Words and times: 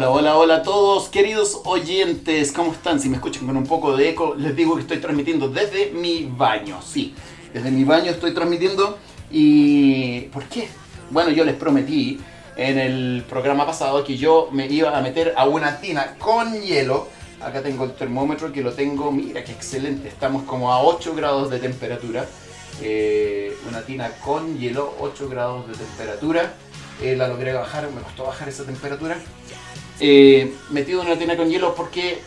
Hola, 0.00 0.12
hola, 0.12 0.36
hola 0.38 0.54
a 0.54 0.62
todos, 0.62 1.10
queridos 1.10 1.60
oyentes, 1.66 2.52
¿cómo 2.52 2.72
están? 2.72 2.98
Si 2.98 3.10
me 3.10 3.16
escuchan 3.16 3.44
con 3.44 3.54
un 3.54 3.66
poco 3.66 3.94
de 3.94 4.08
eco, 4.08 4.34
les 4.34 4.56
digo 4.56 4.74
que 4.74 4.80
estoy 4.80 4.96
transmitiendo 4.96 5.50
desde 5.50 5.90
mi 5.90 6.24
baño, 6.24 6.80
sí, 6.80 7.14
desde 7.52 7.70
mi 7.70 7.84
baño 7.84 8.10
estoy 8.10 8.32
transmitiendo 8.32 8.96
y... 9.30 10.20
¿Por 10.32 10.44
qué? 10.44 10.70
Bueno, 11.10 11.30
yo 11.32 11.44
les 11.44 11.54
prometí 11.54 12.18
en 12.56 12.78
el 12.78 13.26
programa 13.28 13.66
pasado 13.66 14.02
que 14.02 14.16
yo 14.16 14.48
me 14.52 14.68
iba 14.68 14.96
a 14.96 15.02
meter 15.02 15.34
a 15.36 15.46
una 15.46 15.82
tina 15.82 16.16
con 16.18 16.58
hielo. 16.62 17.06
Acá 17.42 17.62
tengo 17.62 17.84
el 17.84 17.92
termómetro 17.92 18.50
que 18.54 18.62
lo 18.62 18.72
tengo, 18.72 19.12
mira 19.12 19.44
qué 19.44 19.52
excelente, 19.52 20.08
estamos 20.08 20.44
como 20.44 20.72
a 20.72 20.82
8 20.82 21.14
grados 21.14 21.50
de 21.50 21.58
temperatura. 21.58 22.24
Eh, 22.80 23.54
una 23.68 23.82
tina 23.82 24.10
con 24.24 24.58
hielo, 24.58 24.94
8 24.98 25.28
grados 25.28 25.68
de 25.68 25.74
temperatura. 25.74 26.54
Eh, 27.02 27.16
la 27.16 27.28
logré 27.28 27.52
bajar, 27.52 27.90
me 27.90 28.00
costó 28.00 28.24
bajar 28.24 28.48
esa 28.48 28.64
temperatura. 28.64 29.18
Eh, 30.00 30.54
metido 30.70 31.02
en 31.02 31.08
una 31.08 31.18
tina 31.18 31.36
con 31.36 31.50
hielo 31.50 31.74
porque 31.74 32.22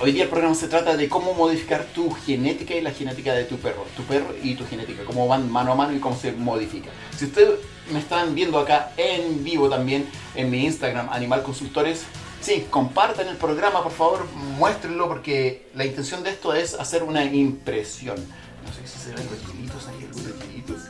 hoy 0.00 0.12
día 0.12 0.24
el 0.24 0.28
programa 0.28 0.54
se 0.54 0.68
trata 0.68 0.96
de 0.96 1.08
cómo 1.08 1.34
modificar 1.34 1.84
tu 1.94 2.10
genética 2.10 2.74
y 2.74 2.80
la 2.80 2.92
genética 2.92 3.34
de 3.34 3.44
tu 3.44 3.58
perro. 3.58 3.86
Tu 3.96 4.02
perro 4.04 4.34
y 4.42 4.54
tu 4.54 4.66
genética, 4.66 5.04
cómo 5.04 5.28
van 5.28 5.50
mano 5.50 5.72
a 5.72 5.74
mano 5.74 5.94
y 5.94 6.00
cómo 6.00 6.16
se 6.16 6.32
modifica. 6.32 6.90
Si 7.16 7.26
ustedes 7.26 7.60
me 7.92 7.98
están 7.98 8.34
viendo 8.34 8.58
acá 8.58 8.92
en 8.96 9.44
vivo 9.44 9.68
también 9.68 10.06
en 10.34 10.50
mi 10.50 10.64
Instagram, 10.64 11.08
Animal 11.10 11.42
Consultores, 11.42 12.04
Sí, 12.42 12.66
compartan 12.68 13.28
el 13.28 13.36
programa, 13.36 13.84
por 13.84 13.92
favor, 13.92 14.26
muéstrenlo 14.58 15.06
porque 15.06 15.68
la 15.76 15.84
intención 15.84 16.24
de 16.24 16.30
esto 16.30 16.52
es 16.52 16.74
hacer 16.74 17.04
una 17.04 17.24
impresión. 17.24 18.16
No 18.16 18.72
sé 18.72 18.84
si 18.84 18.98
se 18.98 19.14
ven 19.14 19.24
los 19.30 19.54
hilitos 19.54 19.86
ahí, 19.86 20.04
algunos 20.04 20.44
hilitos. 20.50 20.80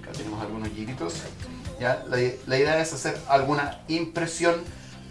Acá 0.00 0.12
tenemos 0.16 0.40
algunos 0.40 0.68
hilitos. 0.68 1.14
¿Ya? 1.80 2.04
La, 2.08 2.56
idea 2.58 2.80
es 2.80 2.92
hacer 2.92 3.18
alguna 3.28 3.80
impresión 3.88 4.56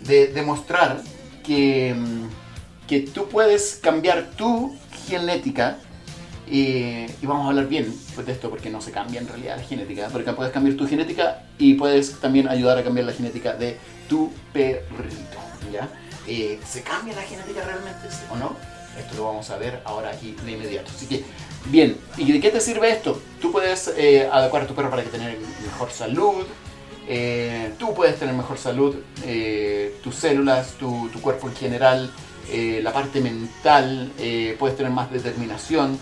de 0.06 0.28
demostrar 0.28 1.02
que, 1.44 1.94
mm, 1.96 2.88
que 2.88 3.02
tú 3.02 3.28
puedes 3.30 3.80
cambiar 3.82 4.32
tu 4.36 4.76
genética 5.08 5.78
y, 6.50 7.06
vamos 7.24 7.46
a 7.46 7.50
hablar 7.50 7.68
bien 7.68 7.94
pues, 8.16 8.26
de 8.26 8.34
esto 8.34 8.50
porque 8.50 8.70
no 8.70 8.82
se 8.82 8.92
cambia 8.92 9.20
en 9.20 9.28
realidad 9.28 9.58
la 9.58 9.64
genética, 9.64 10.08
porque 10.12 10.32
puedes 10.34 10.54
cambiar 10.54 10.78
tu 10.78 10.88
genética 10.88 11.44
y 11.58 11.74
puedes 11.74 12.20
también 12.20 12.48
ayudar 12.48 12.78
a 12.78 12.84
cambiar 12.84 13.06
la 13.06 13.14
genética 13.14 13.54
de 13.54 13.78
tu 14.08 14.32
perrito. 14.54 15.38
¿ya? 15.72 15.90
Eh, 16.28 16.60
¿Se 16.66 16.82
cambia 16.84 17.16
la 17.16 17.22
genética 17.22 17.62
realmente 17.64 18.08
o 18.32 18.38
no? 18.38 18.77
Esto 18.98 19.16
lo 19.16 19.26
vamos 19.26 19.50
a 19.50 19.58
ver 19.58 19.82
ahora 19.86 20.10
aquí 20.10 20.36
de 20.44 20.52
inmediato. 20.52 20.92
Así 20.96 21.08
que, 21.08 21.24
bien, 21.66 21.98
¿y 22.18 22.32
de 22.32 22.40
qué 22.40 22.52
te 22.52 22.62
sirve 22.62 22.92
esto? 22.92 23.22
Tú 23.42 23.52
puedes 23.52 23.94
eh, 23.98 24.30
adecuar 24.32 24.64
a 24.64 24.68
tu 24.68 24.76
perro 24.76 24.90
para 24.90 25.04
que 25.04 25.10
tenga 25.10 25.34
mejor 25.64 25.92
salud. 25.92 26.46
Eh, 27.08 27.74
tú 27.78 27.94
puedes 27.94 28.20
tener 28.20 28.36
mejor 28.36 28.58
salud, 28.58 28.96
tus 30.04 30.16
células, 30.16 30.74
tu, 30.74 31.10
tu, 31.10 31.22
cuerpo 31.22 31.48
en 31.48 31.56
general, 31.56 32.12
la 32.82 32.92
parte 32.92 33.22
mental, 33.22 34.12
puedes 34.60 34.76
tener 34.76 34.92
más 34.92 35.10
determinación, 35.10 35.98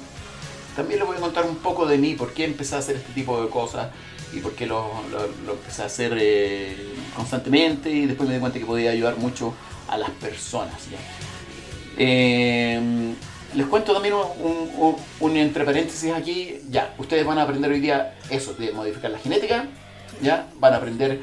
también 0.75 0.99
les 0.99 1.07
voy 1.07 1.17
a 1.17 1.21
contar 1.21 1.45
un 1.45 1.55
poco 1.55 1.85
de 1.85 1.97
mí, 1.97 2.15
por 2.15 2.33
qué 2.33 2.43
empecé 2.43 2.75
a 2.75 2.79
hacer 2.79 2.97
este 2.97 3.13
tipo 3.13 3.41
de 3.41 3.49
cosas 3.49 3.87
y 4.33 4.39
por 4.39 4.53
qué 4.53 4.65
lo, 4.65 4.91
empecé 5.49 5.83
a 5.83 5.85
hacer 5.85 6.17
eh, 6.19 6.95
constantemente 7.15 7.89
y 7.89 8.05
después 8.05 8.27
me 8.27 8.35
di 8.35 8.41
cuenta 8.41 8.59
que 8.59 8.65
podía 8.65 8.91
ayudar 8.91 9.15
mucho 9.15 9.53
a 9.87 9.97
las 9.97 10.09
personas. 10.09 10.73
Eh, 11.97 13.13
les 13.53 13.67
cuento 13.67 13.93
también 13.93 14.15
un, 14.15 15.37
entre 15.37 15.63
paréntesis 15.63 16.11
aquí, 16.11 16.59
ya, 16.69 16.93
ustedes 16.97 17.25
van 17.25 17.37
a 17.37 17.43
aprender 17.43 17.71
hoy 17.71 17.79
día 17.79 18.17
eso, 18.29 18.53
de 18.53 18.71
modificar 18.73 19.11
la 19.11 19.19
genética, 19.19 19.67
ya, 20.21 20.47
van 20.59 20.73
a 20.73 20.77
aprender 20.77 21.21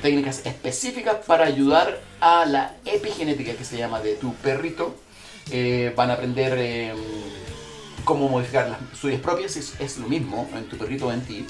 técnicas 0.00 0.46
específicas 0.46 1.16
para 1.26 1.46
ayudar 1.46 2.00
a 2.20 2.44
la 2.46 2.74
epigenética 2.84 3.54
que 3.54 3.64
se 3.64 3.76
llama 3.76 4.00
de 4.00 4.14
tu 4.14 4.34
perrito, 4.34 4.94
eh, 5.50 5.92
van 5.96 6.10
a 6.10 6.14
aprender 6.14 6.94
cómo 8.04 8.28
modificar 8.28 8.68
las 8.68 8.98
suyas 8.98 9.20
propias, 9.20 9.56
es, 9.56 9.98
lo 9.98 10.08
mismo 10.08 10.48
en 10.54 10.64
tu 10.66 10.76
perrito 10.76 11.08
o 11.08 11.12
en 11.12 11.22
ti. 11.22 11.46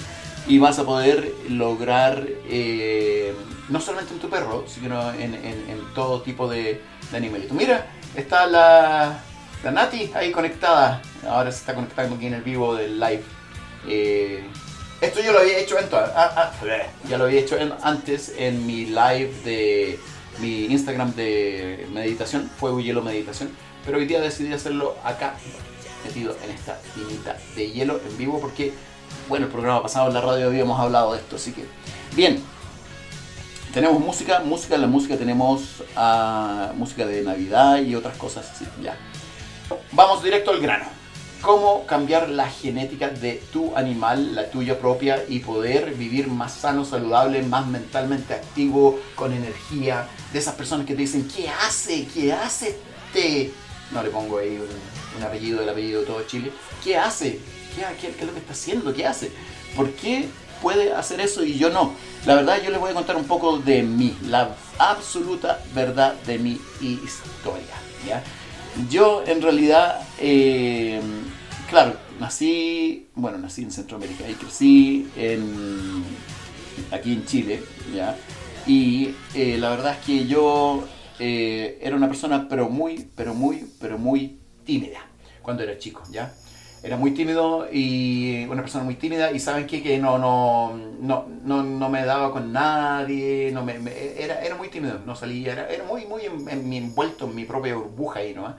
Y 0.47 0.59
vas 0.59 0.77
a 0.79 0.85
poder 0.85 1.33
lograr, 1.49 2.27
eh, 2.47 3.33
no 3.69 3.81
solamente 3.81 4.13
en 4.13 4.19
tu 4.19 4.29
perro, 4.29 4.65
sino 4.67 5.11
en, 5.13 5.35
todo 5.93 6.21
tipo 6.21 6.47
de, 6.47 6.81
de 7.11 7.17
animalito. 7.17 7.53
Mira, 7.53 7.87
está 8.15 8.47
la, 8.47 9.19
la 9.63 9.71
Nati 9.71 10.11
ahí 10.13 10.31
conectada. 10.31 11.01
Ahora 11.27 11.51
se 11.51 11.59
está 11.59 11.73
conectando 11.73 12.15
aquí 12.15 12.27
en 12.27 12.35
el 12.35 12.41
vivo 12.41 12.75
del 12.75 12.99
live. 12.99 13.23
Eh, 13.87 14.43
esto 15.01 15.21
yo 15.21 15.33
lo 15.33 15.39
había 15.39 15.57
hecho 15.57 15.77
antes, 15.77 15.93
ah, 15.93 16.33
ah, 16.35 16.51
ya 17.07 17.17
lo 17.17 17.25
había 17.25 17.41
hecho 17.41 17.57
antes 17.83 18.33
en 18.37 18.65
mi 18.65 18.85
live 18.85 19.31
de 19.43 19.99
mi 20.39 20.65
Instagram 20.65 21.13
de 21.15 21.85
meditación, 21.91 22.49
Fuego 22.57 22.79
Hielo 22.79 23.01
Meditación, 23.01 23.49
pero 23.85 23.97
hoy 23.97 24.05
día 24.05 24.21
decidí 24.21 24.53
hacerlo 24.53 24.95
acá 25.03 25.35
metido 26.05 26.35
en 26.43 26.51
esta 26.51 26.79
tinita 26.93 27.37
de 27.55 27.71
hielo 27.71 27.99
en 28.07 28.17
vivo 28.17 28.39
porque, 28.39 28.73
bueno, 29.27 29.47
el 29.47 29.51
programa 29.51 29.83
pasado 29.83 30.07
en 30.07 30.13
la 30.13 30.21
radio 30.21 30.47
habíamos 30.47 30.79
hablado 30.79 31.13
de 31.13 31.19
esto, 31.19 31.35
así 31.35 31.51
que, 31.51 31.65
bien. 32.15 32.41
Tenemos 33.75 33.99
música, 33.99 34.39
música, 34.39 34.77
la 34.77 34.87
música 34.87 35.17
tenemos 35.17 35.83
uh, 35.97 36.73
música 36.75 37.05
de 37.05 37.21
Navidad 37.23 37.81
y 37.81 37.93
otras 37.93 38.15
cosas 38.15 38.49
así, 38.49 38.65
ya. 38.81 38.97
Vamos 39.91 40.23
directo 40.23 40.51
al 40.51 40.61
grano. 40.61 40.85
Cómo 41.41 41.85
cambiar 41.85 42.29
la 42.29 42.49
genética 42.49 43.09
de 43.09 43.43
tu 43.51 43.75
animal, 43.75 44.33
la 44.33 44.49
tuya 44.49 44.79
propia, 44.79 45.25
y 45.27 45.39
poder 45.39 45.93
vivir 45.93 46.29
más 46.29 46.53
sano, 46.53 46.85
saludable, 46.85 47.43
más 47.43 47.67
mentalmente 47.67 48.33
activo, 48.33 48.97
con 49.13 49.33
energía. 49.33 50.07
De 50.31 50.39
esas 50.39 50.55
personas 50.55 50.85
que 50.85 50.93
te 50.93 51.01
dicen, 51.01 51.27
¿qué 51.27 51.49
hace? 51.49 52.07
¿Qué 52.07 52.31
hace 52.31 52.77
este? 53.07 53.51
No 53.91 54.01
le 54.01 54.09
pongo 54.09 54.37
ahí 54.37 54.57
un 55.17 55.21
apellido, 55.21 55.61
el 55.61 55.67
apellido 55.67 55.99
de 55.99 56.07
todo 56.07 56.23
Chile, 56.23 56.49
¿qué 56.81 56.95
hace? 56.95 57.41
¿Qué, 57.75 58.07
es 58.07 58.25
lo 58.25 58.31
que 58.31 58.39
está 58.39 58.53
haciendo? 58.53 58.93
¿Qué 58.93 59.05
hace? 59.05 59.33
¿Por 59.75 59.91
qué 59.91 60.29
puede 60.65 60.93
hacer 60.93 61.21
eso 61.21 61.45
y 61.45 61.59
yo 61.59 61.69
no? 61.69 61.93
La 62.25 62.33
verdad 62.33 62.59
yo 62.59 62.71
les 62.71 62.79
voy 62.79 62.89
a 62.89 62.95
contar 62.95 63.15
un 63.17 63.25
poco 63.25 63.59
de 63.59 63.83
mí, 63.83 64.17
la 64.23 64.55
absoluta 64.79 65.59
verdad 65.75 66.15
de 66.25 66.39
mi 66.39 66.59
historia. 66.81 67.75
¿ya? 68.07 68.23
Yo 68.89 69.23
en 69.27 69.43
realidad, 69.43 70.01
eh, 70.17 70.99
claro, 71.69 71.93
nací, 72.19 73.05
bueno, 73.13 73.37
nací 73.37 73.61
en 73.61 73.69
Centroamérica 73.69 74.27
y 74.27 74.33
crecí 74.33 75.07
en, 75.15 76.03
aquí 76.89 77.13
en 77.13 77.25
Chile, 77.27 77.61
¿ya? 77.93 78.17
Y 78.65 79.13
eh, 79.35 79.57
la 79.59 79.69
verdad 79.69 79.99
es 79.99 80.03
que 80.03 80.25
yo 80.25 80.83
eh, 81.19 81.77
era 81.79 81.95
una 81.95 82.07
persona 82.07 82.47
pero 82.49 82.69
muy, 82.69 83.07
pero 83.15 83.35
muy, 83.35 83.67
pero 83.79 83.99
muy 83.99 84.39
tímida 84.65 85.05
cuando 85.43 85.61
era 85.61 85.77
chico, 85.77 86.01
¿ya? 86.11 86.33
Era 86.85 86.97
muy 86.97 87.11
tímido 87.11 87.67
y 87.71 88.45
una 88.45 88.61
persona 88.61 88.83
muy 88.83 88.93
tímida 88.93 89.31
y 89.31 89.39
saben 89.39 89.65
qué? 89.65 89.81
que 89.81 89.97
no, 89.97 90.19
no, 90.19 90.77
no, 91.01 91.25
no, 91.43 91.63
no 91.63 91.89
me 91.89 92.05
daba 92.05 92.31
con 92.31 92.53
nadie, 92.53 93.49
no 93.51 93.65
me, 93.65 93.73
era, 94.19 94.39
era 94.45 94.55
muy 94.55 94.69
tímido, 94.69 94.99
no 95.03 95.15
salía, 95.15 95.53
era, 95.53 95.67
era 95.67 95.83
muy, 95.83 96.05
muy 96.05 96.25
envuelto 96.25 97.25
en 97.25 97.33
mi 97.33 97.45
propia 97.45 97.73
burbuja 97.73 98.19
ahí, 98.19 98.35
¿no? 98.35 98.53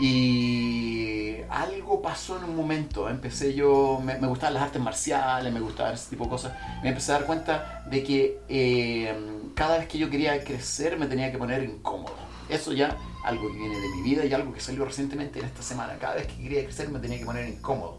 Y 0.00 1.36
algo 1.48 2.02
pasó 2.02 2.36
en 2.38 2.44
un 2.44 2.56
momento, 2.56 3.08
empecé 3.08 3.54
yo, 3.54 4.00
me, 4.02 4.16
gustaban 4.26 4.54
las 4.54 4.64
artes 4.64 4.82
marciales, 4.82 5.52
me 5.52 5.60
gustaban 5.60 5.94
ese 5.94 6.10
tipo 6.10 6.24
de 6.24 6.30
cosas, 6.30 6.52
me 6.82 6.88
empecé 6.88 7.12
a 7.12 7.18
dar 7.18 7.26
cuenta 7.26 7.84
de 7.88 8.02
que 8.02 8.40
eh, 8.48 9.14
cada 9.54 9.78
vez 9.78 9.86
que 9.86 9.98
yo 9.98 10.10
quería 10.10 10.42
crecer 10.42 10.98
me 10.98 11.06
tenía 11.06 11.30
que 11.30 11.38
poner 11.38 11.62
incómodo. 11.62 12.23
Eso 12.48 12.72
ya 12.72 12.96
algo 13.24 13.50
que 13.50 13.58
viene 13.58 13.80
de 13.80 13.88
mi 13.88 14.02
vida 14.02 14.24
y 14.24 14.32
algo 14.32 14.52
que 14.52 14.60
salió 14.60 14.84
recientemente 14.84 15.38
en 15.38 15.46
esta 15.46 15.62
semana. 15.62 15.96
Cada 15.98 16.14
vez 16.16 16.26
que 16.26 16.42
quería 16.42 16.62
crecer 16.64 16.90
me 16.90 16.98
tenía 16.98 17.18
que 17.18 17.24
poner 17.24 17.48
incómodo. 17.48 17.98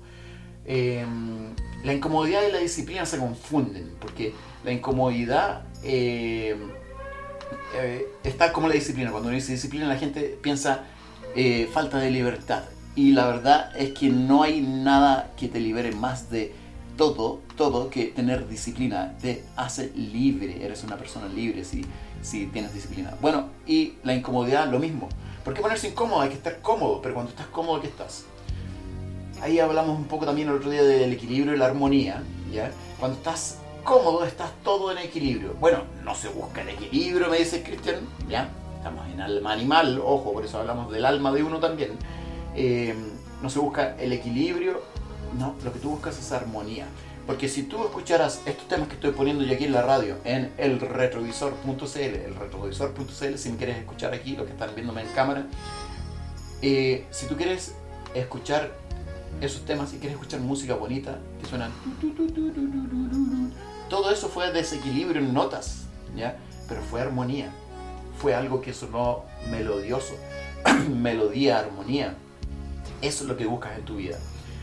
Em, 0.65 1.53
la 1.83 1.93
incomodidad 1.93 2.41
y 2.47 2.51
la 2.51 2.59
disciplina 2.59 3.05
se 3.05 3.17
confunden, 3.17 3.95
porque 3.99 4.33
la 4.63 4.71
incomodidad 4.71 5.63
em, 5.83 6.69
eh, 7.75 8.07
está 8.23 8.51
como 8.51 8.67
la 8.67 8.75
disciplina. 8.75 9.11
Cuando 9.11 9.29
uno 9.29 9.35
dice 9.35 9.51
disciplina, 9.51 9.87
la 9.87 9.97
gente 9.97 10.37
piensa 10.41 10.85
eh, 11.35 11.69
falta 11.71 11.97
de 11.97 12.11
libertad. 12.11 12.63
Y 12.95 13.11
la 13.11 13.27
verdad 13.27 13.75
es 13.77 13.91
que 13.91 14.09
no 14.09 14.43
hay 14.43 14.61
nada 14.61 15.33
que 15.37 15.49
te 15.49 15.59
libere 15.59 15.91
más 15.91 16.29
de 16.29 16.53
todo, 16.97 17.41
todo 17.57 17.89
que 17.89 18.05
tener 18.05 18.47
disciplina. 18.47 19.17
Te 19.21 19.43
hace 19.55 19.91
libre, 19.95 20.63
eres 20.65 20.83
una 20.83 20.97
persona 20.97 21.27
libre. 21.27 21.65
Si 21.65 21.85
si 22.25 22.47
tienes 22.47 22.73
disciplina. 22.73 23.13
Bueno, 23.21 23.49
y 23.67 23.93
la 24.03 24.13
incomodidad, 24.13 24.69
lo 24.69 24.79
mismo. 24.79 25.07
¿Por 25.43 25.53
qué 25.53 25.61
ponerse 25.61 25.89
incómodo? 25.89 26.21
Hay 26.21 26.29
que 26.29 26.35
estar 26.35 26.59
cómodo, 26.59 27.01
pero 27.01 27.13
cuando 27.13 27.29
estás 27.29 27.47
cómodo, 27.47 27.79
¿qué 27.79 27.87
estás? 27.87 28.25
Ahí 29.41 29.59
hablamos 29.59 29.97
un 29.97 30.05
poco 30.05 30.25
también 30.25 30.49
el 30.49 30.55
otro 30.55 30.71
día 30.71 30.83
del 30.83 31.13
equilibrio 31.13 31.53
y 31.53 31.57
la 31.57 31.67
armonía, 31.67 32.23
¿ya? 32.51 32.71
Cuando 32.99 33.17
estás 33.17 33.59
cómodo, 33.83 34.25
estás 34.25 34.49
todo 34.63 34.91
en 34.91 34.97
equilibrio. 34.97 35.53
Bueno, 35.59 35.83
no 36.03 36.15
se 36.15 36.29
busca 36.29 36.61
el 36.61 36.69
equilibrio, 36.69 37.29
me 37.29 37.37
dice 37.37 37.61
Cristian, 37.61 37.97
¿ya? 38.27 38.49
Estamos 38.77 39.07
en 39.07 39.21
alma 39.21 39.51
animal, 39.51 40.01
ojo, 40.03 40.33
por 40.33 40.45
eso 40.45 40.59
hablamos 40.59 40.91
del 40.91 41.05
alma 41.05 41.31
de 41.31 41.43
uno 41.43 41.59
también. 41.59 41.91
Eh, 42.55 42.95
no 43.41 43.49
se 43.49 43.59
busca 43.59 43.95
el 43.97 44.13
equilibrio, 44.13 44.81
no, 45.37 45.55
lo 45.63 45.71
que 45.71 45.79
tú 45.79 45.91
buscas 45.91 46.17
es 46.17 46.31
armonía. 46.31 46.87
Porque 47.25 47.49
si 47.49 47.63
tú 47.63 47.83
escucharas 47.83 48.41
estos 48.45 48.67
temas 48.67 48.87
que 48.87 48.95
estoy 48.95 49.11
poniendo 49.11 49.43
yo 49.43 49.55
aquí 49.55 49.65
en 49.65 49.71
la 49.71 49.81
radio, 49.81 50.17
en 50.25 50.51
el 50.57 50.79
retrovisor.cl, 50.79 51.99
el 51.99 52.35
retrovisor.cl, 52.35 53.37
si 53.37 53.49
me 53.49 53.57
quieres 53.57 53.77
escuchar 53.77 54.13
aquí, 54.13 54.35
lo 54.35 54.45
que 54.45 54.51
están 54.51 54.69
viéndome 54.75 55.01
en 55.01 55.07
cámara, 55.09 55.47
eh, 56.61 57.05
si 57.09 57.25
tú 57.25 57.35
quieres 57.35 57.73
escuchar 58.13 58.71
esos 59.41 59.65
temas 59.65 59.93
y 59.93 59.97
quieres 59.97 60.13
escuchar 60.13 60.39
música 60.39 60.75
bonita, 60.75 61.17
que 61.41 61.47
suenan... 61.47 61.71
Todo 63.89 64.11
eso 64.11 64.29
fue 64.29 64.51
desequilibrio 64.51 65.21
en 65.21 65.33
notas, 65.33 65.85
¿ya? 66.15 66.37
Pero 66.67 66.81
fue 66.81 67.01
armonía. 67.01 67.51
Fue 68.19 68.33
algo 68.35 68.61
que 68.61 68.73
sonó 68.73 69.25
melodioso. 69.49 70.15
Melodía, 70.89 71.59
armonía. 71.59 72.15
Eso 73.01 73.23
es 73.23 73.29
lo 73.29 73.35
que 73.35 73.45
buscas 73.45 73.77
en 73.77 73.85
tu 73.85 73.97
vida. 73.97 74.17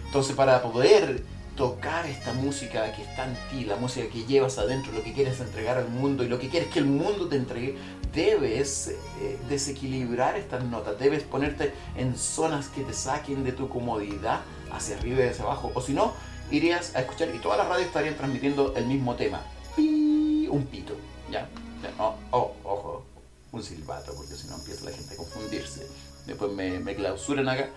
Entonces, 0.07 0.35
para 0.35 0.63
poder 0.63 1.23
tocar 1.63 2.07
esta 2.07 2.33
música 2.33 2.93
que 2.93 3.03
está 3.03 3.25
en 3.25 3.37
ti, 3.49 3.65
la 3.65 3.77
música 3.77 4.09
que 4.09 4.25
llevas 4.25 4.59
adentro, 4.59 4.91
lo 4.91 5.05
que 5.05 5.13
quieres 5.13 5.39
entregar 5.39 5.79
al 5.79 5.89
mundo 5.91 6.25
y 6.25 6.29
lo 6.29 6.41
que 6.41 6.49
quieres 6.49 6.69
que 6.73 6.81
el 6.81 6.87
mundo 6.87 7.29
te 7.29 7.37
entregue, 7.37 7.79
debes 8.13 8.89
eh, 8.89 9.39
desequilibrar 9.49 10.37
estas 10.37 10.65
notas, 10.65 10.99
debes 10.99 11.23
ponerte 11.23 11.73
en 11.97 12.19
zonas 12.19 12.67
que 12.67 12.83
te 12.83 12.93
saquen 12.93 13.45
de 13.45 13.53
tu 13.53 13.69
comodidad 13.69 14.41
hacia 14.73 14.97
arriba 14.97 15.25
y 15.25 15.29
hacia 15.29 15.45
abajo, 15.45 15.71
o 15.73 15.81
si 15.81 15.93
no, 15.93 16.15
irías 16.51 16.97
a 16.97 17.03
escuchar 17.03 17.33
y 17.33 17.39
todas 17.39 17.59
las 17.59 17.69
radios 17.69 17.87
estarían 17.87 18.17
transmitiendo 18.17 18.75
el 18.75 18.87
mismo 18.87 19.15
tema. 19.15 19.41
un 19.77 20.67
pito, 20.69 20.97
¿ya? 21.31 21.49
Oh, 21.97 22.57
ojo, 22.65 23.05
un 23.53 23.63
silbato, 23.63 24.13
porque 24.17 24.35
si 24.35 24.49
no 24.49 24.57
empieza 24.57 24.85
la 24.85 24.91
gente 24.91 25.15
a 25.15 25.17
confundirse. 25.17 25.87
Después 26.27 26.51
me, 26.51 26.81
me 26.81 26.97
clausuran 26.97 27.49
acá. 27.49 27.71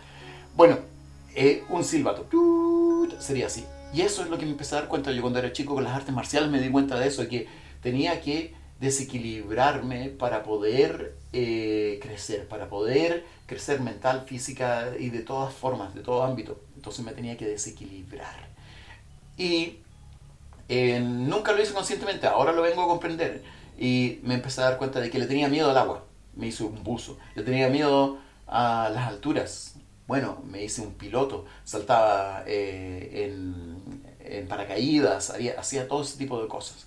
Bueno, 0.55 0.79
eh, 1.35 1.63
un 1.69 1.83
silbato. 1.83 2.25
Sería 3.19 3.45
así. 3.45 3.63
Y 3.95 4.01
eso 4.01 4.23
es 4.23 4.29
lo 4.29 4.37
que 4.37 4.43
me 4.45 4.51
empecé 4.51 4.75
a 4.75 4.81
dar 4.81 4.89
cuenta. 4.89 5.13
Yo 5.13 5.21
cuando 5.21 5.39
era 5.39 5.53
chico 5.53 5.73
con 5.73 5.85
las 5.85 5.93
artes 5.93 6.13
marciales 6.13 6.49
me 6.49 6.59
di 6.59 6.69
cuenta 6.69 6.99
de 6.99 7.07
eso, 7.07 7.25
que 7.29 7.47
tenía 7.81 8.19
que 8.19 8.53
desequilibrarme 8.81 10.09
para 10.09 10.43
poder 10.43 11.15
eh, 11.31 11.97
crecer, 12.01 12.45
para 12.49 12.67
poder 12.67 13.23
crecer 13.45 13.79
mental, 13.79 14.25
física 14.27 14.91
y 14.99 15.11
de 15.11 15.21
todas 15.21 15.53
formas, 15.53 15.95
de 15.95 16.01
todo 16.01 16.23
ámbito. 16.23 16.59
Entonces 16.75 17.05
me 17.05 17.13
tenía 17.13 17.37
que 17.37 17.45
desequilibrar. 17.45 18.49
Y 19.37 19.77
eh, 20.67 20.99
nunca 20.99 21.53
lo 21.53 21.61
hice 21.61 21.71
conscientemente, 21.71 22.27
ahora 22.27 22.51
lo 22.51 22.63
vengo 22.63 22.83
a 22.83 22.87
comprender. 22.87 23.43
Y 23.79 24.19
me 24.23 24.33
empecé 24.33 24.59
a 24.59 24.65
dar 24.65 24.77
cuenta 24.77 24.99
de 24.99 25.09
que 25.09 25.19
le 25.19 25.25
tenía 25.25 25.47
miedo 25.47 25.69
al 25.69 25.77
agua. 25.77 26.03
Me 26.35 26.47
hice 26.47 26.65
un 26.65 26.83
buzo. 26.83 27.17
Le 27.33 27.43
tenía 27.43 27.69
miedo 27.69 28.17
a 28.45 28.89
las 28.93 29.07
alturas. 29.07 29.75
Bueno, 30.07 30.43
me 30.45 30.63
hice 30.63 30.81
un 30.81 30.93
piloto, 30.93 31.45
saltaba 31.63 32.43
eh, 32.45 33.25
en, 33.25 33.74
paracaídas, 34.47 35.33
hacía 35.57 35.87
todo 35.87 36.03
ese 36.03 36.17
tipo 36.17 36.41
de 36.41 36.47
cosas. 36.47 36.85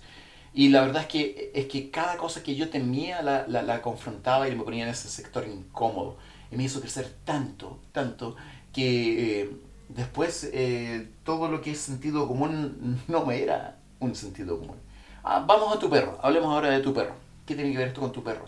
Y 0.53 0.69
la 0.69 0.81
verdad 0.81 1.03
es 1.03 1.07
que, 1.07 1.51
es 1.53 1.67
que 1.67 1.91
cada 1.91 2.17
cosa 2.17 2.41
que 2.41 2.55
yo 2.55 2.69
temía 2.69 3.21
la, 3.21 3.47
la, 3.47 3.81
confrontaba 3.81 4.47
y 4.49 4.55
me 4.55 4.63
ponía 4.63 4.83
en 4.83 4.89
ese 4.89 5.07
sector 5.07 5.47
incómodo. 5.47 6.17
Y 6.51 6.55
me 6.55 6.63
hizo 6.63 6.81
crecer 6.81 7.13
tanto, 7.23 7.79
tanto, 7.91 8.35
que 8.73 9.41
eh, 9.41 9.51
después 9.89 10.49
eh, 10.51 11.09
todo 11.23 11.49
lo 11.49 11.61
que 11.61 11.71
es 11.71 11.79
sentido 11.79 12.27
común 12.27 12.99
no 13.07 13.25
me 13.25 13.41
era 13.43 13.77
un 13.99 14.15
sentido 14.15 14.59
común. 14.59 14.77
Ah, 15.23 15.43
vamos 15.45 15.75
a 15.75 15.79
tu 15.79 15.89
perro, 15.89 16.17
hablemos 16.21 16.51
ahora 16.51 16.69
de 16.69 16.79
tu 16.79 16.93
perro. 16.93 17.13
¿Qué 17.45 17.55
tiene 17.55 17.71
que 17.71 17.77
ver 17.77 17.87
esto 17.89 18.01
con 18.01 18.11
tu 18.11 18.23
perro? 18.23 18.45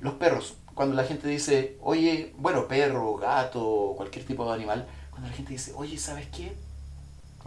Los 0.00 0.14
perros 0.14 0.56
cuando 0.74 0.94
la 0.94 1.04
gente 1.04 1.26
dice, 1.26 1.78
oye, 1.80 2.34
bueno, 2.36 2.68
perro, 2.68 3.16
gato, 3.16 3.94
cualquier 3.96 4.26
tipo 4.26 4.46
de 4.46 4.54
animal, 4.54 4.86
cuando 5.10 5.28
la 5.30 5.34
gente 5.34 5.52
dice, 5.52 5.72
oye, 5.74 5.96
¿sabes 5.96 6.26
qué? 6.28 6.54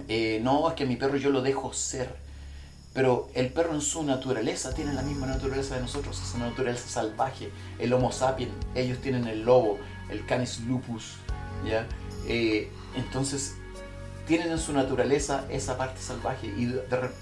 Eh, 0.07 0.39
no, 0.41 0.67
es 0.69 0.75
que 0.75 0.85
mi 0.85 0.95
perro 0.95 1.17
yo 1.17 1.29
lo 1.29 1.41
dejo 1.41 1.73
ser. 1.73 2.15
Pero 2.93 3.29
el 3.35 3.49
perro 3.49 3.73
en 3.73 3.81
su 3.81 4.03
naturaleza 4.03 4.73
tiene 4.73 4.93
la 4.93 5.03
misma 5.03 5.27
naturaleza 5.27 5.75
de 5.75 5.81
nosotros, 5.81 6.21
esa 6.21 6.37
naturaleza 6.39 6.87
salvaje. 6.87 7.51
El 7.77 7.93
Homo 7.93 8.11
sapiens, 8.11 8.51
ellos 8.73 8.99
tienen 8.99 9.27
el 9.27 9.43
lobo, 9.43 9.77
el 10.09 10.25
Canis 10.25 10.61
lupus, 10.61 11.17
¿ya? 11.65 11.85
Eh, 12.27 12.71
entonces, 12.95 13.55
tienen 14.27 14.51
en 14.51 14.59
su 14.59 14.73
naturaleza 14.73 15.45
esa 15.49 15.77
parte 15.77 16.01
salvaje 16.01 16.47
y 16.47 16.73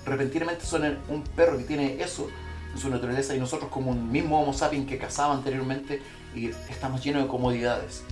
repentinamente 0.05 0.65
son 0.65 0.97
un 1.09 1.23
perro 1.23 1.57
que 1.57 1.63
tiene 1.63 2.01
eso 2.01 2.29
su 2.77 2.89
naturaleza 2.89 3.35
y 3.35 3.39
nosotros 3.39 3.69
como 3.71 3.91
un 3.91 4.11
mismo 4.11 4.41
Homo 4.41 4.53
sapiens 4.53 4.87
que 4.87 4.97
cazaba 4.97 5.33
anteriormente 5.33 6.01
y 6.35 6.47
estamos 6.69 7.03
llenos 7.03 7.23
de 7.23 7.27
comodidades. 7.27 8.03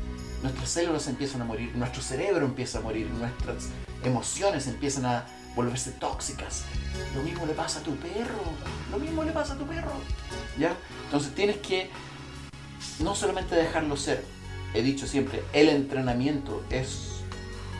Nuestras 0.42 0.70
células 0.70 1.08
empiezan 1.08 1.42
a 1.42 1.46
morir, 1.46 1.72
nuestro 1.76 2.02
cerebro 2.02 2.46
empieza 2.46 2.80
a 2.80 2.82
morir, 2.82 3.10
nuestras 3.12 3.70
emociones 4.10 4.68
empiezan 4.68 5.06
a 5.06 5.26
volverse 5.56 5.92
tóxicas. 5.92 6.64
Lo 7.16 7.24
mismo 7.24 7.46
le 7.46 7.54
pasa 7.54 7.80
a 7.80 7.84
tu 7.84 7.96
perro, 7.96 8.42
lo 8.92 9.00
mismo 9.00 9.24
le 9.24 9.32
pasa 9.32 9.54
a 9.54 9.58
tu 9.58 9.66
perro. 9.66 9.92
¿Ya? 10.58 10.76
Entonces 11.06 11.34
tienes 11.34 11.58
que 11.58 11.90
no 13.00 13.16
solamente 13.16 13.56
dejarlo 13.56 13.98
ser, 13.98 14.24
he 14.74 14.82
dicho 14.82 15.08
siempre, 15.08 15.44
el 15.54 15.70
entrenamiento 15.70 16.64
es 16.70 17.22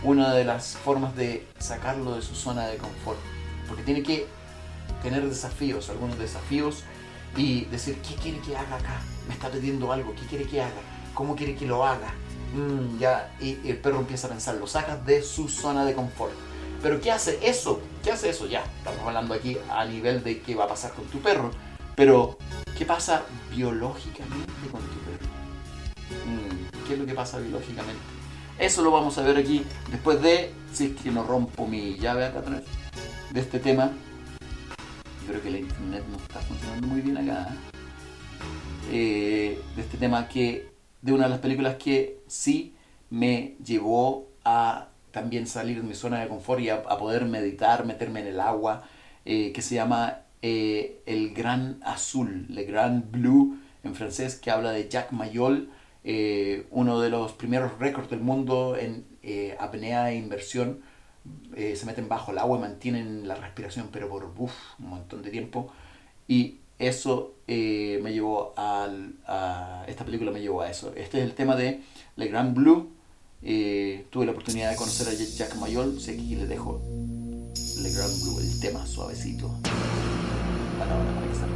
una 0.04 0.34
de 0.34 0.46
las 0.46 0.78
formas 0.78 1.16
de 1.16 1.48
sacarlo 1.58 2.16
de 2.16 2.22
su 2.22 2.36
zona 2.36 2.68
de 2.68 2.78
confort, 2.78 3.20
porque 3.68 3.84
tiene 3.84 4.04
que 4.04 4.28
tener 5.02 5.28
desafíos, 5.28 5.90
algunos 5.90 6.18
desafíos 6.18 6.84
y 7.36 7.66
decir, 7.66 7.98
¿qué 8.02 8.16
quiere 8.16 8.40
que 8.40 8.56
haga 8.56 8.78
acá? 8.78 9.02
Me 9.28 9.34
está 9.34 9.50
pidiendo 9.50 9.92
algo, 9.92 10.14
¿qué 10.16 10.26
quiere 10.28 10.46
que 10.46 10.62
haga? 10.62 10.82
¿Cómo 11.14 11.36
quiere 11.36 11.56
que 11.56 11.66
lo 11.66 11.86
haga? 11.86 12.14
Mm, 12.56 12.98
ya, 13.00 13.36
y 13.42 13.58
el 13.70 13.78
perro 13.78 14.00
empieza 14.00 14.28
a 14.28 14.30
pensar, 14.30 14.56
lo 14.56 14.66
sacas 14.66 15.06
de 15.06 15.22
su 15.22 15.50
zona 15.50 15.86
de 15.86 15.94
confort. 15.94 16.34
Pero 16.82 17.02
¿qué 17.02 17.12
hace 17.12 17.40
eso? 17.42 17.82
¿Qué 18.04 18.12
hace 18.12 18.30
eso? 18.30 18.48
Ya, 18.48 18.64
estamos 18.78 19.02
hablando 19.06 19.34
aquí 19.34 19.58
a 19.70 19.84
nivel 19.86 20.24
de 20.24 20.42
qué 20.42 20.56
va 20.56 20.66
a 20.66 20.68
pasar 20.68 20.94
con 20.94 21.06
tu 21.06 21.20
perro. 21.20 21.52
Pero, 21.96 22.38
¿qué 22.78 22.86
pasa 22.86 23.24
biológicamente 23.52 24.52
con 24.72 24.82
tu 24.82 25.00
perro? 25.00 25.28
Mm, 26.26 26.88
¿Qué 26.88 26.94
es 26.94 27.00
lo 27.00 27.06
que 27.06 27.14
pasa 27.14 27.40
biológicamente? 27.40 28.02
Eso 28.58 28.84
lo 28.84 28.92
vamos 28.92 29.18
a 29.18 29.24
ver 29.24 29.38
aquí 29.38 29.66
después 29.92 30.22
de, 30.22 30.54
si 30.74 30.86
es 30.86 31.02
que 31.02 31.12
no 31.12 31.24
rompo 31.24 31.68
mi 31.68 31.98
llave 31.98 32.26
acá 32.26 32.40
atrás, 32.40 32.64
de 33.32 33.40
este 33.42 33.60
tema 33.60 33.92
creo 35.28 35.42
que 35.42 35.50
la 35.50 35.58
internet 35.58 36.04
no 36.10 36.18
está 36.18 36.40
funcionando 36.40 36.88
muy 36.88 37.02
bien 37.02 37.18
acá. 37.18 37.56
Eh, 38.92 39.60
de 39.76 39.82
este 39.82 39.98
tema 39.98 40.28
que, 40.28 40.75
de 41.06 41.14
una 41.14 41.26
de 41.26 41.30
las 41.30 41.40
películas 41.40 41.76
que 41.76 42.20
sí 42.26 42.74
me 43.12 43.56
llevó 43.64 44.28
a 44.44 44.90
también 45.12 45.46
salir 45.46 45.78
de 45.82 45.88
mi 45.88 45.94
zona 45.94 46.20
de 46.20 46.28
confort 46.28 46.62
y 46.62 46.70
a, 46.70 46.84
poder 46.84 47.26
meditar, 47.26 47.86
meterme 47.86 48.22
en 48.22 48.28
el 48.28 48.40
agua, 48.40 48.84
eh, 49.24 49.52
que 49.54 49.62
se 49.62 49.76
llama 49.76 50.22
eh, 50.42 51.02
El 51.06 51.34
Gran 51.34 51.80
Azul, 51.84 52.48
Le 52.50 52.64
Grand 52.66 53.12
Blue 53.12 53.60
en 53.84 53.94
francés, 53.94 54.36
que 54.36 54.50
habla 54.50 54.72
de 54.72 54.90
Jacques 54.90 55.14
Mayol, 55.14 55.70
uno 56.72 57.00
de 57.00 57.10
los 57.10 57.34
primeros 57.34 57.80
récords 57.80 58.10
del 58.10 58.20
mundo 58.20 58.76
en 58.76 59.06
apnea 59.60 60.12
e 60.12 60.16
inversión 60.16 60.82
eh, 61.56 61.76
se 61.76 61.86
meten 61.86 62.10
bajo 62.10 62.32
el 62.32 62.38
agua 62.38 62.58
y 62.58 62.62
mantienen 62.62 63.28
la 63.28 63.36
respiración, 63.36 63.90
pero 63.92 64.10
por 64.10 64.26
un 64.26 64.50
montón 64.80 65.22
de 65.22 65.32
tiempo. 65.32 65.72
Y 66.28 66.60
eso 66.80 67.36
eh, 67.48 68.00
me 68.04 68.12
llevó 68.14 68.54
a, 68.58 69.84
esta 69.88 70.06
película 70.06 70.32
me 70.32 70.42
llevó 70.42 70.62
a 70.62 70.70
eso. 70.70 70.94
Este 70.96 71.20
es 71.20 71.24
el 71.24 71.34
tema 71.34 71.56
de 71.56 71.82
Le 72.16 72.28
Grand 72.28 72.54
Blue. 72.56 72.92
Eh, 73.42 74.06
tuve 74.10 74.26
la 74.26 74.32
oportunidad 74.32 74.72
de 74.72 74.76
conocer 74.76 75.08
a 75.08 75.14
Jack 75.14 75.56
Mayol, 75.56 76.00
sé 76.00 76.16
que 76.16 76.24
les 76.24 76.50
dejo 76.50 76.82
Le 77.82 77.92
Grand 77.92 78.24
Blue, 78.24 78.40
el 78.40 78.60
tema 78.60 78.86
suavecito. 78.88 79.52
Para, 80.80 80.98
para 80.98 81.28
que 81.28 81.55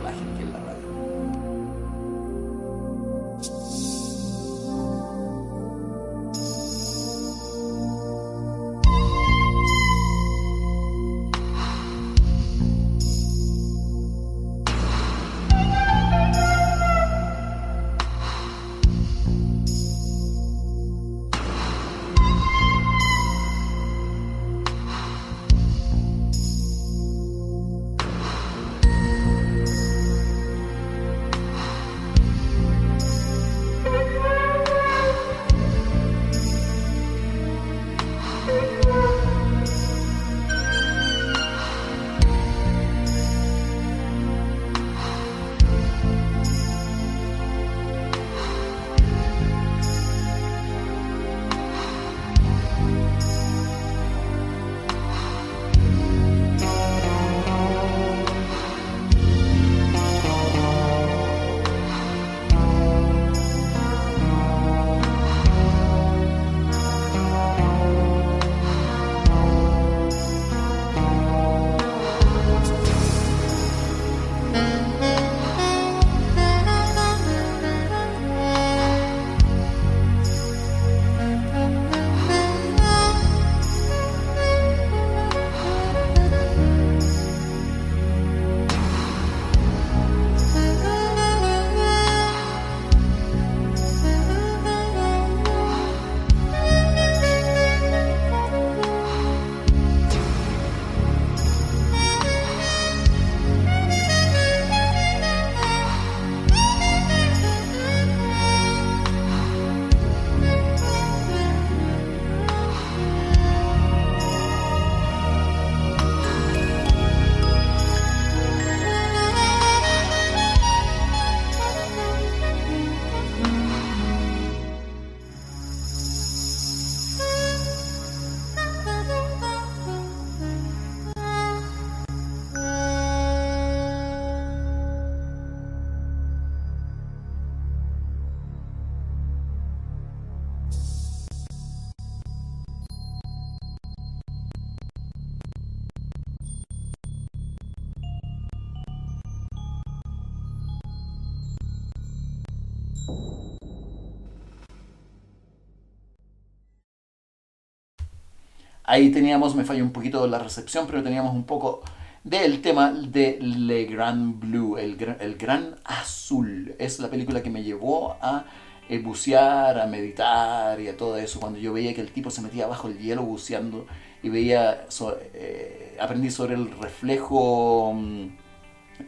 Ahí 158.89 159.12
teníamos, 159.12 159.53
me 159.55 159.65
falló 159.65 159.84
un 159.84 159.91
poquito 159.91 160.25
la 160.25 160.39
recepción, 160.39 160.88
pero 160.88 161.03
teníamos 161.03 161.36
un 161.36 161.43
poco 161.43 161.84
del 162.24 162.60
tema 162.60 162.91
de 162.91 163.38
Le 163.39 163.86
Grand 163.86 164.39
Blue, 164.39 164.79
el, 164.79 164.98
el 165.19 165.36
Gran 165.36 165.75
Azul. 165.84 166.74
Es 166.79 166.98
la 167.00 167.08
película 167.08 167.43
que 167.43 167.51
me 167.51 167.62
llevó 167.62 168.17
a 168.19 168.46
eh, 168.89 168.98
bucear, 168.98 169.79
a 169.79 169.86
meditar 169.86 170.81
y 170.81 170.88
a 170.88 170.98
todo 170.98 171.17
eso. 171.17 171.39
Cuando 171.39 171.60
yo 171.60 171.72
veía 171.72 171.93
que 171.93 172.01
el 172.01 172.10
tipo 172.10 172.31
se 172.31 172.41
metía 172.41 172.65
bajo 172.65 172.88
el 172.88 172.98
hielo 172.98 173.22
buceando 173.22 173.86
y 174.24 174.29
veía, 174.29 174.88
eh, 175.36 175.96
aprendí 176.01 176.31
sobre 176.31 176.55
el 176.55 176.72
reflejo, 176.72 177.93
mm, 177.93 178.25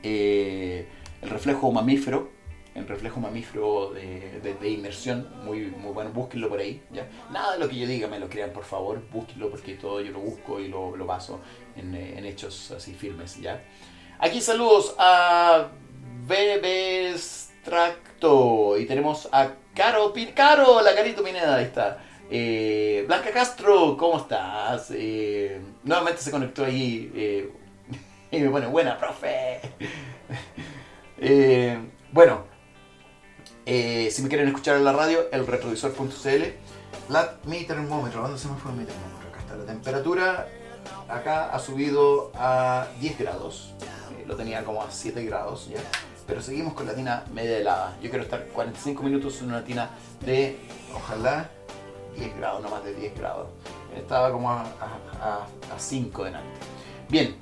eh, 0.03 0.87
el 1.23 1.29
reflejo 1.31 1.71
mamífero 1.71 2.29
el 2.73 2.87
reflejo 2.87 3.19
mamífero 3.19 3.91
de, 3.93 4.69
inmersión, 4.69 5.27
muy, 5.43 5.65
muy 5.65 5.91
bueno, 5.91 6.11
búsquenlo 6.11 6.49
por 6.49 6.59
ahí, 6.59 6.81
¿ya? 6.91 7.07
Nada 7.31 7.53
de 7.53 7.59
lo 7.59 7.67
que 7.67 7.77
yo 7.77 7.87
diga 7.87 8.07
me 8.07 8.19
lo 8.19 8.29
crean, 8.29 8.51
por 8.51 8.63
favor, 8.63 9.01
búsquenlo 9.11 9.49
porque 9.49 9.73
todo 9.73 10.01
yo 10.01 10.11
lo 10.11 10.19
busco 10.19 10.59
y 10.59 10.67
lo, 10.67 10.95
lo 10.95 11.05
baso 11.05 11.41
en, 11.75 11.93
en, 11.95 12.25
hechos 12.25 12.71
así 12.71 12.93
firmes, 12.93 13.39
¿ya? 13.41 13.61
Aquí 14.19 14.39
saludos 14.39 14.95
a 14.97 15.69
Tracto 17.63 18.77
y 18.77 18.85
tenemos 18.85 19.27
a 19.31 19.53
Caro, 19.75 20.13
Caro, 20.35 20.81
la 20.81 20.95
Carito 20.95 21.23
Pineda, 21.23 21.55
ahí 21.55 21.65
está. 21.65 22.01
Eh, 22.29 23.03
Blanca 23.07 23.31
Castro, 23.31 23.97
¿cómo 23.97 24.17
estás? 24.17 24.91
Eh, 24.95 25.59
nuevamente 25.83 26.21
se 26.21 26.31
conectó 26.31 26.63
ahí 26.63 27.11
eh, 27.13 27.51
y 28.31 28.39
me 28.39 28.49
pone, 28.49 28.67
buena, 28.67 28.97
profe. 28.97 29.59
bueno, 32.11 32.45
eh, 33.73 34.11
si 34.11 34.21
me 34.21 34.27
quieren 34.27 34.49
escuchar 34.49 34.75
en 34.75 34.83
la 34.83 34.91
radio, 34.91 35.31
el 35.31 35.47
retrovisor.cl. 35.47 36.43
mi 37.45 37.63
termómetro, 37.63 38.21
¿dónde 38.21 38.37
se 38.37 38.49
me 38.49 38.57
fue 38.57 38.73
mi 38.73 38.83
termómetro? 38.83 39.29
Acá 39.29 39.39
está 39.39 39.55
la 39.55 39.65
temperatura. 39.65 40.49
Acá 41.07 41.53
ha 41.53 41.57
subido 41.57 42.33
a 42.35 42.87
10 42.99 43.19
grados. 43.19 43.73
Eh, 44.19 44.25
lo 44.27 44.35
tenía 44.35 44.65
como 44.65 44.83
a 44.83 44.91
7 44.91 45.23
grados 45.23 45.69
ya. 45.69 45.79
Pero 46.27 46.41
seguimos 46.41 46.73
con 46.73 46.85
la 46.85 46.95
tina 46.95 47.23
media 47.33 47.59
helada. 47.59 47.97
Yo 48.01 48.09
quiero 48.09 48.25
estar 48.25 48.45
45 48.47 49.03
minutos 49.03 49.39
en 49.39 49.47
una 49.47 49.63
tina 49.63 49.91
de, 50.19 50.59
ojalá, 50.93 51.49
10 52.17 52.35
grados, 52.39 52.61
no 52.61 52.69
más 52.69 52.83
de 52.83 52.93
10 52.93 53.17
grados. 53.17 53.47
Estaba 53.95 54.33
como 54.33 54.51
a, 54.51 54.63
a, 55.21 55.47
a 55.73 55.79
5 55.79 56.25
delante. 56.25 56.59
Bien, 57.07 57.37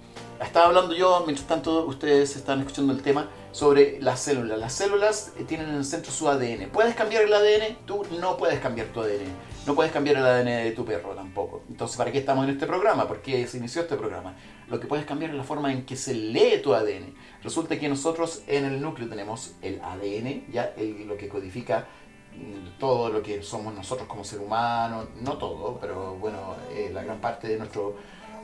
estaba 0.46 0.68
hablando 0.68 0.94
yo, 0.94 1.24
mientras 1.26 1.48
tanto 1.48 1.86
ustedes 1.86 2.36
están 2.36 2.60
escuchando 2.60 2.94
el 2.94 3.02
tema 3.02 3.30
sobre 3.52 4.02
las 4.02 4.22
células. 4.22 4.60
Las 4.60 4.74
células 4.74 5.34
eh, 5.38 5.44
tienen 5.44 5.70
en 5.70 5.76
el 5.76 5.86
centro 5.86 6.12
su 6.12 6.30
ADN. 6.30 6.70
¿Puedes 6.72 6.96
cambiar 6.96 7.24
el 7.24 7.34
ADN? 7.34 7.78
Tú 7.86 8.06
no 8.20 8.38
puedes 8.38 8.60
cambiar 8.60 8.88
tu 8.88 9.02
ADN. 9.02 9.50
No 9.66 9.76
puedes 9.76 9.92
cambiar 9.92 10.18
el 10.18 10.26
ADN 10.26 10.64
de 10.64 10.72
tu 10.72 10.86
perro 10.86 11.14
tampoco. 11.14 11.64
Entonces, 11.70 11.98
¿para 11.98 12.12
qué 12.12 12.20
estamos 12.20 12.46
en 12.46 12.52
este 12.52 12.66
programa? 12.68 13.08
¿Por 13.08 13.22
qué 13.22 13.46
se 13.48 13.58
inició 13.58 13.82
este 13.82 13.96
programa? 13.96 14.36
Lo 14.70 14.80
que 14.80 14.88
puedes 14.88 15.06
cambiar 15.06 15.32
es 15.32 15.38
la 15.38 15.44
forma 15.44 15.72
en 15.72 15.86
que 15.86 15.96
se 15.96 16.14
lee 16.14 16.62
tu 16.64 16.74
ADN. 16.74 17.14
Resulta 17.44 17.78
que 17.78 17.90
nosotros 17.90 18.44
en 18.48 18.66
el 18.66 18.82
núcleo 18.82 19.10
tenemos 19.10 19.54
el 19.62 19.82
ADN, 19.82 20.52
ya 20.52 20.74
lo 21.06 21.18
que 21.18 21.28
codifica 21.28 21.88
mm, 22.36 22.80
todo 22.80 23.10
lo 23.10 23.22
que 23.22 23.42
somos 23.44 23.74
nosotros 23.74 24.08
como 24.08 24.24
ser 24.24 24.40
humano, 24.40 25.08
no 25.22 25.38
todo, 25.38 25.78
pero 25.80 26.16
bueno, 26.16 26.56
eh, 26.72 26.92
la 26.94 27.04
gran 27.04 27.20
parte 27.20 27.48
de 27.48 27.58
nuestro 27.58 27.96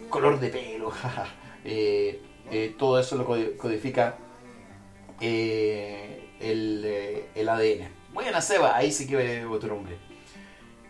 color 0.09 0.39
de 0.39 0.49
pelo, 0.49 0.91
eh, 1.65 2.75
todo 2.77 2.99
eso 2.99 3.15
lo 3.15 3.25
codifica 3.25 4.17
eh, 5.19 6.29
el, 6.39 6.83
eh, 6.85 7.25
el, 7.35 7.49
ADN. 7.49 7.89
Buena 8.13 8.41
Seba, 8.41 8.75
ahí 8.75 8.91
sí 8.91 9.07
que 9.07 9.15
ve 9.15 9.45
otro 9.45 9.75
hombre. 9.75 9.97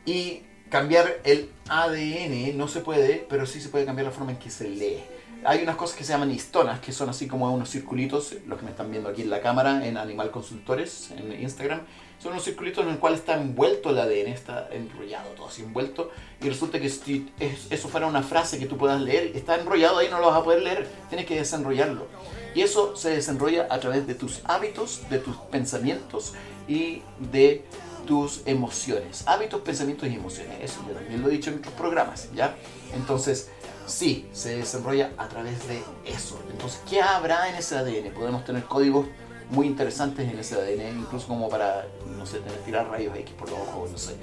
Y 0.05 0.43
cambiar 0.69 1.21
el 1.23 1.49
ADN 1.69 2.57
no 2.57 2.67
se 2.67 2.81
puede, 2.81 3.25
pero 3.29 3.45
sí 3.45 3.61
se 3.61 3.69
puede 3.69 3.85
cambiar 3.85 4.07
la 4.07 4.11
forma 4.11 4.31
en 4.31 4.37
que 4.37 4.49
se 4.49 4.69
lee. 4.69 5.03
Hay 5.45 5.61
unas 5.61 5.75
cosas 5.75 5.95
que 5.95 6.03
se 6.03 6.11
llaman 6.11 6.31
histonas, 6.31 6.79
que 6.79 6.91
son 6.91 7.07
así 7.09 7.27
como 7.27 7.53
unos 7.53 7.69
circulitos, 7.69 8.33
los 8.47 8.57
que 8.57 8.65
me 8.65 8.71
están 8.71 8.89
viendo 8.89 9.09
aquí 9.09 9.21
en 9.21 9.29
la 9.29 9.41
cámara, 9.41 9.85
en 9.85 9.95
Animal 9.97 10.31
Consultores, 10.31 11.11
en 11.11 11.39
Instagram. 11.39 11.81
Son 12.17 12.31
unos 12.31 12.43
circulitos 12.43 12.83
en 12.83 12.91
el 12.91 12.97
cual 12.97 13.13
está 13.13 13.39
envuelto 13.39 13.91
el 13.91 13.99
ADN, 13.99 14.27
está 14.29 14.67
enrollado, 14.71 15.29
todo 15.31 15.47
así 15.47 15.61
envuelto. 15.61 16.09
Y 16.41 16.49
resulta 16.49 16.79
que 16.79 16.89
si 16.89 17.31
eso 17.69 17.87
fuera 17.89 18.07
una 18.07 18.23
frase 18.23 18.57
que 18.57 18.65
tú 18.65 18.77
puedas 18.77 18.99
leer, 18.99 19.35
está 19.35 19.55
enrollado 19.55 19.99
ahí, 19.99 20.07
no 20.09 20.19
lo 20.19 20.27
vas 20.27 20.37
a 20.37 20.43
poder 20.43 20.63
leer, 20.63 20.87
tienes 21.09 21.27
que 21.27 21.35
desenrollarlo. 21.35 22.07
Y 22.55 22.61
eso 22.61 22.95
se 22.95 23.11
desarrolla 23.11 23.67
a 23.69 23.79
través 23.79 24.07
de 24.07 24.15
tus 24.15 24.41
hábitos, 24.45 25.01
de 25.09 25.19
tus 25.19 25.35
pensamientos 25.35 26.33
y 26.67 27.03
de 27.19 27.63
tus 28.07 28.41
emociones. 28.45 29.23
Hábitos, 29.27 29.61
pensamientos 29.61 30.07
y 30.09 30.15
emociones. 30.15 30.57
Eso 30.61 30.83
yo 30.87 30.93
también 30.93 31.21
lo 31.21 31.27
he 31.27 31.31
dicho 31.31 31.49
en 31.49 31.57
otros 31.57 31.73
programas, 31.73 32.29
¿ya? 32.33 32.55
Entonces, 32.93 33.51
sí, 33.85 34.27
se 34.31 34.57
desarrolla 34.57 35.11
a 35.17 35.27
través 35.27 35.67
de 35.67 35.81
eso. 36.05 36.39
Entonces, 36.51 36.81
¿qué 36.89 37.01
habrá 37.01 37.49
en 37.49 37.55
ese 37.55 37.77
ADN? 37.77 38.13
Podemos 38.13 38.43
tener 38.45 38.63
códigos 38.63 39.07
muy 39.49 39.67
interesantes 39.67 40.29
en 40.31 40.39
ese 40.39 40.55
ADN, 40.55 40.99
incluso 40.99 41.27
como 41.27 41.49
para, 41.49 41.87
no 42.17 42.25
sé, 42.25 42.39
tener, 42.39 42.57
tirar 42.59 42.89
rayos 42.89 43.15
X 43.17 43.33
por 43.37 43.49
los 43.49 43.59
ojos, 43.59 43.91
no 43.91 43.97
sé, 43.97 44.15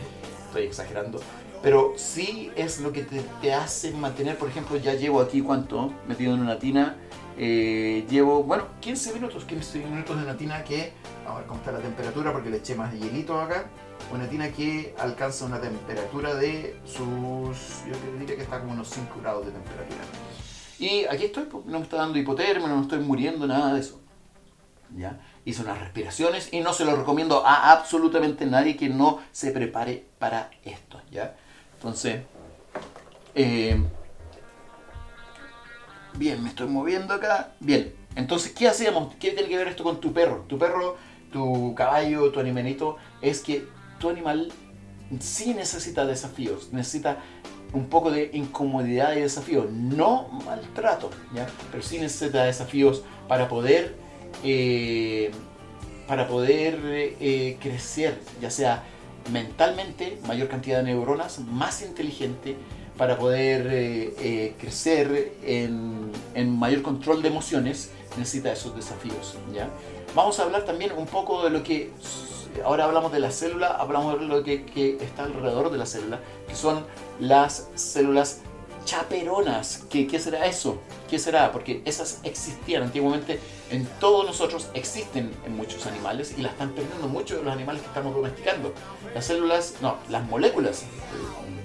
estoy 0.47 0.65
exagerando. 0.65 1.21
Pero 1.63 1.93
sí 1.97 2.51
es 2.57 2.81
lo 2.81 2.93
que 2.93 3.03
te, 3.03 3.21
te 3.41 3.55
hace 3.55 3.93
mantener, 3.93 4.37
por 4.37 4.49
ejemplo, 4.49 4.77
ya 4.77 4.95
llevo 4.95 5.21
aquí 5.21 5.43
cuánto 5.43 5.93
metido 6.09 6.35
en 6.35 6.41
una 6.41 6.59
tina 6.59 6.97
eh, 7.39 8.05
llevo, 8.11 8.43
bueno, 8.43 8.67
15 8.81 9.15
minutos, 9.15 9.45
15 9.45 9.79
minutos 9.79 10.17
de 10.17 10.25
una 10.25 10.37
tina 10.37 10.63
que, 10.65 10.93
a 11.27 11.35
ver 11.37 11.47
cómo 11.47 11.61
está 11.61 11.73
la 11.73 11.79
temperatura 11.79 12.33
porque 12.33 12.51
le 12.51 12.59
eché 12.59 12.75
más 12.75 12.93
hielito 12.93 13.41
acá. 13.41 13.71
Una 14.11 14.29
tina 14.29 14.51
que 14.51 14.95
alcanza 14.99 15.45
una 15.45 15.61
temperatura 15.61 16.35
de 16.35 16.77
sus, 16.85 17.85
yo 17.87 18.19
diría 18.19 18.37
que 18.37 18.43
está 18.43 18.61
como 18.61 18.73
unos 18.73 18.89
5 18.89 19.21
grados 19.21 19.47
de 19.47 19.53
temperatura. 19.53 20.03
Y 20.79 21.05
aquí 21.07 21.27
estoy, 21.27 21.45
pues, 21.45 21.65
no 21.67 21.79
me 21.79 21.85
está 21.85 21.97
dando 21.99 22.19
hipotermia, 22.19 22.69
no 22.69 22.83
estoy 22.83 22.99
muriendo, 22.99 23.47
nada 23.47 23.75
de 23.75 23.81
eso. 23.81 24.01
¿Ya? 24.97 25.21
Hice 25.45 25.63
unas 25.63 25.79
respiraciones 25.79 26.53
y 26.53 26.61
no 26.61 26.73
se 26.73 26.85
lo 26.85 26.95
recomiendo 26.97 27.47
a 27.47 27.73
absolutamente 27.73 28.45
nadie 28.47 28.77
que 28.77 28.89
no 28.89 29.21
se 29.33 29.51
prepare 29.51 30.07
para 30.19 30.51
esto. 30.65 31.01
¿ya? 31.11 31.37
Entonces, 31.77 32.23
eh, 33.35 33.83
Bien, 36.15 36.43
me 36.43 36.51
estoy 36.51 36.69
moviendo 36.69 37.15
acá. 37.15 37.55
Bien, 37.61 37.95
entonces, 38.17 38.53
¿qué 38.53 38.69
hacíamos? 38.69 39.15
¿Qué 39.15 39.31
tiene 39.31 39.49
que 39.49 39.57
ver 39.57 39.69
esto 39.69 39.83
con 39.83 40.01
tu 40.01 40.13
perro? 40.13 40.45
Tu 40.47 40.59
perro, 40.59 40.97
tu 41.33 41.75
caballo, 41.75 42.31
tu 42.31 42.39
animalito, 42.39 42.99
es 43.23 43.41
que 43.41 43.67
tu 44.03 44.11
animal 44.11 44.51
sí 45.21 45.55
necesita 45.55 46.05
desafíos, 46.05 46.71
necesita 46.73 47.19
un 47.73 47.87
poco 47.87 48.11
de 48.11 48.31
incomodidad 48.33 49.15
y 49.17 49.21
desafío, 49.21 49.69
no 49.71 50.29
maltrato, 50.45 51.09
¿ya? 51.33 51.47
pero 51.71 51.85
sí 51.85 51.99
necesita 51.99 52.43
desafíos 52.43 53.05
para 53.29 53.49
poder, 53.49 53.95
eh, 54.43 55.31
para 56.09 56.27
poder 56.27 56.81
eh, 56.85 57.57
crecer, 57.61 58.19
ya 58.41 58.51
sea 58.51 58.83
mentalmente, 59.31 60.19
mayor 60.27 60.49
cantidad 60.49 60.79
de 60.79 60.85
neuronas, 60.85 61.39
más 61.39 61.83
inteligente, 61.83 62.57
para 62.99 63.17
poder 63.17 63.69
eh, 63.71 64.55
crecer 64.59 65.35
en, 65.45 66.11
en, 66.35 66.59
mayor 66.59 66.83
control 66.83 67.23
de 67.23 67.29
emociones, 67.29 67.91
necesita 68.19 68.53
esos 68.53 68.75
desafíos. 68.75 69.37
¿ya? 69.55 69.71
Vamos 70.15 70.41
a 70.41 70.43
hablar 70.43 70.65
también 70.65 70.91
un 70.93 71.07
poco 71.07 71.45
de 71.45 71.51
lo 71.51 71.63
que, 71.63 71.91
ahora 72.65 72.85
hablamos 72.85 73.13
de 73.13 73.21
la 73.21 73.31
célula, 73.31 73.69
hablamos 73.69 74.21
de 74.21 74.27
lo 74.27 74.43
que, 74.43 74.99
está 75.01 75.25
alrededor 75.25 75.71
de 75.71 75.79
la 75.79 75.87
célula, 75.87 76.21
que 76.49 76.55
son 76.55 76.85
las 77.21 77.69
células 77.75 78.41
chaperonas. 78.85 79.85
¿Qué, 79.89 80.07
¿Qué 80.07 80.19
será 80.19 80.47
eso? 80.47 80.79
¿Qué 81.09 81.19
será? 81.19 81.53
Porque 81.53 81.83
esas 81.85 82.21
existían 82.25 82.83
antiguamente 82.83 83.39
en 83.71 83.87
todos 84.01 84.27
nosotros, 84.27 84.69
existen 84.75 85.33
en 85.47 85.57
muchos 85.57 85.87
animales 85.87 86.35
y 86.37 86.43
las 86.43 86.53
están 86.53 86.71
perdiendo 86.71 87.09
muchos 87.09 87.39
de 87.39 87.45
los 87.45 87.53
animales 87.53 87.83
que 87.83 87.89
estamos 87.89 88.15
domesticando. 88.15 88.73
Las 89.15 89.27
células, 89.27 89.75
no, 89.81 89.97
las 90.09 90.25
moléculas 90.25 90.85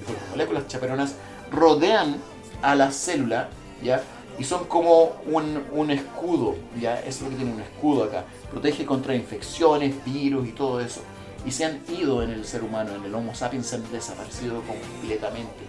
las 0.07 0.29
moléculas 0.31 0.67
chaperonas 0.67 1.15
rodean 1.51 2.17
a 2.61 2.75
la 2.75 2.91
célula, 2.91 3.49
¿ya? 3.83 4.01
Y 4.39 4.43
son 4.43 4.65
como 4.65 5.15
un, 5.25 5.63
un, 5.71 5.91
escudo, 5.91 6.55
¿ya? 6.79 6.99
Es 6.99 7.21
lo 7.21 7.29
que 7.29 7.35
tiene 7.35 7.53
un 7.53 7.61
escudo 7.61 8.03
acá. 8.03 8.25
Protege 8.51 8.85
contra 8.85 9.15
infecciones, 9.15 9.95
virus 10.05 10.47
y 10.47 10.51
todo 10.51 10.79
eso. 10.79 11.01
Y 11.45 11.51
se 11.51 11.65
han 11.65 11.81
ido 11.89 12.21
en 12.21 12.31
el 12.31 12.45
ser 12.45 12.63
humano, 12.63 12.93
en 12.93 13.03
el 13.03 13.15
Homo 13.15 13.33
sapiens, 13.33 13.67
se 13.67 13.77
han 13.77 13.91
desaparecido 13.91 14.61
completamente. 14.61 15.63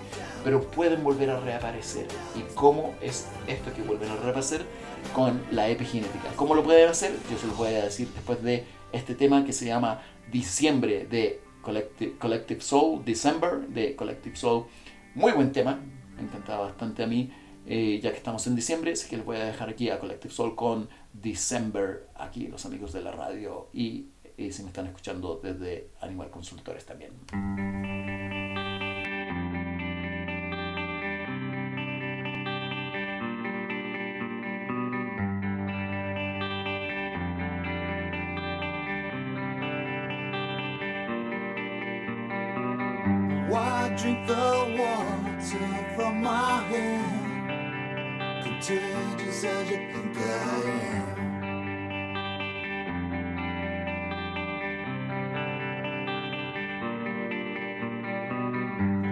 Pero 0.45 0.63
pueden 0.63 1.03
volver 1.03 1.31
a 1.31 1.41
reaparecer. 1.41 2.07
¿Y 2.37 2.43
cómo 2.55 2.95
es 3.01 3.29
esto 3.47 3.73
que 3.73 3.83
vuelven 3.83 4.11
a 4.11 4.17
reaparecer? 4.17 4.67
Con 5.15 5.41
la 5.51 5.69
epigenética. 5.69 6.29
¿Cómo 6.37 6.55
lo 6.55 6.63
pueden 6.63 6.89
hacer? 6.89 7.13
Yo 7.31 7.39
se 7.39 7.47
lo 7.47 7.55
voy 7.55 7.69
a 7.69 7.85
decir 7.85 8.09
después 8.15 8.43
de 8.43 8.65
este 8.93 9.15
tema 9.15 9.45
que 9.45 9.53
se 9.53 9.67
llama 9.67 10.03
Diciembre 10.31 11.07
de 11.07 11.41
Collective, 12.19 12.61
Soul, 12.61 13.05
December 13.05 13.61
de 13.69 13.95
Collective 13.95 14.37
Soul. 14.37 14.67
Muy 15.15 15.33
buen 15.33 15.53
tema, 15.53 15.81
me 16.17 16.23
encantaba 16.23 16.67
bastante 16.67 17.03
a 17.03 17.07
mí, 17.07 17.31
eh, 17.69 18.01
ya 18.03 18.11
que 18.11 18.17
estamos 18.17 18.47
en 18.47 18.57
diciembre, 18.57 18.93
así 18.93 19.09
que 19.09 19.17
les 19.17 19.27
voy 19.27 19.37
a 19.37 19.45
dejar 19.45 19.69
aquí 19.69 19.91
a 19.91 20.01
Collective 20.01 20.33
Soul 20.33 20.57
con 20.57 20.89
December, 21.13 22.09
aquí 22.15 22.49
los 22.49 22.65
amigos 22.67 22.93
de 22.93 23.03
la 23.03 23.13
radio 23.13 23.69
y 23.73 24.09
y 24.39 24.53
si 24.53 24.63
me 24.63 24.69
están 24.69 24.87
escuchando 24.87 25.41
desde 25.43 25.91
Animal 26.01 26.31
Consultores 26.31 26.87
también. 26.87 27.13
Drink 43.97 44.29
the 44.29 44.77
water 44.79 45.95
from 45.97 46.23
my 46.23 46.63
hand? 46.71 47.28
Contagious 48.61 49.45
as 49.45 49.71
you 49.71 49.77
think 49.77 50.19
I 50.19 50.21
am. 50.91 51.19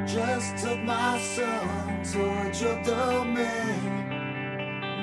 Just 0.04 0.56
took 0.64 0.80
my 0.82 1.20
son 1.20 2.02
towards 2.02 2.61
your 2.61 2.82
domain. 2.82 3.82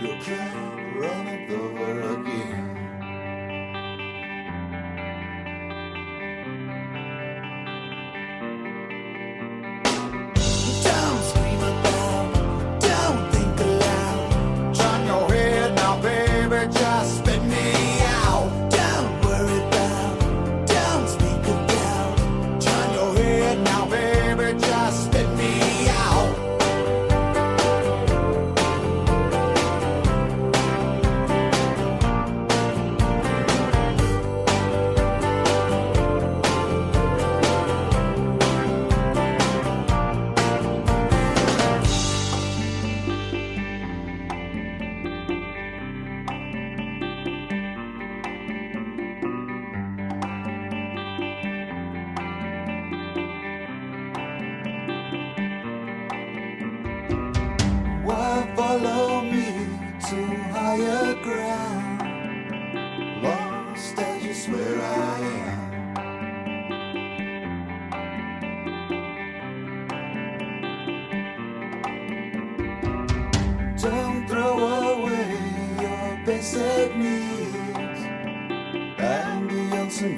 You 0.02 0.18
can't 0.22 0.98
run 0.98 1.28
it 1.28 1.50
over 1.50 2.02
again. 2.02 2.73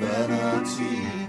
Banati. 0.05 1.24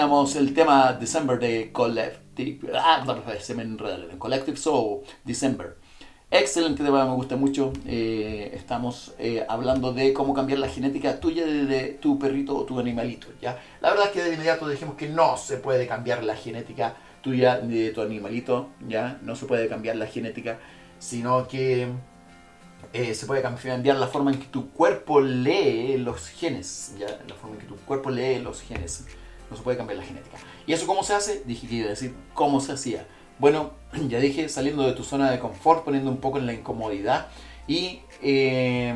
Teníamos 0.00 0.34
el 0.36 0.54
tema 0.54 0.94
December 0.94 1.38
de 1.38 1.72
Collective. 1.72 2.72
Ah, 2.74 3.04
se 3.38 3.54
me 3.54 3.64
enreda. 3.64 3.98
Collective 4.18 4.56
Soul, 4.56 5.02
December. 5.24 5.76
Excelente 6.30 6.82
tema, 6.82 7.04
me 7.04 7.14
gusta 7.16 7.36
mucho. 7.36 7.70
Eh, 7.84 8.50
estamos 8.54 9.12
eh, 9.18 9.44
hablando 9.46 9.92
de 9.92 10.14
cómo 10.14 10.32
cambiar 10.32 10.58
la 10.58 10.68
genética 10.68 11.20
tuya 11.20 11.44
de, 11.44 11.66
de 11.66 11.80
tu 12.00 12.18
perrito 12.18 12.56
o 12.56 12.64
tu 12.64 12.80
animalito. 12.80 13.26
¿ya? 13.42 13.62
La 13.82 13.90
verdad 13.90 14.06
es 14.06 14.12
que 14.12 14.22
de 14.22 14.32
inmediato 14.32 14.66
dijimos 14.70 14.94
que 14.94 15.06
no 15.10 15.36
se 15.36 15.58
puede 15.58 15.86
cambiar 15.86 16.24
la 16.24 16.34
genética 16.34 16.96
tuya 17.20 17.60
ni 17.62 17.74
de 17.74 17.90
tu 17.90 18.00
animalito, 18.00 18.70
¿ya? 18.88 19.18
No 19.20 19.36
se 19.36 19.44
puede 19.44 19.68
cambiar 19.68 19.96
la 19.96 20.06
genética, 20.06 20.58
sino 20.98 21.46
que 21.46 21.88
eh, 22.94 23.14
se 23.14 23.26
puede 23.26 23.42
cambiar 23.42 23.96
la 23.98 24.06
forma 24.06 24.32
en 24.32 24.38
que 24.38 24.46
tu 24.46 24.70
cuerpo 24.70 25.20
lee 25.20 25.98
los 25.98 26.26
genes, 26.28 26.94
¿ya? 26.98 27.20
La 27.28 27.34
forma 27.34 27.56
en 27.56 27.60
que 27.60 27.66
tu 27.66 27.76
cuerpo 27.76 28.08
lee 28.08 28.38
los 28.38 28.62
genes. 28.62 29.04
No 29.50 29.56
se 29.56 29.62
puede 29.62 29.76
cambiar 29.76 29.98
la 29.98 30.04
genética. 30.04 30.38
¿Y 30.66 30.72
eso 30.72 30.86
cómo 30.86 31.02
se 31.02 31.14
hace? 31.14 31.42
Dije 31.44 31.66
que 31.66 31.74
iba 31.76 31.86
a 31.86 31.90
decir 31.90 32.14
cómo 32.34 32.60
se 32.60 32.72
hacía. 32.72 33.06
Bueno, 33.38 33.72
ya 34.08 34.20
dije, 34.20 34.48
saliendo 34.48 34.84
de 34.86 34.92
tu 34.92 35.02
zona 35.04 35.30
de 35.30 35.38
confort, 35.38 35.84
poniendo 35.84 36.10
un 36.10 36.18
poco 36.18 36.38
en 36.38 36.46
la 36.46 36.52
incomodidad 36.52 37.28
y 37.66 38.00
eh, 38.22 38.94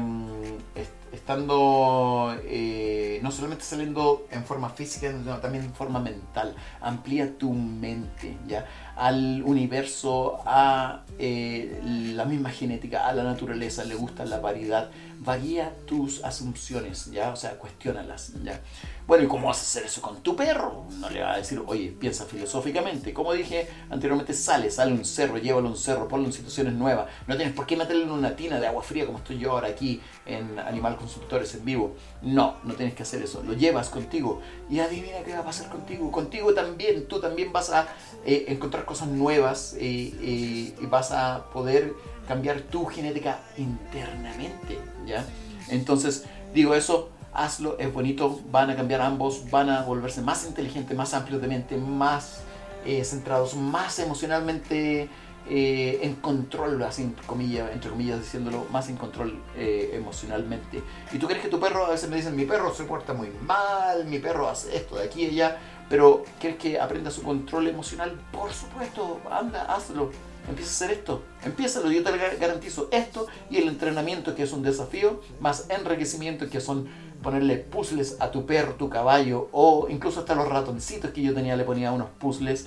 estando 1.15 2.37
eh, 2.45 3.21
no 3.23 3.31
solamente 3.31 3.65
saliendo 3.65 4.27
en 4.31 4.45
forma 4.45 4.69
física, 4.71 5.11
sino 5.11 5.39
también 5.39 5.65
en 5.65 5.75
forma 5.75 6.01
mental. 6.01 6.55
Amplía 6.81 7.39
tu 7.39 7.53
mente 7.53 8.37
ya 8.47 8.67
al 8.97 9.43
universo, 9.45 10.41
a 10.47 11.03
eh, 11.19 11.81
la 12.15 12.25
misma 12.25 12.51
genética, 12.51 13.09
a 13.09 13.13
la 13.13 13.25
naturaleza, 13.25 13.85
le 13.85 13.95
gusta 13.95 14.25
la 14.25 14.39
variedad. 14.39 14.91
Varía 15.19 15.75
tus 15.87 16.23
asunciones, 16.23 17.11
ya, 17.11 17.31
o 17.31 17.37
sea, 17.37 17.53
cuestiónalas, 17.53 18.35
ya. 18.43 18.61
Bueno, 19.07 19.25
¿y 19.25 19.27
cómo 19.27 19.49
vas 19.49 19.59
a 19.59 19.63
hacer 19.63 19.85
eso 19.85 20.01
con 20.01 20.23
tu 20.23 20.37
perro? 20.37 20.87
No 20.99 21.11
le 21.11 21.23
vas 21.23 21.35
a 21.35 21.39
decir, 21.39 21.63
oye, 21.67 21.95
piensa 21.99 22.25
filosóficamente. 22.25 23.13
Como 23.13 23.33
dije 23.33 23.69
anteriormente, 23.91 24.33
sale, 24.33 24.71
sale 24.71 24.93
un 24.93 25.05
cerro, 25.05 25.39
llévalo 25.39 25.69
a 25.69 25.71
un 25.71 25.77
cerro, 25.77 26.09
ponlo 26.09 26.27
en 26.27 26.33
situaciones 26.33 26.75
nuevas. 26.75 27.09
No 27.27 27.37
tienes 27.37 27.55
por 27.55 27.67
qué 27.67 27.77
meterlo 27.77 28.05
en 28.05 28.11
una 28.11 28.37
tina 28.37 28.61
de 28.61 28.67
agua 28.67 28.83
fría 28.83 29.07
como 29.07 29.19
estoy 29.19 29.39
yo 29.39 29.53
ahora 29.53 29.69
aquí 29.69 30.01
en 30.27 30.59
Animal 30.59 30.97
Consultores 31.05 31.55
en 31.55 31.67
vivo. 31.67 31.95
No, 32.23 32.57
no 32.65 32.73
tienes 32.73 32.95
que 32.95 33.03
hacer 33.03 33.23
eso. 33.23 33.43
Lo 33.43 33.53
llevas 33.53 33.91
contigo 33.91 34.41
y 34.71 34.81
adivina 34.81 35.19
qué 35.23 35.35
va 35.35 35.41
a 35.41 35.45
pasar 35.45 35.69
contigo. 35.69 36.11
Contigo 36.11 36.55
también, 36.55 37.07
tú 37.09 37.21
también 37.21 37.53
vas 37.53 37.69
a 37.69 37.89
eh, 38.25 38.47
encontrar 38.49 38.87
cosas 38.87 39.09
nuevas 39.09 39.75
eh, 39.75 40.15
eh, 40.23 40.75
y 40.81 40.87
vas 40.87 41.13
a 41.13 41.45
poder 41.53 41.93
cambiar 42.27 42.63
tu 42.63 42.87
genética 42.87 43.43
internamente, 43.59 44.79
¿ya? 45.05 45.27
Entonces, 45.69 46.25
digo 46.55 46.75
eso, 46.75 47.11
hazlo, 47.35 47.79
es 47.79 47.93
bonito, 47.93 48.41
van 48.51 48.71
a 48.71 48.77
cambiar 48.77 49.03
ambos, 49.03 49.51
van 49.51 49.69
a 49.69 49.83
volverse 49.83 50.23
más 50.23 50.47
inteligentes, 50.47 50.97
más 50.97 51.13
amplios 51.13 51.43
de 51.43 51.49
mente, 51.49 51.77
más 51.77 52.41
centrados, 53.03 53.55
más 53.57 53.99
emocionalmente 53.99 55.11
eh, 55.49 56.01
en 56.03 56.15
control, 56.17 56.83
así 56.83 57.03
entre 57.03 57.27
comillas, 57.27 57.71
entre 57.73 57.91
comillas 57.91 58.19
diciéndolo, 58.21 58.67
más 58.71 58.89
en 58.89 58.97
control 58.97 59.39
eh, 59.57 59.91
emocionalmente. 59.95 60.83
¿Y 61.13 61.19
tú 61.19 61.27
crees 61.27 61.43
que 61.43 61.49
tu 61.49 61.61
perro, 61.61 61.87
a 61.87 61.91
veces 61.91 62.09
me 62.09 62.17
dicen, 62.17 62.35
mi 62.37 62.45
perro 62.45 62.75
se 62.75 62.85
porta 62.85 63.13
muy 63.13 63.31
mal, 63.47 64.05
mi 64.07 64.19
perro 64.19 64.49
hace 64.49 64.77
esto 64.77 64.97
de 64.97 65.05
aquí 65.05 65.25
y 65.25 65.27
allá, 65.31 65.59
pero 65.89 66.25
¿quieres 66.41 66.59
que 66.59 66.81
aprenda 66.81 67.11
su 67.11 67.23
control 67.23 67.69
emocional? 67.69 68.19
Por 68.33 68.53
supuesto, 68.53 69.21
anda, 69.31 69.65
hazlo. 69.65 70.11
Empieza 70.47 70.71
a 70.71 70.75
hacer 70.75 70.99
esto, 70.99 71.23
empiézalo, 71.43 71.91
yo 71.91 72.03
te 72.03 72.11
gar- 72.11 72.39
garantizo 72.39 72.89
esto 72.93 73.27
y 73.49 73.57
el 73.57 73.69
entrenamiento 73.69 74.35
que 74.35 74.43
es 74.43 74.53
un 74.53 74.63
desafío, 74.63 75.23
más 75.41 75.71
enriquecimiento 75.71 76.51
que 76.51 76.61
son 76.61 76.87
ponerle 77.23 77.57
puzzles 77.57 78.19
a 78.21 78.31
tu 78.31 78.45
perro, 78.45 78.75
tu 78.75 78.91
caballo 78.91 79.49
o 79.53 79.87
incluso 79.89 80.21
hasta 80.21 80.35
los 80.35 80.47
ratoncitos 80.47 81.13
que 81.13 81.23
yo 81.23 81.33
tenía 81.33 81.57
le 81.57 81.65
ponía 81.65 81.93
unos 81.93 82.11
puzzles 82.19 82.67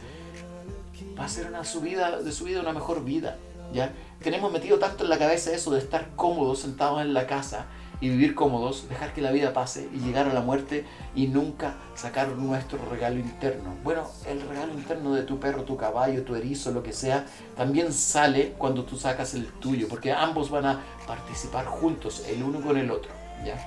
va 1.19 1.25
a 1.25 1.30
ser 1.30 1.47
una 1.47 1.63
subida 1.63 2.21
de 2.21 2.32
su 2.32 2.45
vida 2.45 2.62
una 2.62 2.73
mejor 2.73 3.03
vida 3.03 3.38
ya 3.73 3.91
tenemos 4.21 4.51
metido 4.51 4.80
tanto 4.80 5.03
en 5.03 5.10
la 5.10 5.17
cabeza 5.17 5.51
eso 5.51 5.71
de 5.71 5.80
estar 5.80 6.10
cómodos 6.15 6.60
sentados 6.60 7.01
en 7.01 7.13
la 7.13 7.27
casa 7.27 7.65
y 7.99 8.10
vivir 8.10 8.36
cómodos 8.36 8.88
dejar 8.89 9.13
que 9.13 9.21
la 9.21 9.32
vida 9.32 9.53
pase 9.53 9.89
y 9.93 9.99
llegar 9.99 10.27
a 10.27 10.34
la 10.34 10.41
muerte 10.41 10.86
y 11.15 11.27
nunca 11.27 11.77
sacar 11.95 12.30
nuestro 12.30 12.77
regalo 12.91 13.19
interno. 13.19 13.73
Bueno 13.84 14.08
el 14.27 14.41
regalo 14.41 14.73
interno 14.73 15.15
de 15.15 15.23
tu 15.23 15.39
perro 15.39 15.63
tu 15.63 15.75
caballo 15.75 16.23
tu 16.23 16.36
erizo 16.36 16.71
lo 16.71 16.84
que 16.84 16.93
sea 16.93 17.25
también 17.56 17.91
sale 17.91 18.53
cuando 18.58 18.86
tú 18.86 18.97
sacas 18.97 19.34
el 19.34 19.47
tuyo 19.47 19.88
porque 19.88 20.13
ambos 20.13 20.49
van 20.49 20.65
a 20.65 20.82
participar 21.08 21.65
juntos 21.65 22.23
el 22.27 22.43
uno 22.43 22.62
con 22.62 22.77
el 22.77 22.91
otro 22.91 23.12
ya 23.43 23.58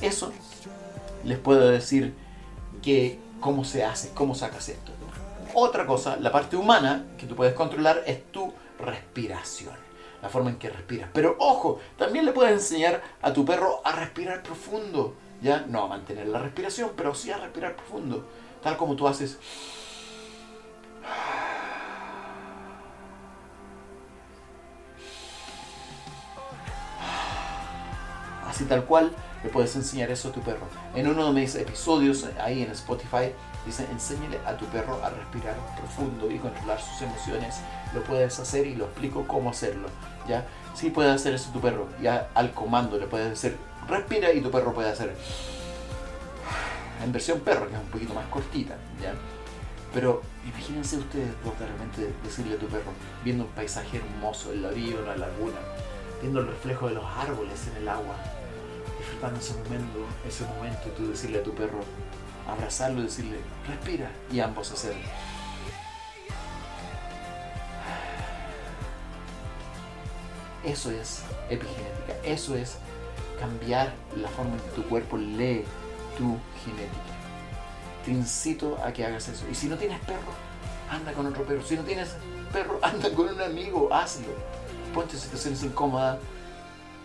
eso 0.00 0.32
les 1.24 1.38
puedo 1.38 1.68
decir 1.68 2.14
que 2.82 3.18
cómo 3.40 3.64
se 3.64 3.84
hace, 3.84 4.10
cómo 4.14 4.34
sacas 4.34 4.68
esto. 4.68 4.92
Otra 5.54 5.86
cosa, 5.86 6.16
la 6.16 6.32
parte 6.32 6.56
humana 6.56 7.04
que 7.18 7.26
tú 7.26 7.36
puedes 7.36 7.52
controlar 7.52 8.02
es 8.06 8.30
tu 8.32 8.52
respiración, 8.78 9.74
la 10.22 10.30
forma 10.30 10.48
en 10.50 10.56
que 10.56 10.70
respiras. 10.70 11.10
Pero 11.12 11.36
ojo, 11.38 11.78
también 11.98 12.24
le 12.24 12.32
puedes 12.32 12.52
enseñar 12.52 13.02
a 13.20 13.32
tu 13.32 13.44
perro 13.44 13.82
a 13.84 13.92
respirar 13.92 14.42
profundo, 14.42 15.14
ya 15.42 15.64
no 15.68 15.84
a 15.84 15.88
mantener 15.88 16.28
la 16.28 16.38
respiración, 16.38 16.92
pero 16.96 17.14
sí 17.14 17.30
a 17.30 17.36
respirar 17.36 17.76
profundo, 17.76 18.26
tal 18.62 18.78
como 18.78 18.96
tú 18.96 19.06
haces. 19.06 19.38
Así 28.48 28.64
tal 28.64 28.84
cual 28.84 29.12
le 29.42 29.50
puedes 29.50 29.74
enseñar 29.76 30.10
eso 30.10 30.28
a 30.28 30.32
tu 30.32 30.40
perro. 30.40 30.66
En 30.94 31.08
uno 31.08 31.32
de 31.32 31.40
mis 31.40 31.54
episodios 31.54 32.26
ahí 32.40 32.62
en 32.62 32.70
Spotify 32.70 33.32
dice 33.66 33.86
enséñale 33.90 34.38
a 34.46 34.56
tu 34.56 34.64
perro 34.66 35.02
a 35.04 35.10
respirar 35.10 35.56
profundo 35.76 36.30
y 36.30 36.38
controlar 36.38 36.80
sus 36.80 37.02
emociones. 37.02 37.60
Lo 37.94 38.02
puedes 38.04 38.38
hacer 38.38 38.66
y 38.66 38.74
lo 38.74 38.86
explico 38.86 39.26
cómo 39.26 39.50
hacerlo. 39.50 39.88
¿ya? 40.28 40.46
Sí 40.74 40.90
puedes 40.90 41.12
hacer 41.12 41.34
eso 41.34 41.50
tu 41.52 41.60
perro. 41.60 41.88
Ya 42.00 42.30
al 42.34 42.52
comando 42.52 42.98
le 42.98 43.06
puedes 43.06 43.30
decir 43.30 43.56
respira 43.88 44.32
y 44.32 44.40
tu 44.40 44.50
perro 44.50 44.72
puede 44.72 44.90
hacer 44.90 45.14
en 47.02 47.12
versión 47.12 47.40
perro, 47.40 47.68
que 47.68 47.74
es 47.74 47.80
un 47.80 47.88
poquito 47.88 48.14
más 48.14 48.26
cortita. 48.26 48.76
¿ya? 49.00 49.14
Pero 49.92 50.22
imagínense 50.46 50.96
ustedes 50.96 51.32
repente 51.66 52.14
decirle 52.24 52.54
a 52.54 52.58
tu 52.58 52.66
perro, 52.66 52.92
viendo 53.24 53.44
un 53.44 53.50
paisaje 53.50 53.98
hermoso 53.98 54.52
en 54.52 54.62
la 54.62 54.70
laguna, 55.16 55.58
viendo 56.20 56.40
el 56.40 56.46
reflejo 56.46 56.88
de 56.88 56.94
los 56.94 57.04
árboles 57.04 57.66
en 57.68 57.82
el 57.82 57.88
agua, 57.88 58.14
disfrutando 59.02 59.40
ese 59.40 59.54
momento, 59.54 60.06
ese 60.26 60.44
momento, 60.44 60.88
tú 60.96 61.08
decirle 61.08 61.40
a 61.40 61.42
tu 61.42 61.52
perro, 61.54 61.80
abrazarlo 62.46 63.02
decirle, 63.02 63.38
respira, 63.66 64.10
y 64.30 64.38
ambos 64.38 64.70
hacer. 64.70 64.94
Eso 70.64 70.92
es 70.92 71.22
epigenética, 71.50 72.14
eso 72.22 72.54
es 72.54 72.76
cambiar 73.40 73.92
la 74.16 74.28
forma 74.28 74.54
en 74.54 74.60
que 74.60 74.70
tu 74.70 74.84
cuerpo 74.84 75.16
lee 75.16 75.64
tu 76.16 76.38
genética. 76.64 77.12
Te 78.04 78.12
incito 78.12 78.78
a 78.84 78.92
que 78.92 79.04
hagas 79.04 79.26
eso. 79.26 79.44
Y 79.50 79.56
si 79.56 79.66
no 79.66 79.76
tienes 79.76 79.98
perro, 80.00 80.32
anda 80.88 81.12
con 81.12 81.26
otro 81.26 81.44
perro. 81.44 81.64
Si 81.64 81.74
no 81.74 81.82
tienes 81.82 82.14
perro, 82.52 82.78
anda 82.82 83.10
con 83.12 83.28
un 83.28 83.40
amigo, 83.40 83.92
hazlo. 83.92 84.28
Ponte 84.94 85.14
en 85.14 85.20
situaciones 85.20 85.64
incómodas, 85.64 86.18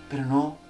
pero 0.09 0.23
no 0.25 0.66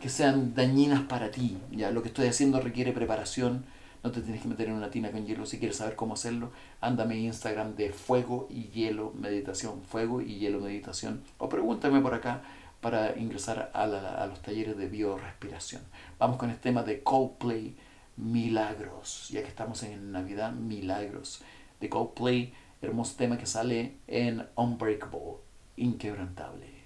que 0.00 0.08
sean 0.08 0.54
dañinas 0.54 1.02
para 1.02 1.30
ti. 1.30 1.58
Ya 1.70 1.90
lo 1.90 2.02
que 2.02 2.08
estoy 2.08 2.26
haciendo 2.28 2.60
requiere 2.60 2.92
preparación. 2.92 3.64
No 4.04 4.12
te 4.12 4.20
tienes 4.20 4.42
que 4.42 4.48
meter 4.48 4.68
en 4.68 4.74
una 4.74 4.90
tina 4.90 5.10
con 5.10 5.26
hielo 5.26 5.44
si 5.44 5.58
quieres 5.58 5.76
saber 5.78 5.96
cómo 5.96 6.14
hacerlo. 6.14 6.52
Ándame 6.80 7.14
a 7.16 7.18
Instagram 7.18 7.74
de 7.74 7.90
Fuego 7.92 8.46
y 8.48 8.68
Hielo 8.68 9.12
Meditación. 9.18 9.82
Fuego 9.82 10.20
y 10.20 10.38
Hielo 10.38 10.60
Meditación. 10.60 11.22
O 11.38 11.48
pregúntame 11.48 12.00
por 12.00 12.14
acá 12.14 12.42
para 12.80 13.18
ingresar 13.18 13.72
a, 13.74 13.86
la- 13.88 14.22
a 14.22 14.26
los 14.28 14.40
talleres 14.40 14.76
de 14.76 14.88
biorespiración. 14.88 15.82
Vamos 16.18 16.36
con 16.36 16.50
el 16.50 16.58
tema 16.58 16.84
de 16.84 17.02
Coldplay, 17.02 17.74
Milagros. 18.16 19.28
Ya 19.30 19.42
que 19.42 19.48
estamos 19.48 19.82
en 19.82 20.12
Navidad, 20.12 20.52
Milagros. 20.52 21.42
De 21.80 21.88
Coldplay, 21.88 22.52
hermoso 22.82 23.16
tema 23.16 23.36
que 23.36 23.46
sale 23.46 23.96
en 24.06 24.46
Unbreakable, 24.54 25.38
Inquebrantable. 25.76 26.77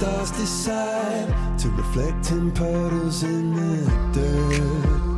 Stars 0.00 0.30
decide 0.30 1.58
to 1.58 1.68
reflect 1.72 2.30
in 2.30 2.50
puddles 2.52 3.22
in 3.22 3.52
the 3.52 4.18
dirt. 4.18 5.09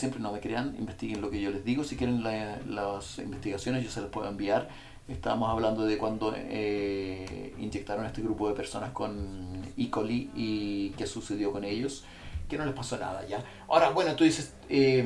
Siempre, 0.00 0.20
no 0.20 0.32
me 0.32 0.40
crean, 0.40 0.74
investiguen 0.78 1.20
lo 1.20 1.30
que 1.30 1.40
yo 1.40 1.50
les 1.50 1.64
digo. 1.64 1.84
Si 1.84 1.96
quieren 1.96 2.22
la- 2.24 2.58
las 2.66 3.18
investigaciones, 3.18 3.84
yo 3.84 3.90
se 3.90 4.00
las 4.00 4.10
puedo 4.10 4.28
enviar. 4.28 4.68
Estábamos 5.08 5.48
hablando 5.50 5.84
de 5.86 5.98
cuando 5.98 6.34
eh, 6.36 7.54
inyectaron 7.58 8.04
a 8.04 8.08
este 8.08 8.22
grupo 8.22 8.48
de 8.48 8.54
personas 8.54 8.90
con 8.90 9.62
E. 9.76 9.90
coli 9.90 10.30
y 10.34 10.90
qué 10.96 11.06
sucedió 11.06 11.52
con 11.52 11.64
ellos. 11.64 12.04
Que 12.48 12.58
no 12.58 12.64
les 12.64 12.74
pasó 12.74 12.96
nada, 12.98 13.24
¿ya? 13.28 13.44
Ahora, 13.68 13.90
bueno, 13.90 14.14
tú 14.16 14.24
dices, 14.24 14.54
eh, 14.68 15.04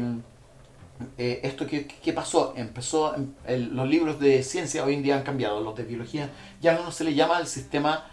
eh, 1.19 1.41
¿esto 1.43 1.67
qué, 1.67 1.87
qué 1.87 2.13
pasó? 2.13 2.55
Empezó, 2.57 3.15
el- 3.47 3.75
los 3.75 3.89
libros 3.89 4.19
de 4.21 4.43
ciencia 4.43 4.85
hoy 4.85 4.95
en 4.95 5.03
día 5.03 5.17
han 5.17 5.23
cambiado, 5.25 5.61
los 5.61 5.75
de 5.77 5.85
biología 5.85 6.31
ya 6.63 6.73
no 6.75 6.91
se 6.93 7.05
le 7.05 7.15
llama 7.15 7.39
el 7.41 7.47
sistema 7.47 8.07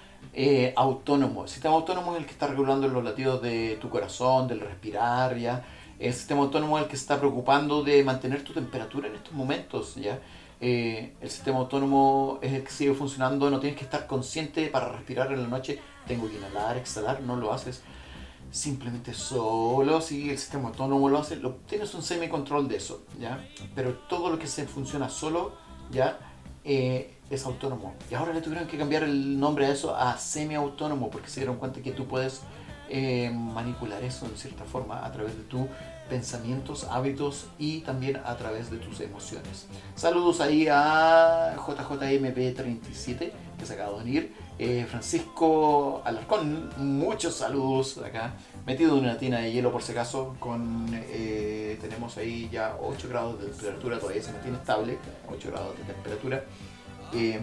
autónomo. 0.75 1.43
El 1.43 1.49
sistema 1.49 1.75
autónomo 1.75 2.13
es 2.13 2.19
el 2.21 2.25
que 2.25 2.31
está 2.31 2.47
regulando 2.47 2.87
los 2.87 3.03
latidos 3.03 3.41
de 3.41 3.77
tu 3.81 3.89
corazón, 3.89 4.47
del 4.47 4.59
respirar, 4.61 5.37
¿ya? 5.37 5.63
El 6.01 6.13
sistema 6.13 6.41
autónomo 6.41 6.77
es 6.77 6.85
el 6.85 6.89
que 6.89 6.97
se 6.97 7.03
está 7.03 7.19
preocupando 7.19 7.83
de 7.83 8.03
mantener 8.03 8.43
tu 8.43 8.53
temperatura 8.53 9.07
en 9.07 9.15
estos 9.15 9.33
momentos, 9.33 9.95
¿ya? 9.95 10.19
Eh, 10.59 11.13
el 11.21 11.29
sistema 11.29 11.59
autónomo 11.59 12.39
es 12.41 12.53
el 12.53 12.63
que 12.63 12.71
sigue 12.71 12.93
funcionando, 12.93 13.49
no 13.49 13.59
tienes 13.59 13.77
que 13.77 13.85
estar 13.85 14.07
consciente 14.07 14.67
para 14.67 14.89
respirar 14.89 15.31
en 15.31 15.43
la 15.43 15.47
noche, 15.47 15.79
tengo 16.07 16.27
que 16.27 16.37
inhalar, 16.37 16.77
exhalar, 16.77 17.21
no 17.21 17.35
lo 17.35 17.53
haces 17.53 17.83
simplemente 18.51 19.13
solo 19.13 20.01
si 20.01 20.29
el 20.29 20.37
sistema 20.37 20.69
autónomo 20.69 21.09
lo 21.09 21.19
hace, 21.19 21.37
lo, 21.37 21.51
tienes 21.67 21.93
un 21.93 22.03
semi-control 22.03 22.67
de 22.67 22.77
eso, 22.77 23.03
¿ya? 23.19 23.47
Pero 23.73 23.93
todo 24.09 24.29
lo 24.29 24.37
que 24.37 24.47
se 24.47 24.67
funciona 24.67 25.07
solo, 25.07 25.53
¿ya? 25.89 26.19
Eh, 26.63 27.15
es 27.29 27.45
autónomo. 27.45 27.95
Y 28.09 28.13
ahora 28.13 28.33
le 28.33 28.41
tuvieron 28.41 28.67
que 28.67 28.77
cambiar 28.77 29.03
el 29.03 29.39
nombre 29.39 29.67
a 29.67 29.71
eso 29.71 29.95
a 29.95 30.17
semi-autónomo 30.17 31.09
porque 31.09 31.29
se 31.29 31.39
dieron 31.39 31.57
cuenta 31.57 31.81
que 31.81 31.91
tú 31.91 32.07
puedes 32.07 32.41
eh, 32.89 33.31
manipular 33.33 34.03
eso 34.03 34.25
en 34.25 34.37
cierta 34.37 34.65
forma 34.65 35.05
a 35.05 35.11
través 35.13 35.37
de 35.37 35.43
tus 35.43 35.61
pensamientos, 36.11 36.83
hábitos 36.91 37.47
y 37.57 37.79
también 37.79 38.17
a 38.25 38.35
través 38.35 38.69
de 38.69 38.75
tus 38.75 38.99
emociones. 38.99 39.67
Saludos 39.95 40.41
ahí 40.41 40.67
a 40.69 41.55
JJMP37 41.55 43.31
que 43.57 43.65
se 43.65 43.73
acaba 43.73 43.95
de 43.95 44.03
unir. 44.03 44.33
Eh, 44.59 44.85
Francisco 44.89 46.01
Alarcón, 46.03 46.69
muchos 46.75 47.35
saludos 47.35 47.97
acá. 47.99 48.33
Metido 48.65 48.97
en 48.97 49.05
una 49.05 49.17
tina 49.17 49.39
de 49.39 49.53
hielo 49.53 49.71
por 49.71 49.83
si 49.83 49.93
acaso. 49.93 50.35
Con, 50.37 50.85
eh, 50.91 51.77
tenemos 51.79 52.17
ahí 52.17 52.49
ya 52.51 52.75
8 52.81 53.07
grados 53.07 53.39
de 53.39 53.47
temperatura, 53.47 53.97
todavía 53.97 54.21
se 54.21 54.33
mantiene 54.33 54.57
estable. 54.57 54.97
8 55.29 55.49
grados 55.49 55.77
de 55.77 55.83
temperatura. 55.85 56.43
Eh, 57.13 57.39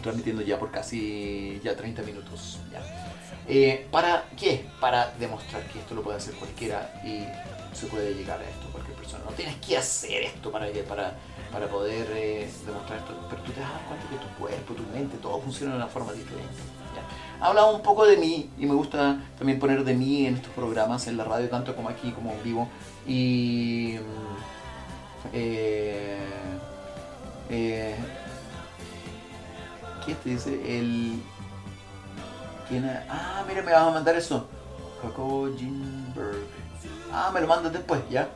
transmitiendo 0.00 0.42
ya 0.42 0.60
por 0.60 0.70
casi 0.70 1.60
ya 1.64 1.74
30 1.74 2.02
minutos. 2.02 2.60
ya. 2.70 3.09
Eh, 3.48 3.86
¿Para 3.90 4.26
qué? 4.36 4.66
Para 4.80 5.12
demostrar 5.18 5.62
que 5.64 5.80
esto 5.80 5.94
lo 5.94 6.02
puede 6.02 6.18
hacer 6.18 6.34
cualquiera 6.34 6.92
y 7.04 7.24
se 7.76 7.86
puede 7.86 8.14
llegar 8.14 8.40
a 8.40 8.44
esto 8.44 8.68
cualquier 8.70 8.96
persona. 8.96 9.24
No 9.24 9.32
tienes 9.32 9.56
que 9.56 9.76
hacer 9.76 10.22
esto 10.22 10.50
para, 10.50 10.66
para, 10.88 11.14
para 11.52 11.66
poder 11.68 12.06
eh, 12.14 12.48
demostrar 12.66 12.98
esto, 12.98 13.12
pero 13.28 13.42
tú 13.42 13.52
te 13.52 13.60
das 13.60 13.70
cuenta 13.88 14.08
que 14.08 14.16
tu 14.16 14.28
cuerpo, 14.38 14.74
tu 14.74 14.82
mente, 14.92 15.16
todo 15.18 15.40
funciona 15.40 15.72
de 15.72 15.78
una 15.78 15.88
forma 15.88 16.12
diferente. 16.12 16.54
Hablaba 17.40 17.70
un 17.70 17.82
poco 17.82 18.06
de 18.06 18.18
mí 18.18 18.50
y 18.58 18.66
me 18.66 18.74
gusta 18.74 19.18
también 19.38 19.58
poner 19.58 19.82
de 19.82 19.94
mí 19.94 20.26
en 20.26 20.34
estos 20.36 20.52
programas, 20.52 21.06
en 21.06 21.16
la 21.16 21.24
radio, 21.24 21.48
tanto 21.48 21.74
como 21.74 21.88
aquí 21.88 22.10
como 22.12 22.32
en 22.32 22.42
vivo. 22.42 22.68
Y. 23.06 23.94
mm, 23.98 24.50
eh, 25.32 26.18
eh, 27.48 27.94
¿Qué 30.04 30.14
te 30.14 30.30
dice? 30.30 30.78
El. 30.78 31.22
¿Quién 32.70 32.84
ha- 32.86 33.04
Ah, 33.10 33.44
mira, 33.46 33.60
me 33.62 33.72
vas 33.72 33.82
a 33.82 33.90
mandar 33.90 34.14
eso. 34.16 34.46
Jacobo 35.02 35.48
Ginberg. 35.58 36.46
Ah, 37.12 37.30
me 37.34 37.40
lo 37.40 37.46
mandas 37.48 37.72
después, 37.72 38.00
¿ya? 38.08 38.28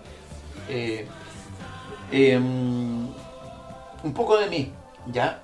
Eh, 0.68 1.06
em, 2.10 3.06
un 4.02 4.12
poco 4.14 4.36
de 4.36 4.48
mí, 4.48 4.72
¿ya? 5.06 5.40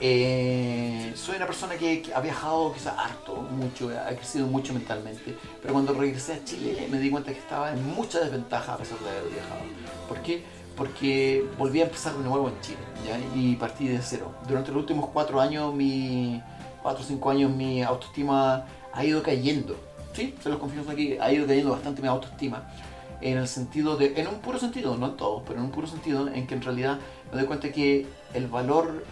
Eh, 0.00 1.12
soy 1.14 1.36
una 1.36 1.46
persona 1.46 1.76
que, 1.76 2.02
que 2.02 2.12
ha 2.12 2.20
viajado 2.20 2.72
quizás 2.72 2.94
harto, 2.98 3.36
mucho, 3.36 3.88
ha 3.96 4.08
crecido 4.08 4.48
mucho 4.48 4.74
mentalmente, 4.74 5.38
pero 5.60 5.72
cuando 5.74 5.94
regresé 5.94 6.32
a 6.34 6.44
Chile 6.44 6.88
me 6.90 6.98
di 6.98 7.08
cuenta 7.08 7.32
que 7.32 7.38
estaba 7.38 7.70
en 7.72 7.86
mucha 7.94 8.18
desventaja 8.18 8.74
a 8.74 8.76
pesar 8.78 8.98
de 8.98 9.08
haber 9.10 9.30
viajado. 9.30 9.60
¿Por 10.08 10.18
qué? 10.22 10.44
Porque 10.76 11.46
volví 11.56 11.80
a 11.82 11.84
empezar 11.84 12.14
de 12.14 12.24
nuevo 12.24 12.48
en 12.48 12.60
Chile 12.62 12.78
¿ya? 13.06 13.16
y 13.38 13.54
partí 13.54 13.86
de 13.86 14.00
cero. 14.02 14.34
Durante 14.48 14.72
los 14.72 14.80
últimos 14.80 15.08
cuatro 15.12 15.40
años, 15.40 15.72
mi, 15.72 16.42
cuatro 16.82 17.02
o 17.02 17.06
cinco 17.06 17.30
años, 17.30 17.50
mi 17.50 17.82
autoestima 17.82 18.66
ha 18.92 19.04
ido 19.04 19.22
cayendo. 19.22 19.76
Sí, 20.12 20.34
se 20.42 20.48
los 20.48 20.58
confieso 20.58 20.90
aquí, 20.90 21.16
ha 21.18 21.32
ido 21.32 21.46
cayendo 21.46 21.70
bastante 21.70 22.02
mi 22.02 22.08
autoestima. 22.08 22.68
En 23.20 23.38
el 23.38 23.46
sentido 23.46 23.96
de, 23.96 24.20
en 24.20 24.26
un 24.26 24.40
puro 24.40 24.58
sentido, 24.58 24.96
no 24.96 25.06
en 25.06 25.16
todo, 25.16 25.42
pero 25.46 25.60
en 25.60 25.66
un 25.66 25.70
puro 25.70 25.86
sentido 25.86 26.28
en 26.28 26.46
que 26.46 26.54
en 26.54 26.62
realidad 26.62 26.98
me 27.30 27.38
doy 27.38 27.46
cuenta 27.46 27.70
que 27.70 28.06
el 28.34 28.48
valor 28.48 29.04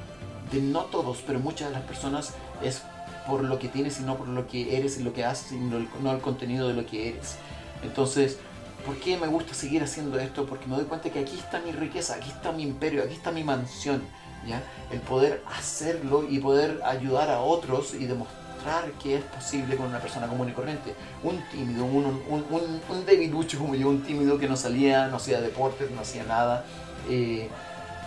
de 0.50 0.60
no 0.60 0.80
todos, 0.86 1.22
pero 1.26 1.38
muchas 1.38 1.68
de 1.68 1.74
las 1.74 1.84
personas 1.84 2.34
es 2.62 2.82
por 3.26 3.44
lo 3.44 3.58
que 3.58 3.68
tienes 3.68 4.00
y 4.00 4.02
no 4.02 4.16
por 4.16 4.28
lo 4.28 4.48
que 4.48 4.76
eres 4.76 4.98
y 4.98 5.04
lo 5.04 5.12
que 5.12 5.24
haces 5.24 5.52
y 5.52 5.56
no 5.56 5.76
el, 5.76 5.88
no 6.02 6.12
el 6.12 6.20
contenido 6.20 6.66
de 6.66 6.74
lo 6.74 6.84
que 6.86 7.10
eres. 7.10 7.36
Entonces, 7.84 8.38
¿por 8.84 8.96
qué 8.96 9.16
me 9.16 9.28
gusta 9.28 9.54
seguir 9.54 9.82
haciendo 9.82 10.18
esto? 10.18 10.46
Porque 10.46 10.66
me 10.66 10.74
doy 10.74 10.86
cuenta 10.86 11.10
que 11.10 11.20
aquí 11.20 11.38
está 11.38 11.60
mi 11.60 11.70
riqueza, 11.70 12.16
aquí 12.16 12.30
está 12.30 12.50
mi 12.50 12.64
imperio, 12.64 13.04
aquí 13.04 13.14
está 13.14 13.30
mi 13.30 13.44
mansión. 13.44 14.02
¿Ya? 14.46 14.62
El 14.90 15.00
poder 15.00 15.42
hacerlo 15.56 16.24
y 16.28 16.38
poder 16.38 16.80
ayudar 16.84 17.30
a 17.30 17.40
otros 17.40 17.94
y 17.94 18.06
demostrar 18.06 18.90
que 19.02 19.16
es 19.16 19.24
posible 19.24 19.76
con 19.76 19.86
una 19.86 19.98
persona 20.00 20.26
común 20.26 20.48
y 20.48 20.52
corriente. 20.52 20.94
Un 21.22 21.42
tímido, 21.50 21.84
un, 21.84 22.04
un, 22.28 22.44
un, 22.50 22.80
un 22.88 23.06
debilucho 23.06 23.58
como 23.58 23.74
yo, 23.74 23.88
un 23.88 24.02
tímido 24.02 24.38
que 24.38 24.48
no 24.48 24.56
salía, 24.56 25.08
no 25.08 25.16
hacía 25.16 25.40
deportes, 25.40 25.90
no 25.90 26.00
hacía 26.02 26.24
nada. 26.24 26.64
Eh, 27.08 27.48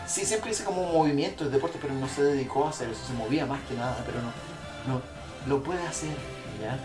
sí, 0.05 0.25
siempre 0.25 0.51
hice 0.51 0.63
como 0.63 0.81
un 0.83 0.93
movimiento 0.93 1.43
de 1.45 1.49
deporte, 1.49 1.79
pero 1.81 1.93
no 1.93 2.07
se 2.07 2.23
dedicó 2.23 2.65
a 2.65 2.69
hacer 2.69 2.89
eso, 2.89 3.01
se 3.07 3.13
movía 3.13 3.45
más 3.45 3.61
que 3.67 3.73
nada, 3.75 3.97
pero 4.05 4.19
no, 4.21 4.93
no 4.93 5.01
lo 5.47 5.63
puede 5.63 5.81
hacer. 5.87 6.15
¿ya? 6.61 6.77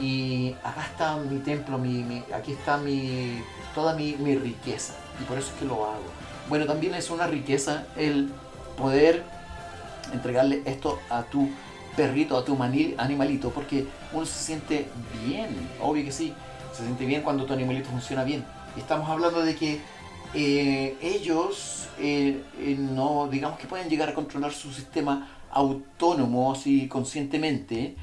Y 0.00 0.54
acá 0.62 0.84
está 0.84 1.16
mi 1.16 1.38
templo, 1.40 1.78
mi, 1.78 2.02
mi- 2.04 2.24
aquí 2.34 2.52
está 2.52 2.76
mi, 2.76 3.42
toda 3.74 3.94
mi, 3.94 4.14
mi 4.16 4.36
riqueza, 4.36 4.92
y 5.20 5.24
por 5.24 5.38
eso 5.38 5.48
es 5.52 5.58
que 5.58 5.64
lo 5.64 5.84
hago. 5.86 6.04
Bueno, 6.48 6.66
también 6.66 6.94
es 6.94 7.10
una 7.10 7.26
riqueza 7.26 7.86
el 7.96 8.30
poder 8.76 9.24
entregarle 10.12 10.62
esto 10.64 10.98
a 11.10 11.22
tu 11.24 11.48
perrito, 11.96 12.36
a 12.36 12.44
tu 12.44 12.56
animalito, 12.62 13.50
porque 13.50 13.86
uno 14.12 14.26
se 14.26 14.44
siente 14.44 14.86
bien, 15.24 15.48
obvio 15.80 16.04
que 16.04 16.12
sí, 16.12 16.34
se 16.72 16.82
siente 16.82 17.06
bien 17.06 17.22
cuando 17.22 17.46
tu 17.46 17.52
animalito 17.54 17.88
funciona 17.88 18.22
bien. 18.22 18.44
Estamos 18.76 19.08
hablando 19.08 19.42
de 19.42 19.56
que 19.56 19.80
eh, 20.34 20.96
ellos 21.00 21.88
eh, 21.98 22.42
eh, 22.58 22.76
no, 22.78 23.28
digamos 23.28 23.58
que 23.58 23.66
pueden 23.66 23.88
llegar 23.88 24.10
a 24.10 24.14
controlar 24.14 24.52
su 24.52 24.70
sistema 24.72 25.30
autónomo, 25.50 26.52
así 26.52 26.86
conscientemente, 26.86 27.96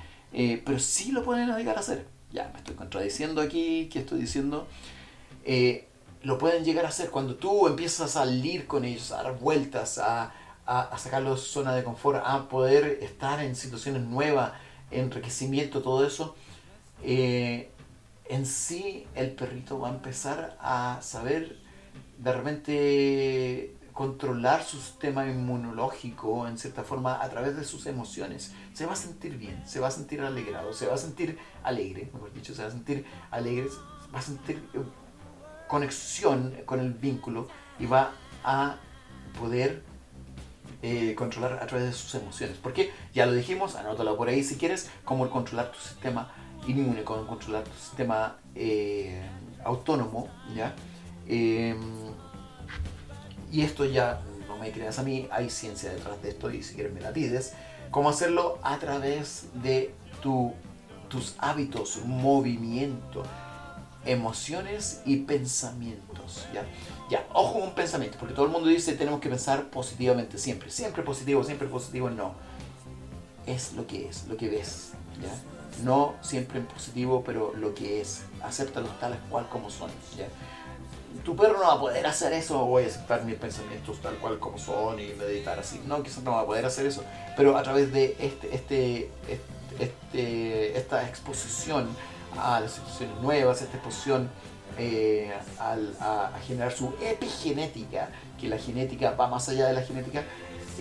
pero 0.65 0.79
sí 0.79 1.12
lo 1.12 1.23
pueden 1.23 1.55
llegar 1.55 1.77
a 1.77 1.81
hacer. 1.81 2.07
Ya, 2.31 2.49
me 2.51 2.57
estoy 2.57 2.73
contradiciendo 2.73 3.39
aquí, 3.39 3.88
¿qué 3.93 3.99
estoy 3.99 4.19
diciendo? 4.19 4.67
Lo 6.23 6.39
pueden 6.39 6.65
llegar 6.65 6.86
a 6.86 6.88
hacer 6.88 7.12
cuando 7.12 7.36
tú 7.36 7.67
empiezas 7.67 8.01
a 8.01 8.21
salir 8.21 8.65
con 8.65 8.83
ellos, 8.83 9.12
a 9.12 9.21
dar 9.21 9.38
vueltas, 9.38 9.99
a, 9.99 10.33
a, 10.65 10.82
a 10.82 10.97
sacarlos 10.97 11.41
de 11.41 11.47
zona 11.47 11.76
de 11.76 11.84
confort, 11.84 12.21
a 12.26 12.47
poder 12.49 12.99
estar 13.02 13.41
en 13.41 13.56
situaciones 13.56 14.04
nuevas, 14.04 14.54
enriquecimiento, 14.91 15.82
todo 15.82 16.06
eso. 16.06 16.36
eh, 17.04 17.69
en 18.26 18.45
sí 18.45 19.06
el 19.15 19.32
perrito 19.32 19.80
va 19.80 19.89
a 19.89 19.91
empezar 19.91 20.58
a 20.62 20.99
saber 21.02 21.58
de 22.17 22.34
repente 22.34 23.76
controlar 23.91 24.63
su 24.63 24.78
sistema 24.78 25.28
inmunológico 25.28 26.47
en 26.47 26.58
cierta 26.58 26.84
forma 26.84 27.22
a 27.22 27.30
través 27.30 27.55
de 27.55 27.64
sus 27.64 27.86
emociones. 27.86 28.53
Se 28.74 28.86
va 28.86 28.93
a 28.93 28.95
sentir 28.95 29.38
bien, 29.38 29.61
se 29.68 29.80
va 29.80 29.89
a 29.89 29.91
sentir 29.91 30.22
alegrado, 30.22 30.74
se 30.74 30.88
va 30.88 30.95
a 30.95 30.97
sentir 30.97 31.38
alegre, 31.64 32.09
mejor 32.14 32.34
dicho, 32.34 32.55
se 32.55 32.61
va 32.64 32.70
a 32.70 32.72
sentir 32.72 33.05
alegre, 33.30 33.68
va 34.14 34.20
a 34.20 34.22
sentir 34.22 34.64
eh, 34.74 34.80
conexión 35.68 36.55
con 36.66 36.80
el 36.80 36.93
vínculo 36.93 37.47
y 37.78 37.86
va 37.86 38.14
a 38.43 38.78
poder 39.38 39.84
eh, 40.86 41.15
controlar 41.15 41.63
a 41.63 41.65
través 41.65 41.88
de 41.88 41.93
sus 41.93 42.13
emociones. 42.15 42.57
Porque 42.61 42.91
ya 43.13 43.25
lo 43.25 43.31
dijimos, 43.31 43.75
anótalo 43.75 44.17
por 44.17 44.27
ahí 44.27 44.43
si 44.43 44.57
quieres, 44.57 44.91
cómo 45.05 45.29
controlar 45.29 45.71
tu 45.71 45.79
sistema 45.79 46.29
inmune, 46.67 47.05
cómo 47.05 47.25
controlar 47.25 47.63
tu 47.63 47.79
sistema 47.79 48.36
eh, 48.53 49.21
autónomo, 49.63 50.27
¿ya? 50.53 50.75
Eh, 51.25 51.73
y 53.49 53.61
esto 53.61 53.86
ya 53.86 54.19
no 54.45 54.57
me 54.57 54.73
creas 54.73 54.99
a 54.99 55.03
mí, 55.03 55.27
hay 55.31 55.49
ciencia 55.49 55.89
detrás 55.89 56.21
de 56.21 56.31
esto 56.31 56.51
y 56.51 56.61
si 56.63 56.75
quieres 56.75 56.93
me 56.93 56.99
la 56.99 57.13
pides. 57.13 57.53
Cómo 57.89 58.09
hacerlo 58.09 58.59
a 58.61 58.77
través 58.77 59.47
de 59.53 59.95
tu, 60.21 60.53
tus 61.07 61.36
hábitos, 61.38 62.01
movimiento, 62.05 63.23
emociones 64.06 65.01
y 65.06 65.18
pensamientos. 65.18 66.45
¿ya? 66.54 66.66
ya, 67.10 67.26
ojo 67.34 67.54
con 67.54 67.64
un 67.64 67.76
pensamiento, 67.76 68.18
porque 68.20 68.34
todo 68.34 68.45
el 68.45 68.51
mundo 68.51 68.68
dice 68.70 68.93
tenemos 68.93 69.20
que 69.20 69.30
pensar 69.30 69.70
positivamente 69.70 70.38
siempre. 70.38 70.70
Siempre 70.70 71.04
positivo, 71.04 71.43
siempre 71.43 71.68
positivo, 71.68 72.10
no. 72.10 72.34
Es 73.45 73.74
lo 73.74 73.86
que 73.88 74.08
es, 74.08 74.28
lo 74.28 74.38
que 74.38 74.49
ves. 74.49 74.91
¿ya? 75.22 75.84
No 75.84 76.16
siempre 76.22 76.60
en 76.60 76.66
positivo, 76.66 77.24
pero 77.26 77.54
lo 77.56 77.74
que 77.74 78.01
es. 78.01 78.24
Acéptalos 78.41 78.99
tales 78.99 79.20
cual 79.30 79.47
como 79.49 79.70
son. 79.70 79.89
¿ya? 80.18 80.28
tu 81.24 81.36
perro 81.36 81.54
no 81.60 81.68
va 81.68 81.74
a 81.74 81.80
poder 81.80 82.06
hacer 82.08 82.34
eso, 82.34 82.66
voy 82.66 82.84
a 82.84 82.88
aceptar 82.88 83.24
mis 83.24 83.36
pensamientos 83.36 84.01
tal 84.01 84.16
cual 84.16 84.39
como 84.39 84.58
son 84.58 84.99
y 84.99 85.14
meditar 85.14 85.60
así. 85.60 85.80
No, 85.86 86.01
quizás 86.04 86.24
no 86.24 86.32
va 86.32 86.41
a 86.41 86.45
poder 86.45 86.66
hacer 86.66 86.86
eso, 86.86 87.04
pero 87.38 87.56
a 87.58 87.64
través 87.64 87.93
de 87.93 88.16
este, 88.20 88.54
este, 88.56 89.12
este, 89.28 89.49
este- 89.80 90.78
esta 90.78 91.08
exposición 91.08 91.88
a 92.38 92.59
las 92.59 92.71
situaciones 92.73 93.19
nuevas, 93.21 93.61
esta 93.61 93.77
exposición 93.77 94.29
eh, 94.77 95.31
al- 95.59 95.95
a, 95.99 96.31
generar 96.47 96.71
su 96.71 96.93
epigenética, 97.01 98.09
que 98.39 98.47
la 98.47 98.57
genética 98.57 99.11
va 99.11 99.27
más 99.27 99.47
allá 99.49 99.67
de 99.67 99.73
la 99.73 99.81
genética, 99.84 100.23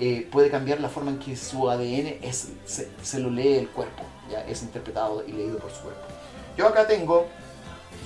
eh, 0.00 0.26
puede 0.32 0.50
cambiar 0.50 0.80
la 0.80 0.88
forma 0.88 1.10
en 1.10 1.18
que 1.18 1.36
su 1.36 1.68
ADN 1.68 2.18
es, 2.22 2.48
se, 2.64 3.18
lo 3.20 3.30
lee 3.30 3.56
el 3.58 3.68
cuerpo, 3.68 4.02
ya 4.30 4.40
es 4.46 4.62
interpretado 4.62 5.22
y 5.26 5.32
leído 5.32 5.58
por 5.58 5.70
su 5.70 5.82
cuerpo. 5.82 6.00
Yo 6.56 6.66
acá 6.66 6.86
tengo 6.86 7.26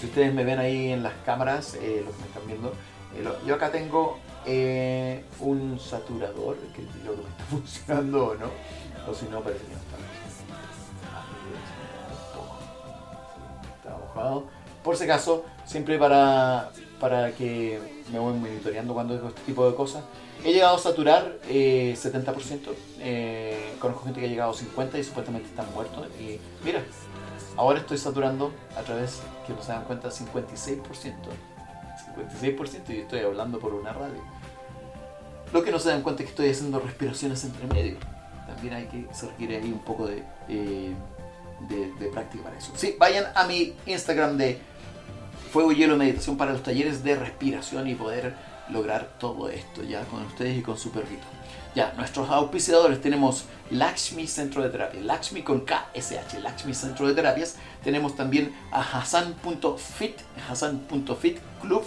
si 0.01 0.07
ustedes 0.07 0.34
me 0.34 0.44
ven 0.44 0.59
ahí 0.59 0.92
en 0.92 1.03
las 1.03 1.14
cámaras, 1.24 1.74
eh, 1.74 2.03
los 2.05 2.14
que 2.14 2.20
me 2.20 2.26
están 2.26 2.47
viendo, 2.47 2.68
eh, 3.16 3.47
yo 3.47 3.55
acá 3.55 3.70
tengo 3.70 4.18
un 5.40 5.78
saturador, 5.80 6.57
que 6.74 6.82
creo 7.01 7.14
que 7.14 7.22
está 7.22 7.44
funcionando 7.51 8.26
o 8.26 8.34
no, 8.34 8.47
o 9.09 9.14
si 9.14 9.26
no 9.26 9.40
parece 9.40 9.64
que 9.64 9.72
no 9.72 9.78
Por 14.83 14.97
si 14.97 15.05
acaso, 15.05 15.45
siempre 15.64 15.99
para, 15.99 16.71
para 17.01 17.33
que 17.33 17.81
me 18.12 18.19
voy 18.19 18.35
monitoreando 18.35 18.95
cuando 18.95 19.14
hago 19.14 19.29
este 19.29 19.43
tipo 19.43 19.69
de 19.69 19.75
cosas. 19.75 20.03
He 20.45 20.53
llegado 20.53 20.77
a 20.77 20.79
saturar 20.79 21.39
eh, 21.49 21.97
70%, 21.97 22.61
eh, 23.01 23.75
conozco 23.81 24.05
gente 24.05 24.21
que 24.21 24.27
ha 24.27 24.29
llegado 24.29 24.53
a 24.53 24.55
50% 24.55 24.99
y 24.99 25.05
supuestamente 25.05 25.49
están 25.49 25.67
muertos. 25.75 26.07
Y 26.21 26.39
mira, 26.64 26.83
Ahora 27.57 27.79
estoy 27.79 27.97
saturando 27.97 28.53
a 28.77 28.83
través, 28.83 29.23
que 29.47 29.55
no 29.55 29.62
se 29.62 29.73
dan 29.73 29.85
cuenta, 29.85 30.11
56%. 30.11 30.83
56% 32.41 32.91
y 32.91 32.99
estoy 32.99 33.21
hablando 33.21 33.59
por 33.59 33.73
una 33.73 33.93
radio. 33.93 34.21
Lo 35.53 35.64
que 35.64 35.71
no 35.71 35.79
se 35.79 35.89
dan 35.89 36.03
cuenta 36.03 36.23
es 36.23 36.27
que 36.27 36.31
estoy 36.33 36.51
haciendo 36.51 36.81
respiraciones 36.81 37.45
entre 37.45 37.67
medio. 37.67 37.97
También 38.47 38.75
hay 38.75 38.85
que, 38.87 39.07
se 39.12 39.27
requiere 39.29 39.57
ahí 39.57 39.73
un 39.73 39.79
poco 39.79 40.07
de, 40.07 40.23
eh, 40.49 40.95
de, 41.61 41.93
de 41.93 42.07
práctica 42.07 42.45
para 42.45 42.59
eso. 42.59 42.73
Sí, 42.77 42.97
vayan 42.99 43.27
a 43.35 43.47
mi 43.47 43.75
Instagram 43.87 44.37
de 44.37 44.59
Fuego, 45.53 45.73
Hielo, 45.73 45.97
Meditación 45.97 46.37
para 46.37 46.53
los 46.53 46.63
talleres 46.63 47.03
de 47.03 47.17
respiración 47.17 47.89
y 47.89 47.95
poder 47.95 48.35
lograr 48.69 49.17
todo 49.19 49.49
esto 49.49 49.83
ya 49.83 50.03
con 50.05 50.23
ustedes 50.25 50.59
y 50.59 50.63
con 50.63 50.77
su 50.77 50.91
perrito. 50.91 51.27
Ya, 51.75 51.93
nuestros 51.97 52.31
auspiciadores 52.31 53.01
tenemos 53.03 53.45
Lakshmi 53.71 54.27
Centro 54.27 54.63
de 54.63 54.71
Terapia, 54.71 55.01
Lakshmi 55.03 55.43
con 55.43 55.61
KSH, 55.61 56.41
Lakshmi 56.43 56.73
Centro 56.73 57.07
de 57.07 57.15
Terapias. 57.15 57.57
Tenemos 57.85 58.17
también 58.17 58.55
a 58.73 58.81
Hassan.fit, 58.81 60.17
Hassan.fit 60.49 61.39
Club, 61.61 61.85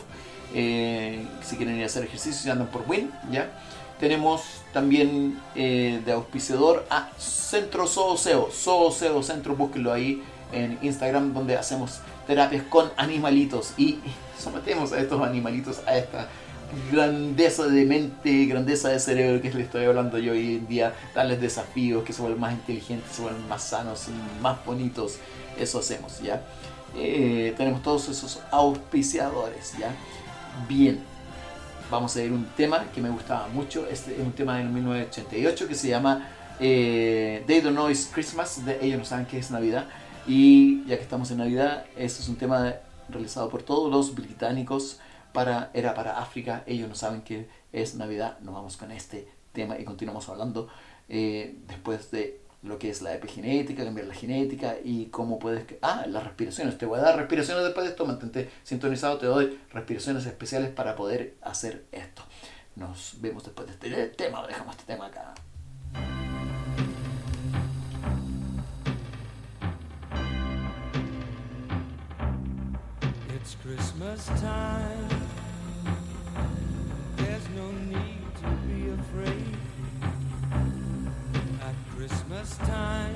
eh, 0.53 1.25
si 1.43 1.57
quieren 1.57 1.77
ir 1.77 1.83
a 1.83 1.85
hacer 1.87 2.03
ejercicio 2.03 2.47
y 2.47 2.51
andan 2.51 2.67
por 2.67 2.83
Win, 2.87 3.11
ya. 3.31 3.51
Tenemos 3.99 4.43
también 4.73 5.39
eh, 5.55 6.01
de 6.05 6.11
auspiciador 6.11 6.85
a 6.89 7.09
Centro 7.17 7.85
Zooseo, 7.85 8.49
Zooseo 8.51 9.21
Centro, 9.23 9.55
búsquenlo 9.55 9.91
ahí 9.91 10.23
en 10.51 10.79
Instagram 10.81 11.33
donde 11.33 11.57
hacemos 11.57 11.99
terapias 12.25 12.63
con 12.63 12.89
animalitos. 12.97 13.73
Y 13.77 13.99
sometemos 14.39 14.93
a 14.93 14.99
estos 14.99 15.21
animalitos 15.21 15.81
a 15.85 15.97
esta 15.97 16.27
grandeza 16.91 17.67
de 17.67 17.85
mente, 17.85 18.45
grandeza 18.45 18.89
de 18.89 18.99
cerebro 18.99 19.41
que 19.41 19.49
les 19.51 19.65
estoy 19.65 19.85
hablando 19.85 20.17
yo 20.19 20.33
hoy 20.33 20.57
en 20.57 20.67
día, 20.67 20.93
darles 21.15 21.41
desafíos, 21.41 22.03
que 22.03 22.13
se 22.13 22.21
vuelvan 22.21 22.41
más 22.41 22.53
inteligentes, 22.53 23.15
se 23.15 23.21
vuelvan 23.23 23.47
más 23.49 23.63
sanos, 23.63 24.05
más 24.39 24.63
bonitos, 24.63 25.17
eso 25.57 25.79
hacemos, 25.79 26.21
¿ya? 26.21 26.43
eh, 26.95 27.53
tenemos 27.57 27.81
todos 27.81 28.07
esos 28.09 28.39
auspiciadores, 28.51 29.73
¿ya? 29.77 29.93
Bien, 30.67 30.99
vamos 31.89 32.15
a 32.15 32.19
ver 32.19 32.31
un 32.31 32.45
tema 32.55 32.85
que 32.93 33.01
me 33.01 33.09
gustaba 33.09 33.47
mucho. 33.47 33.87
Este 33.87 34.13
es 34.13 34.19
un 34.19 34.33
tema 34.33 34.57
del 34.57 34.69
1988 34.69 35.67
que 35.67 35.75
se 35.75 35.87
llama 35.89 36.27
eh, 36.59 37.43
They 37.47 37.61
Don't 37.61 37.75
Know 37.75 37.89
It's 37.89 38.09
Christmas. 38.11 38.65
De, 38.65 38.79
ellos 38.81 38.99
no 38.99 39.05
saben 39.05 39.25
que 39.25 39.37
es 39.39 39.51
Navidad. 39.51 39.87
Y 40.27 40.85
ya 40.85 40.97
que 40.97 41.03
estamos 41.03 41.31
en 41.31 41.37
Navidad, 41.37 41.85
este 41.97 42.21
es 42.21 42.29
un 42.29 42.35
tema 42.35 42.75
realizado 43.09 43.49
por 43.49 43.63
todos 43.63 43.91
los 43.91 44.15
británicos. 44.15 44.99
Para, 45.33 45.69
era 45.73 45.93
para 45.93 46.19
África. 46.19 46.63
Ellos 46.65 46.89
no 46.89 46.95
saben 46.95 47.21
que 47.21 47.47
es 47.71 47.95
Navidad. 47.95 48.39
Nos 48.41 48.53
vamos 48.53 48.77
con 48.77 48.91
este 48.91 49.27
tema 49.53 49.79
y 49.79 49.83
continuamos 49.83 50.27
hablando 50.29 50.69
eh, 51.07 51.55
después 51.67 52.11
de 52.11 52.41
lo 52.61 52.77
que 52.77 52.89
es 52.89 53.01
la 53.01 53.13
epigenética, 53.13 53.83
cambiar 53.83 54.07
la 54.07 54.13
genética 54.13 54.75
y 54.83 55.05
cómo 55.07 55.39
puedes... 55.39 55.65
Ah, 55.81 56.05
las 56.07 56.23
respiraciones. 56.23 56.77
Te 56.77 56.85
voy 56.85 56.99
a 56.99 57.03
dar 57.03 57.17
respiraciones 57.17 57.63
después 57.63 57.85
de 57.85 57.91
esto, 57.91 58.05
mantente 58.05 58.49
sintonizado, 58.63 59.17
te 59.17 59.25
doy 59.25 59.59
respiraciones 59.71 60.25
especiales 60.25 60.69
para 60.71 60.95
poder 60.95 61.37
hacer 61.41 61.85
esto. 61.91 62.23
Nos 62.75 63.15
vemos 63.19 63.43
después 63.43 63.67
de 63.67 63.73
este 63.73 64.07
tema, 64.09 64.45
dejamos 64.47 64.75
este 64.75 64.93
tema 64.93 65.07
acá. 65.07 65.33
It's 73.35 73.55
Christmas 73.63 74.25
time. 74.41 75.39
No 77.55 77.71
need 77.71 78.35
to 78.35 78.49
be 78.67 78.78
last 82.39 82.59
time 82.61 83.15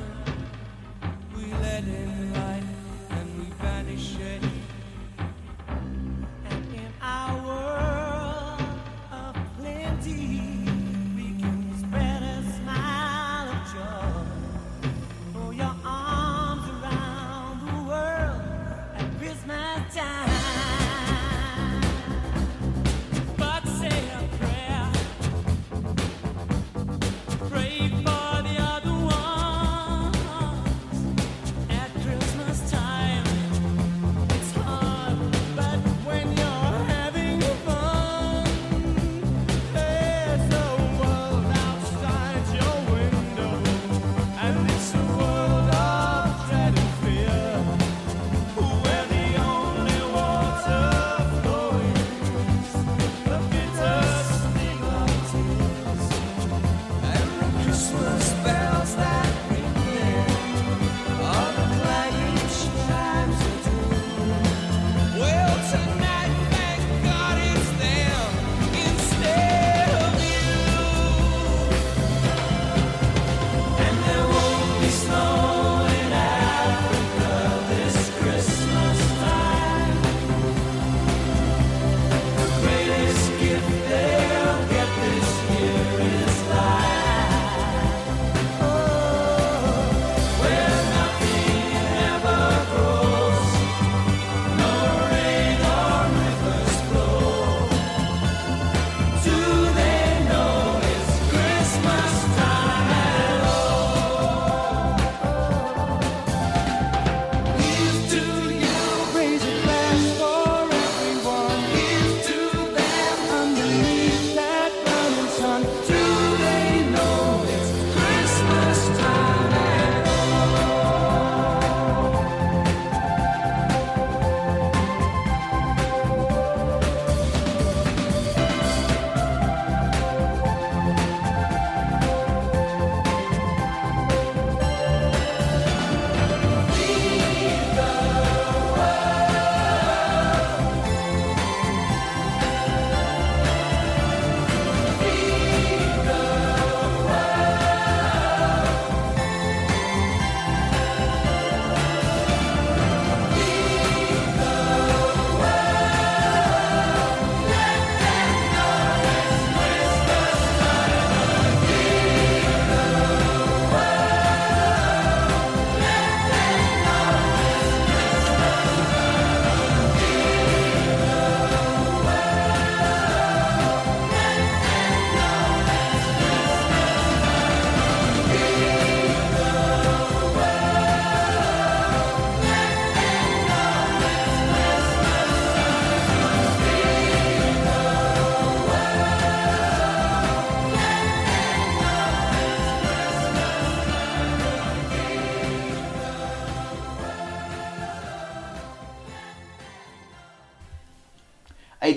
we 1.34 1.46
let 1.62 1.84
him 1.84 2.34
lie. 2.34 2.73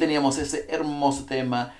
Teníamos 0.06 0.38
ese 0.38 0.66
hermoso 0.68 1.24
tema. 1.24 1.74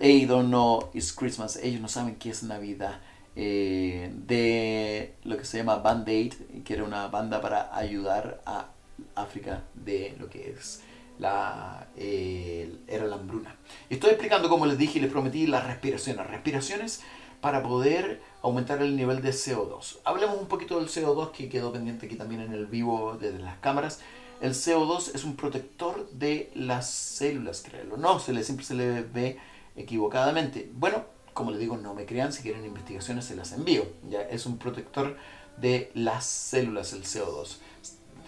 They 0.00 0.24
don't 0.24 0.48
know 0.48 0.88
it's 0.94 1.12
Christmas. 1.12 1.56
Ellos 1.56 1.82
no 1.82 1.88
saben 1.88 2.16
que 2.16 2.30
es 2.30 2.42
Navidad. 2.42 3.00
eh, 3.36 4.12
de 4.14 5.14
lo 5.24 5.36
que 5.36 5.44
se 5.44 5.58
llama 5.58 5.76
Band 5.76 6.08
Aid, 6.08 6.34
que 6.64 6.74
era 6.74 6.84
una 6.84 7.08
banda 7.08 7.40
para 7.40 7.76
ayudar 7.76 8.40
a 8.46 8.68
África 9.16 9.64
de 9.74 10.16
lo 10.18 10.30
que 10.30 10.50
es 10.50 10.82
la 11.18 11.88
eh, 11.96 12.72
era 12.86 13.06
la 13.06 13.16
hambruna. 13.16 13.56
Estoy 13.90 14.10
explicando, 14.10 14.48
como 14.48 14.66
les 14.66 14.78
dije 14.78 14.98
y 14.98 15.02
les 15.02 15.10
prometí, 15.10 15.46
las 15.46 15.66
respiraciones. 15.66 16.26
Respiraciones 16.26 17.02
para 17.40 17.62
poder 17.62 18.22
aumentar 18.40 18.80
el 18.80 18.96
nivel 18.96 19.20
de 19.20 19.30
CO2. 19.30 19.98
Hablemos 20.04 20.38
un 20.38 20.46
poquito 20.46 20.78
del 20.78 20.88
CO2 20.88 21.32
que 21.32 21.48
quedó 21.48 21.72
pendiente 21.72 22.06
aquí 22.06 22.16
también 22.16 22.40
en 22.40 22.52
el 22.52 22.66
vivo 22.66 23.18
desde 23.20 23.38
las 23.40 23.58
cámaras. 23.58 24.00
El 24.44 24.52
CO2 24.52 25.14
es 25.14 25.24
un 25.24 25.36
protector 25.36 26.06
de 26.10 26.52
las 26.54 26.90
células, 26.90 27.62
créelo. 27.62 27.96
No, 27.96 28.18
se 28.18 28.34
le, 28.34 28.44
siempre 28.44 28.66
se 28.66 28.74
le 28.74 29.00
ve 29.00 29.38
equivocadamente. 29.74 30.70
Bueno, 30.74 31.02
como 31.32 31.50
les 31.50 31.60
digo, 31.60 31.78
no 31.78 31.94
me 31.94 32.04
crean, 32.04 32.30
si 32.30 32.42
quieren 32.42 32.62
investigaciones 32.62 33.24
se 33.24 33.36
las 33.36 33.52
envío. 33.52 33.86
Ya 34.10 34.20
es 34.20 34.44
un 34.44 34.58
protector 34.58 35.16
de 35.56 35.90
las 35.94 36.26
células, 36.26 36.92
el 36.92 37.04
CO2. 37.04 37.56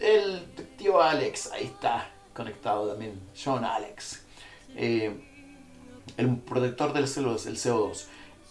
el 0.01 0.47
tío 0.79 1.03
Alex, 1.03 1.53
ahí 1.53 1.65
está 1.65 2.11
conectado 2.33 2.89
también, 2.89 3.21
John 3.39 3.67
Alex. 3.67 4.23
Eh, 4.75 5.23
el 6.17 6.39
protector 6.39 6.95
del 6.95 7.09
CO2, 7.09 7.47
el 7.47 7.59
CO2. 7.59 8.07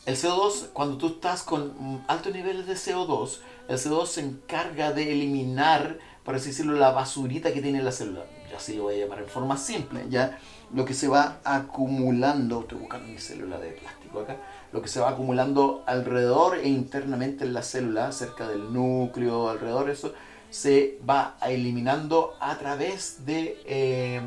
El 0.05 0.16
CO2, 0.16 0.68
cuando 0.72 0.99
tú 0.99 1.07
estás 1.07 1.41
con 1.41 2.05
altos 2.07 2.32
niveles 2.32 2.68
de 2.68 2.76
CO2, 2.76 3.39
el 3.68 3.78
CO2 3.80 4.05
se 4.05 4.22
encarga 4.22 4.91
de 4.91 5.11
eliminar, 5.11 5.97
por 6.26 6.36
así 6.36 6.49
decirlo, 6.49 6.73
la 6.73 6.91
basurita 6.91 7.53
que 7.53 7.61
tiene 7.61 7.82
la 7.84 7.91
célula. 7.91 8.26
Ya 8.49 8.57
así 8.57 8.76
lo 8.76 8.84
voy 8.84 8.95
a 8.95 9.05
llamar 9.05 9.19
en 9.19 9.28
forma 9.28 9.57
simple, 9.57 10.05
ya 10.09 10.39
lo 10.73 10.84
que 10.84 10.93
se 10.93 11.07
va 11.07 11.38
acumulando, 11.43 12.61
estoy 12.61 12.80
buscando 12.80 13.07
mi 13.07 13.19
célula 13.19 13.59
de 13.59 13.71
plástico 13.71 14.21
acá, 14.21 14.38
lo 14.71 14.82
que 14.82 14.88
se 14.88 14.99
va 14.99 15.09
acumulando 15.09 15.84
alrededor 15.86 16.57
e 16.57 16.67
internamente 16.67 17.45
en 17.45 17.53
la 17.53 17.61
célula, 17.61 18.11
cerca 18.11 18.47
del 18.47 18.73
núcleo, 18.73 19.49
alrededor 19.49 19.86
de 19.86 19.93
eso, 19.93 20.13
se 20.49 20.99
va 21.07 21.38
eliminando 21.45 22.34
a 22.39 22.57
través 22.57 23.26
de 23.26 23.61
eh, 23.65 24.21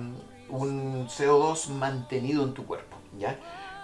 un 0.51 1.09
CO2 1.09 1.69
mantenido 1.71 2.45
en 2.45 2.55
tu 2.55 2.65
cuerpo, 2.65 2.97
¿ya? 3.19 3.39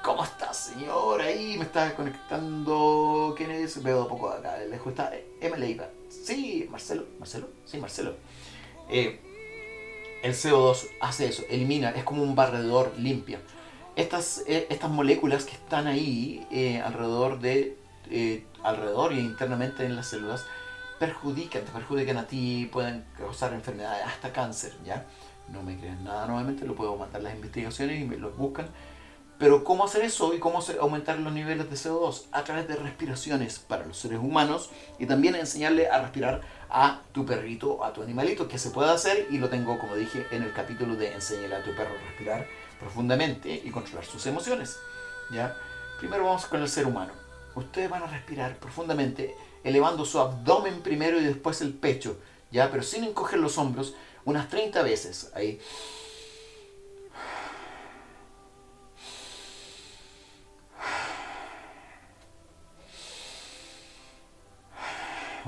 ¿Cómo 0.04 0.22
estás, 0.22 0.58
señor? 0.58 1.22
Ahí 1.22 1.56
me 1.56 1.64
está 1.64 1.96
conectando. 1.96 3.32
¿Quién 3.34 3.50
es? 3.50 3.82
Veo 3.82 4.02
de 4.02 4.08
poco 4.10 4.28
acá. 4.28 4.58
Lejos 4.58 4.88
está 4.88 5.10
M. 5.40 5.56
Leiva. 5.56 5.86
Sí, 6.24 6.66
Marcelo. 6.70 7.06
¿Marcelo? 7.18 7.48
Sí, 7.66 7.78
Marcelo. 7.78 8.14
Eh, 8.88 9.20
el 10.22 10.32
CO2 10.32 10.88
hace 11.00 11.26
eso, 11.26 11.42
elimina, 11.50 11.90
es 11.90 12.02
como 12.02 12.22
un 12.22 12.34
barredor 12.34 12.94
limpia. 12.98 13.40
Estas, 13.94 14.42
eh, 14.46 14.66
estas 14.70 14.90
moléculas 14.90 15.44
que 15.44 15.52
están 15.52 15.86
ahí 15.86 16.46
eh, 16.50 16.80
alrededor 16.80 17.40
de 17.40 17.76
eh, 18.10 18.46
alrededor 18.62 19.12
y 19.12 19.18
internamente 19.18 19.84
en 19.84 19.96
las 19.96 20.08
células 20.08 20.46
perjudican, 20.98 21.62
te 21.64 21.70
perjudican 21.70 22.16
a 22.16 22.26
ti, 22.26 22.68
pueden 22.72 23.04
causar 23.18 23.52
enfermedades, 23.52 24.04
hasta 24.06 24.32
cáncer, 24.32 24.72
¿ya? 24.84 25.04
No 25.52 25.62
me 25.62 25.76
crean 25.78 26.02
nada 26.04 26.26
nuevamente, 26.26 26.64
lo 26.64 26.74
puedo 26.74 26.96
mandar 26.96 27.22
las 27.22 27.34
investigaciones 27.34 28.00
y 28.00 28.04
me 28.04 28.16
los 28.16 28.34
buscan. 28.36 28.66
Pero 29.38 29.64
¿cómo 29.64 29.84
hacer 29.84 30.02
eso 30.02 30.32
y 30.32 30.38
cómo 30.38 30.60
aumentar 30.80 31.18
los 31.18 31.32
niveles 31.32 31.68
de 31.68 31.76
CO2? 31.76 32.26
A 32.30 32.44
través 32.44 32.68
de 32.68 32.76
respiraciones 32.76 33.58
para 33.58 33.84
los 33.84 33.98
seres 33.98 34.20
humanos 34.20 34.70
y 34.98 35.06
también 35.06 35.34
enseñarle 35.34 35.88
a 35.88 36.00
respirar 36.00 36.42
a 36.70 37.02
tu 37.12 37.26
perrito, 37.26 37.84
a 37.84 37.92
tu 37.92 38.02
animalito, 38.02 38.46
que 38.46 38.58
se 38.58 38.70
puede 38.70 38.90
hacer 38.90 39.26
y 39.30 39.38
lo 39.38 39.48
tengo, 39.48 39.78
como 39.78 39.96
dije, 39.96 40.26
en 40.30 40.44
el 40.44 40.52
capítulo 40.52 40.94
de 40.94 41.12
enséñale 41.12 41.56
a 41.56 41.64
tu 41.64 41.74
perro 41.74 41.90
a 41.90 42.10
respirar 42.10 42.46
profundamente 42.78 43.60
y 43.64 43.70
controlar 43.70 44.04
sus 44.04 44.24
emociones. 44.26 44.76
¿ya? 45.32 45.56
Primero 45.98 46.24
vamos 46.24 46.46
con 46.46 46.62
el 46.62 46.68
ser 46.68 46.86
humano. 46.86 47.12
Ustedes 47.56 47.90
van 47.90 48.02
a 48.04 48.06
respirar 48.06 48.56
profundamente, 48.58 49.36
elevando 49.64 50.04
su 50.04 50.20
abdomen 50.20 50.80
primero 50.82 51.20
y 51.20 51.24
después 51.24 51.60
el 51.60 51.72
pecho, 51.74 52.18
¿ya? 52.52 52.70
pero 52.70 52.82
sin 52.82 53.04
encoger 53.04 53.40
los 53.40 53.58
hombros, 53.58 53.94
unas 54.24 54.48
30 54.48 54.82
veces. 54.82 55.32
Ahí. 55.34 55.60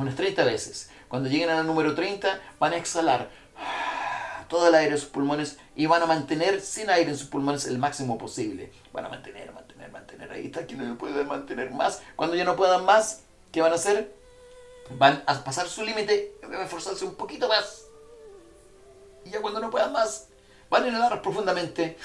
Unas 0.03 0.17
30 0.17 0.45
veces. 0.45 0.91
Cuando 1.09 1.29
lleguen 1.29 1.51
al 1.51 1.67
número 1.67 1.95
30, 1.95 2.41
van 2.59 2.73
a 2.73 2.77
exhalar 2.77 3.31
todo 4.49 4.69
el 4.69 4.75
aire 4.75 4.93
en 4.93 4.99
sus 4.99 5.09
pulmones 5.09 5.59
y 5.75 5.87
van 5.87 6.03
a 6.03 6.07
mantener 6.07 6.61
sin 6.61 6.91
aire 6.91 7.11
en 7.11 7.17
sus 7.17 7.29
pulmones 7.29 7.67
el 7.67 7.79
máximo 7.79 8.19
posible. 8.19 8.73
Van 8.93 9.05
a 9.05 9.09
mantener, 9.09 9.53
mantener, 9.53 9.91
mantener. 9.91 10.31
Ahí 10.31 10.47
está, 10.47 10.67
que 10.67 10.75
no 10.75 10.99
puede 10.99 11.25
mantener 11.25 11.71
más. 11.71 12.03
Cuando 12.17 12.37
ya 12.37 12.45
no 12.45 12.57
puedan 12.57 12.85
más, 12.85 13.23
¿qué 13.53 13.61
van 13.61 13.73
a 13.73 13.77
hacer? 13.77 14.15
Van 14.91 15.23
a 15.27 15.45
pasar 15.45 15.69
su 15.69 15.85
límite, 15.85 16.35
a 16.43 16.63
esforzarse 16.63 17.05
un 17.05 17.15
poquito 17.15 17.49
más. 17.49 17.87
Y 19.25 19.31
ya 19.31 19.41
cuando 19.41 19.61
no 19.61 19.71
puedan 19.71 19.93
más, 19.93 20.29
van 20.71 20.85
a 20.85 20.89
inhalar 20.89 21.23
profundamente 21.23 21.97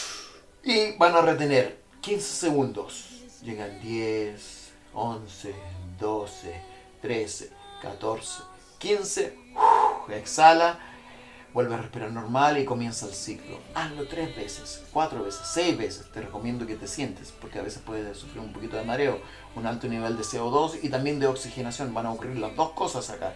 y 0.62 0.96
van 0.96 1.14
a 1.14 1.20
retener 1.20 1.78
15 2.00 2.36
segundos. 2.36 3.10
Llegan 3.42 3.78
10, 3.82 4.70
11, 4.94 5.54
12, 5.98 6.73
13, 7.04 7.50
14, 7.82 8.42
15. 8.78 9.38
Uf, 9.54 10.10
exhala, 10.10 10.78
vuelve 11.52 11.74
a 11.74 11.76
respirar 11.76 12.10
normal 12.10 12.56
y 12.56 12.64
comienza 12.64 13.04
el 13.04 13.12
ciclo. 13.12 13.58
Hazlo 13.74 14.08
tres 14.08 14.34
veces, 14.34 14.82
cuatro 14.90 15.22
veces, 15.22 15.42
seis 15.44 15.76
veces. 15.76 16.10
Te 16.10 16.22
recomiendo 16.22 16.66
que 16.66 16.76
te 16.76 16.88
sientes 16.88 17.30
porque 17.30 17.58
a 17.58 17.62
veces 17.62 17.82
puedes 17.84 18.16
sufrir 18.16 18.40
un 18.40 18.54
poquito 18.54 18.78
de 18.78 18.84
mareo, 18.84 19.20
un 19.54 19.66
alto 19.66 19.86
nivel 19.86 20.16
de 20.16 20.22
CO2 20.22 20.78
y 20.82 20.88
también 20.88 21.20
de 21.20 21.26
oxigenación. 21.26 21.92
Van 21.92 22.06
a 22.06 22.12
ocurrir 22.12 22.38
las 22.38 22.56
dos 22.56 22.70
cosas 22.70 23.10
acá. 23.10 23.34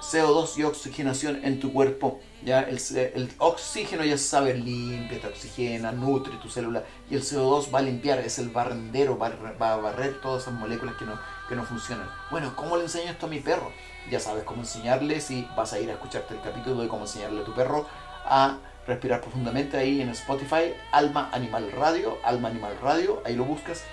CO2 0.00 0.56
y 0.56 0.62
oxigenación 0.62 1.44
en 1.44 1.60
tu 1.60 1.70
cuerpo. 1.70 2.18
Ya 2.44 2.62
el, 2.62 2.78
el 3.14 3.30
oxígeno 3.38 4.04
ya 4.04 4.18
sabe 4.18 4.54
limpia, 4.54 5.20
te 5.20 5.28
oxigena, 5.28 5.92
nutre 5.92 6.36
tu 6.38 6.48
célula 6.48 6.82
y 7.08 7.14
el 7.14 7.22
CO2 7.22 7.72
va 7.72 7.78
a 7.78 7.82
limpiar, 7.82 8.18
es 8.18 8.38
el 8.40 8.48
barrendero, 8.48 9.16
va, 9.16 9.26
a 9.26 9.30
re- 9.30 9.56
va 9.58 9.74
a 9.74 9.76
barrer 9.76 10.20
todas 10.20 10.42
esas 10.42 10.54
moléculas 10.54 10.96
que 10.96 11.04
no, 11.04 11.18
que 11.48 11.54
no 11.54 11.64
funcionan. 11.64 12.08
Bueno, 12.32 12.56
¿cómo 12.56 12.76
le 12.76 12.82
enseño 12.82 13.10
esto 13.12 13.26
a 13.26 13.28
mi 13.28 13.38
perro? 13.38 13.70
Ya 14.10 14.18
sabes 14.18 14.42
cómo 14.42 14.62
enseñarle 14.62 15.20
si 15.20 15.46
vas 15.56 15.72
a 15.72 15.78
ir 15.78 15.88
a 15.90 15.92
escucharte 15.92 16.34
el 16.34 16.40
capítulo 16.40 16.82
de 16.82 16.88
cómo 16.88 17.02
enseñarle 17.02 17.42
a 17.42 17.44
tu 17.44 17.54
perro 17.54 17.86
a 18.24 18.58
respirar 18.88 19.20
profundamente 19.20 19.76
ahí 19.76 20.00
en 20.00 20.08
Spotify, 20.08 20.74
Alma 20.90 21.30
Animal 21.32 21.70
Radio, 21.70 22.18
Alma 22.24 22.48
Animal 22.48 22.76
Radio, 22.82 23.22
ahí 23.24 23.36
lo 23.36 23.44
buscas. 23.44 23.84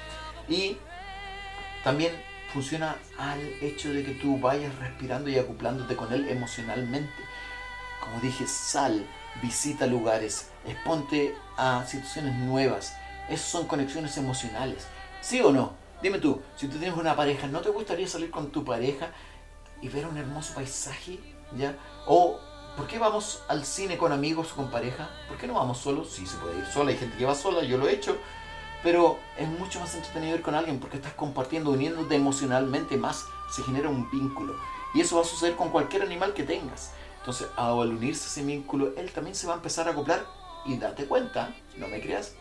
Y 0.48 0.78
también 1.84 2.12
funciona 2.52 2.96
al 3.20 3.40
hecho 3.62 3.94
de 3.94 4.04
que 4.04 4.14
tú 4.14 4.40
vayas 4.40 4.74
respirando 4.80 5.30
y 5.30 5.38
acoplándote 5.38 5.96
con 5.96 6.12
él 6.12 6.28
emocionalmente. 6.30 7.12
Como 8.10 8.22
dije, 8.22 8.48
sal, 8.48 9.06
visita 9.40 9.86
lugares, 9.86 10.50
exponte 10.66 11.36
a 11.58 11.86
situaciones 11.86 12.36
nuevas. 12.36 12.96
Esas 13.30 13.48
son 13.48 13.68
conexiones 13.68 14.18
emocionales. 14.18 14.88
¿Sí 15.22 15.40
o 15.42 15.52
no? 15.52 15.74
Dime 16.02 16.18
tú, 16.18 16.42
si 16.56 16.68
tú 16.68 16.78
tienes 16.78 16.98
una 16.98 17.16
pareja, 17.16 17.46
¿no 17.46 17.62
te 17.62 17.70
gustaría 17.70 18.08
salir 18.08 18.32
con 18.32 18.52
tu 18.52 18.66
pareja 18.66 19.12
y 19.80 19.90
ver 19.90 20.08
un 20.08 20.18
hermoso 20.18 20.56
paisaje? 20.56 21.20
¿Ya? 21.56 21.78
O, 22.08 22.40
¿por 22.76 22.88
qué 22.88 22.98
vamos 22.98 23.44
al 23.48 23.64
cine 23.64 23.98
con 23.98 24.12
amigos 24.12 24.54
o 24.54 24.56
con 24.56 24.72
pareja? 24.72 25.10
¿Por 25.28 25.38
qué 25.38 25.46
no 25.46 25.54
vamos 25.54 25.78
solos? 25.78 26.12
Sí, 26.12 26.26
se 26.26 26.38
puede 26.38 26.58
ir 26.58 26.66
sola, 26.66 26.90
hay 26.90 26.98
gente 26.98 27.16
que 27.16 27.26
va 27.26 27.36
sola, 27.36 27.62
yo 27.64 27.78
lo 27.78 27.88
he 27.88 27.94
hecho. 27.94 28.18
Pero 28.82 29.20
es 29.38 29.48
mucho 29.48 29.80
más 29.82 29.94
entretenido 29.94 30.36
ir 30.36 30.42
con 30.42 30.56
alguien 30.56 30.80
porque 30.80 30.98
estás 30.98 31.14
compartiendo, 31.14 31.70
uniéndote 31.70 32.16
emocionalmente 32.16 32.98
más, 32.98 33.26
se 33.52 33.62
genera 33.62 33.90
un 33.90 34.10
vínculo. 34.10 34.56
Y 34.96 35.02
eso 35.02 35.18
va 35.18 35.22
a 35.22 35.26
suceder 35.26 35.56
con 35.56 35.70
cualquier 35.70 36.02
animal 36.02 36.34
que 36.34 36.44
tengas. 36.44 36.94
Entonces, 37.20 37.48
al 37.56 37.90
unirse 37.90 38.28
ese 38.28 38.44
vínculo, 38.44 38.94
él 38.98 39.12
también 39.12 39.36
se 39.36 39.48
va 39.48 39.54
a 39.54 39.58
empezar 39.58 39.88
a 39.88 39.92
acoplar 39.92 40.26
y 40.66 40.78
date 40.78 41.06
cuenta, 41.06 41.54
no 41.78 41.88
me 41.88 42.02
creas, 42.02 42.34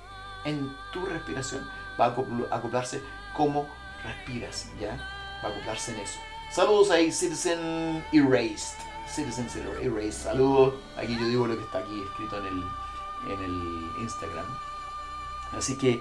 en 0.45 0.75
tu 0.93 1.05
respiración. 1.05 1.69
Va 2.01 2.07
a 2.07 2.17
acopl- 2.17 2.47
acoplarse 2.51 3.03
como 3.37 3.67
respiras, 4.03 4.69
¿ya? 4.81 4.97
Va 5.45 5.49
a 5.49 5.53
acoplarse 5.53 5.95
en 5.95 6.01
eso. 6.01 6.19
Saludos 6.53 6.91
ahí, 6.91 7.13
Citizen 7.13 8.05
Erased. 8.13 8.79
Citizen 9.09 9.49
Erased, 9.83 10.13
saludos. 10.13 10.75
Aquí 10.97 11.17
yo 11.19 11.27
digo 11.27 11.47
lo 11.47 11.57
que 11.57 11.65
está 11.65 11.79
aquí 11.79 12.01
escrito 12.11 12.39
en 12.39 12.47
el, 12.47 12.63
en 13.33 13.45
el 13.45 14.03
Instagram. 14.03 14.47
Así 15.57 15.77
que 15.77 16.01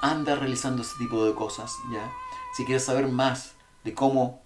anda 0.00 0.36
realizando 0.36 0.82
ese 0.82 0.96
tipo 0.98 1.24
de 1.24 1.34
cosas, 1.34 1.74
¿ya? 1.92 2.10
Si 2.56 2.64
quieres 2.64 2.84
saber 2.84 3.08
más 3.08 3.52
de 3.84 3.94
cómo 3.94 4.42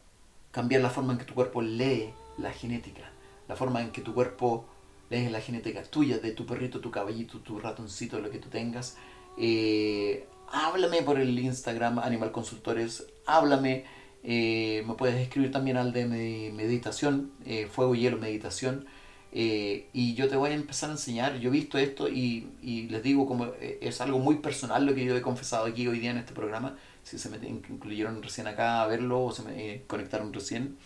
cambiar 0.51 0.83
la 0.83 0.91
forma 0.91 1.13
en 1.13 1.19
que 1.19 1.25
tu 1.25 1.35
cuerpo 1.35 1.63
lee 1.63 2.13
la 2.39 2.51
genética, 2.51 3.11
la 3.51 3.57
forma 3.57 3.83
en 3.83 3.91
que 3.91 4.01
tu 4.01 4.15
cuerpo 4.15 4.65
lee 5.11 5.29
la 5.29 5.41
genética 5.41 5.83
tuya, 5.83 6.19
de 6.19 6.31
tu 6.33 6.47
perrito, 6.47 6.81
tu 6.81 6.91
caballito, 6.91 7.39
tu 7.41 7.59
ratoncito, 7.59 8.21
lo 8.21 8.31
que 8.31 8.39
tú 8.39 8.49
tengas, 8.49 8.97
eh, 9.37 10.27
háblame 10.53 11.03
por 11.03 11.19
el 11.19 11.39
Instagram 11.39 11.99
Animal 11.99 12.31
Consultores, 12.33 13.07
háblame, 13.27 13.85
eh, 14.23 14.83
me 14.87 14.95
puedes 14.95 15.17
escribir 15.17 15.51
también 15.51 15.77
al 15.77 15.93
de 15.93 16.07
meditación, 16.55 17.33
eh, 17.45 17.67
Fuego 17.71 17.95
Hielo 17.95 18.19
Meditación, 18.19 18.87
eh, 19.33 19.89
y 19.93 20.15
yo 20.15 20.29
te 20.29 20.37
voy 20.37 20.51
a 20.51 20.55
empezar 20.55 20.91
a 20.91 20.93
enseñar. 20.95 21.39
Yo 21.39 21.51
he 21.51 21.53
visto 21.53 21.79
esto 21.79 22.09
y, 22.09 22.49
y 22.63 22.89
les 22.89 23.03
digo 23.03 23.27
como 23.27 23.47
eh, 23.61 23.79
es 23.81 24.01
algo 24.01 24.19
muy 24.19 24.37
personal 24.37 24.85
lo 24.85 24.95
que 24.95 25.05
yo 25.05 25.17
he 25.17 25.23
confesado 25.23 25.67
aquí 25.67 25.87
hoy 25.87 26.01
día 26.01 26.11
en 26.11 26.19
este 26.19 26.33
programa. 26.33 26.77
Si 27.03 27.19
se 27.19 27.29
me 27.31 27.37
incluyeron 27.49 28.23
recién 28.23 28.47
acá 28.47 28.83
a 28.83 28.87
verlo 28.87 29.25
o 29.25 29.33
se 29.33 29.43
me 29.43 29.75
eh, 29.75 29.85
conectaron 29.87 30.33
recién. 30.33 30.77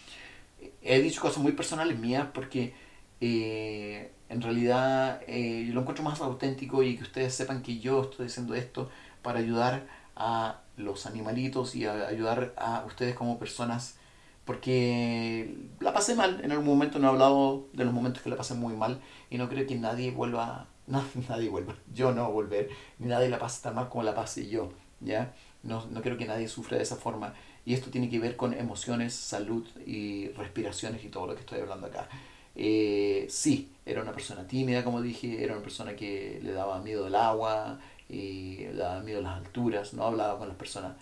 He 0.82 1.00
dicho 1.00 1.20
cosas 1.20 1.38
muy 1.38 1.52
personales 1.52 1.98
mías 1.98 2.28
porque 2.32 2.74
eh, 3.20 4.12
en 4.28 4.42
realidad 4.42 5.22
eh, 5.26 5.64
yo 5.66 5.74
lo 5.74 5.80
encuentro 5.80 6.04
más 6.04 6.20
auténtico 6.20 6.82
y 6.82 6.96
que 6.96 7.04
ustedes 7.04 7.34
sepan 7.34 7.62
que 7.62 7.78
yo 7.78 8.02
estoy 8.02 8.26
haciendo 8.26 8.54
esto 8.54 8.90
para 9.22 9.38
ayudar 9.38 9.86
a 10.16 10.60
los 10.76 11.06
animalitos 11.06 11.74
y 11.74 11.86
a 11.86 12.08
ayudar 12.08 12.54
a 12.56 12.84
ustedes 12.86 13.14
como 13.14 13.38
personas 13.38 13.98
porque 14.44 15.56
la 15.80 15.92
pasé 15.92 16.14
mal, 16.14 16.40
en 16.44 16.52
algún 16.52 16.66
momento 16.66 16.98
no 16.98 17.08
he 17.08 17.10
hablado 17.10 17.68
de 17.72 17.84
los 17.84 17.94
momentos 17.94 18.22
que 18.22 18.30
la 18.30 18.36
pasé 18.36 18.54
muy 18.54 18.74
mal 18.74 19.00
y 19.30 19.38
no 19.38 19.48
creo 19.48 19.66
que 19.66 19.74
nadie 19.76 20.10
vuelva, 20.10 20.66
no, 20.86 21.02
nadie 21.28 21.48
vuelva, 21.48 21.74
yo 21.92 22.12
no 22.12 22.30
volver, 22.30 22.68
ni 22.98 23.08
nadie 23.08 23.28
la 23.28 23.38
pase 23.38 23.62
tan 23.62 23.74
mal 23.74 23.88
como 23.88 24.04
la 24.04 24.14
pasé 24.14 24.48
yo, 24.48 24.70
¿ya? 25.00 25.34
No, 25.62 25.86
no 25.86 26.02
creo 26.02 26.18
que 26.18 26.26
nadie 26.26 26.48
sufra 26.48 26.76
de 26.76 26.82
esa 26.82 26.96
forma 26.96 27.32
y 27.66 27.74
esto 27.74 27.90
tiene 27.90 28.08
que 28.10 28.18
ver 28.18 28.36
con 28.36 28.54
emociones, 28.54 29.14
salud 29.14 29.66
y 29.86 30.28
respiraciones 30.30 31.04
y 31.04 31.08
todo 31.08 31.26
lo 31.26 31.34
que 31.34 31.40
estoy 31.40 31.60
hablando 31.60 31.86
acá. 31.86 32.08
Eh, 32.56 33.26
sí, 33.28 33.70
era 33.86 34.02
una 34.02 34.12
persona 34.12 34.46
tímida, 34.46 34.84
como 34.84 35.02
dije, 35.02 35.42
era 35.42 35.54
una 35.54 35.62
persona 35.62 35.96
que 35.96 36.40
le 36.42 36.52
daba 36.52 36.80
miedo 36.80 37.06
el 37.06 37.14
agua, 37.14 37.80
y 38.08 38.58
le 38.58 38.74
daba 38.74 39.00
miedo 39.00 39.22
las 39.22 39.36
alturas, 39.38 39.94
no 39.94 40.04
hablaba 40.04 40.38
con 40.38 40.48
las 40.48 40.56
personas. 40.56 40.94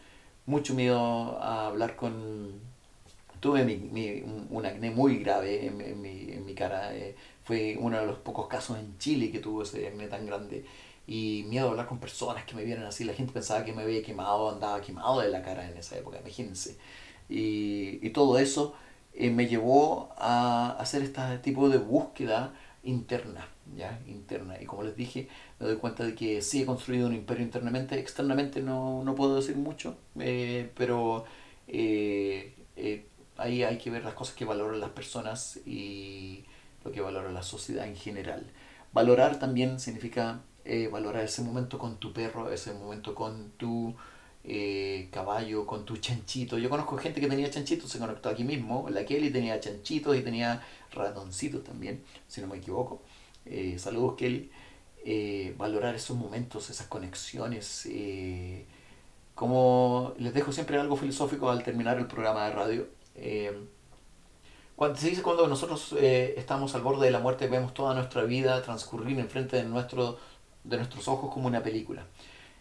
Mucho 0.46 0.74
miedo 0.74 1.38
a 1.40 1.66
hablar 1.68 1.96
con... 1.96 2.60
Tuve 3.40 3.64
mi, 3.64 3.76
mi- 3.76 4.22
un, 4.50 4.64
acné 4.66 4.90
muy 4.90 5.18
grave 5.18 5.66
en 5.66 5.76
mi, 6.00 6.32
en 6.32 6.44
mi 6.46 6.54
cara. 6.54 6.94
eh, 6.96 7.16
fue 7.44 7.76
uno 7.80 7.98
de 7.98 8.06
los 8.06 8.18
pocos 8.18 8.46
casos 8.46 8.78
en 8.78 8.96
Chile 8.98 9.32
que 9.32 9.40
tuvo 9.40 9.62
ese 9.64 9.88
acné 9.88 10.06
tan 10.08 10.26
grande. 10.26 10.64
Y 11.12 11.44
miedo 11.48 11.66
a 11.68 11.70
hablar 11.72 11.86
con 11.86 11.98
personas 11.98 12.44
que 12.44 12.54
me 12.54 12.64
vieran 12.64 12.84
así. 12.86 13.04
La 13.04 13.14
gente 13.14 13.32
pensaba 13.32 13.64
que 13.64 13.72
me 13.72 13.82
había 13.82 14.02
quemado, 14.02 14.50
andaba 14.50 14.80
quemado 14.80 15.20
de 15.20 15.28
la 15.28 15.42
cara 15.42 15.68
en 15.68 15.76
esa 15.76 15.96
época, 15.98 16.18
imagínense. 16.20 16.78
Y, 17.28 17.98
y 18.06 18.10
todo 18.10 18.38
eso 18.38 18.74
eh, 19.14 19.30
me 19.30 19.46
llevó 19.46 20.14
a 20.18 20.76
hacer 20.78 21.02
este 21.02 21.38
tipo 21.38 21.68
de 21.68 21.78
búsqueda 21.78 22.52
interna, 22.82 23.46
¿ya? 23.76 24.00
Interna. 24.06 24.60
Y 24.60 24.66
como 24.66 24.82
les 24.82 24.96
dije, 24.96 25.28
me 25.60 25.66
doy 25.66 25.76
cuenta 25.76 26.04
de 26.04 26.14
que 26.14 26.42
sí 26.42 26.62
he 26.62 26.66
construido 26.66 27.06
un 27.06 27.14
imperio 27.14 27.44
internamente, 27.44 27.98
externamente 27.98 28.60
no, 28.62 29.04
no 29.04 29.14
puedo 29.14 29.36
decir 29.36 29.56
mucho, 29.56 29.96
eh, 30.18 30.70
pero 30.76 31.24
eh, 31.68 32.54
eh, 32.76 33.06
ahí 33.36 33.62
hay 33.62 33.78
que 33.78 33.90
ver 33.90 34.04
las 34.04 34.14
cosas 34.14 34.34
que 34.34 34.44
valoran 34.44 34.80
las 34.80 34.90
personas 34.90 35.58
y 35.66 36.44
lo 36.84 36.92
que 36.92 37.00
valora 37.00 37.30
la 37.32 37.42
sociedad 37.42 37.86
en 37.86 37.96
general. 37.96 38.46
Valorar 38.92 39.38
también 39.38 39.80
significa 39.80 40.42
eh, 40.64 40.88
valorar 40.88 41.24
ese 41.24 41.42
momento 41.42 41.76
con 41.76 41.96
tu 41.96 42.12
perro, 42.12 42.50
ese 42.50 42.72
momento 42.72 43.16
con 43.16 43.50
tu 43.56 43.94
eh, 44.44 45.08
caballo, 45.10 45.66
con 45.66 45.84
tu 45.84 45.96
chanchito. 45.96 46.56
Yo 46.56 46.70
conozco 46.70 46.96
gente 46.96 47.20
que 47.20 47.26
tenía 47.26 47.50
chanchitos, 47.50 47.90
se 47.90 47.98
conectó 47.98 48.28
aquí 48.28 48.44
mismo. 48.44 48.88
La 48.88 49.04
Kelly 49.04 49.30
tenía 49.30 49.58
chanchitos 49.58 50.16
y 50.16 50.22
tenía 50.22 50.64
ratoncitos 50.92 51.64
también, 51.64 52.04
si 52.28 52.40
no 52.40 52.46
me 52.46 52.58
equivoco. 52.58 53.02
Eh, 53.44 53.76
saludos 53.78 54.14
Kelly. 54.16 54.50
Valorar 55.56 55.96
esos 55.96 56.16
momentos, 56.16 56.70
esas 56.70 56.86
conexiones. 56.86 57.88
como 59.34 60.14
les 60.18 60.32
dejo 60.34 60.52
siempre 60.52 60.78
algo 60.78 60.96
filosófico 60.96 61.50
al 61.50 61.64
terminar 61.64 61.98
el 61.98 62.06
programa 62.06 62.44
de 62.46 62.52
radio. 62.52 62.86
cuando, 64.76 64.96
se 64.96 65.10
dice 65.10 65.22
cuando 65.22 65.48
nosotros 65.48 65.92
estamos 66.00 66.74
al 66.76 66.82
borde 66.82 67.06
de 67.06 67.12
la 67.12 67.18
muerte, 67.18 67.48
vemos 67.48 67.74
toda 67.74 67.94
nuestra 67.94 68.22
vida 68.22 68.62
transcurrir 68.62 69.18
enfrente 69.18 69.56
de, 69.56 69.64
nuestro, 69.64 70.18
de 70.64 70.76
nuestros 70.76 71.08
ojos 71.08 71.32
como 71.32 71.46
una 71.46 71.62
película. 71.62 72.06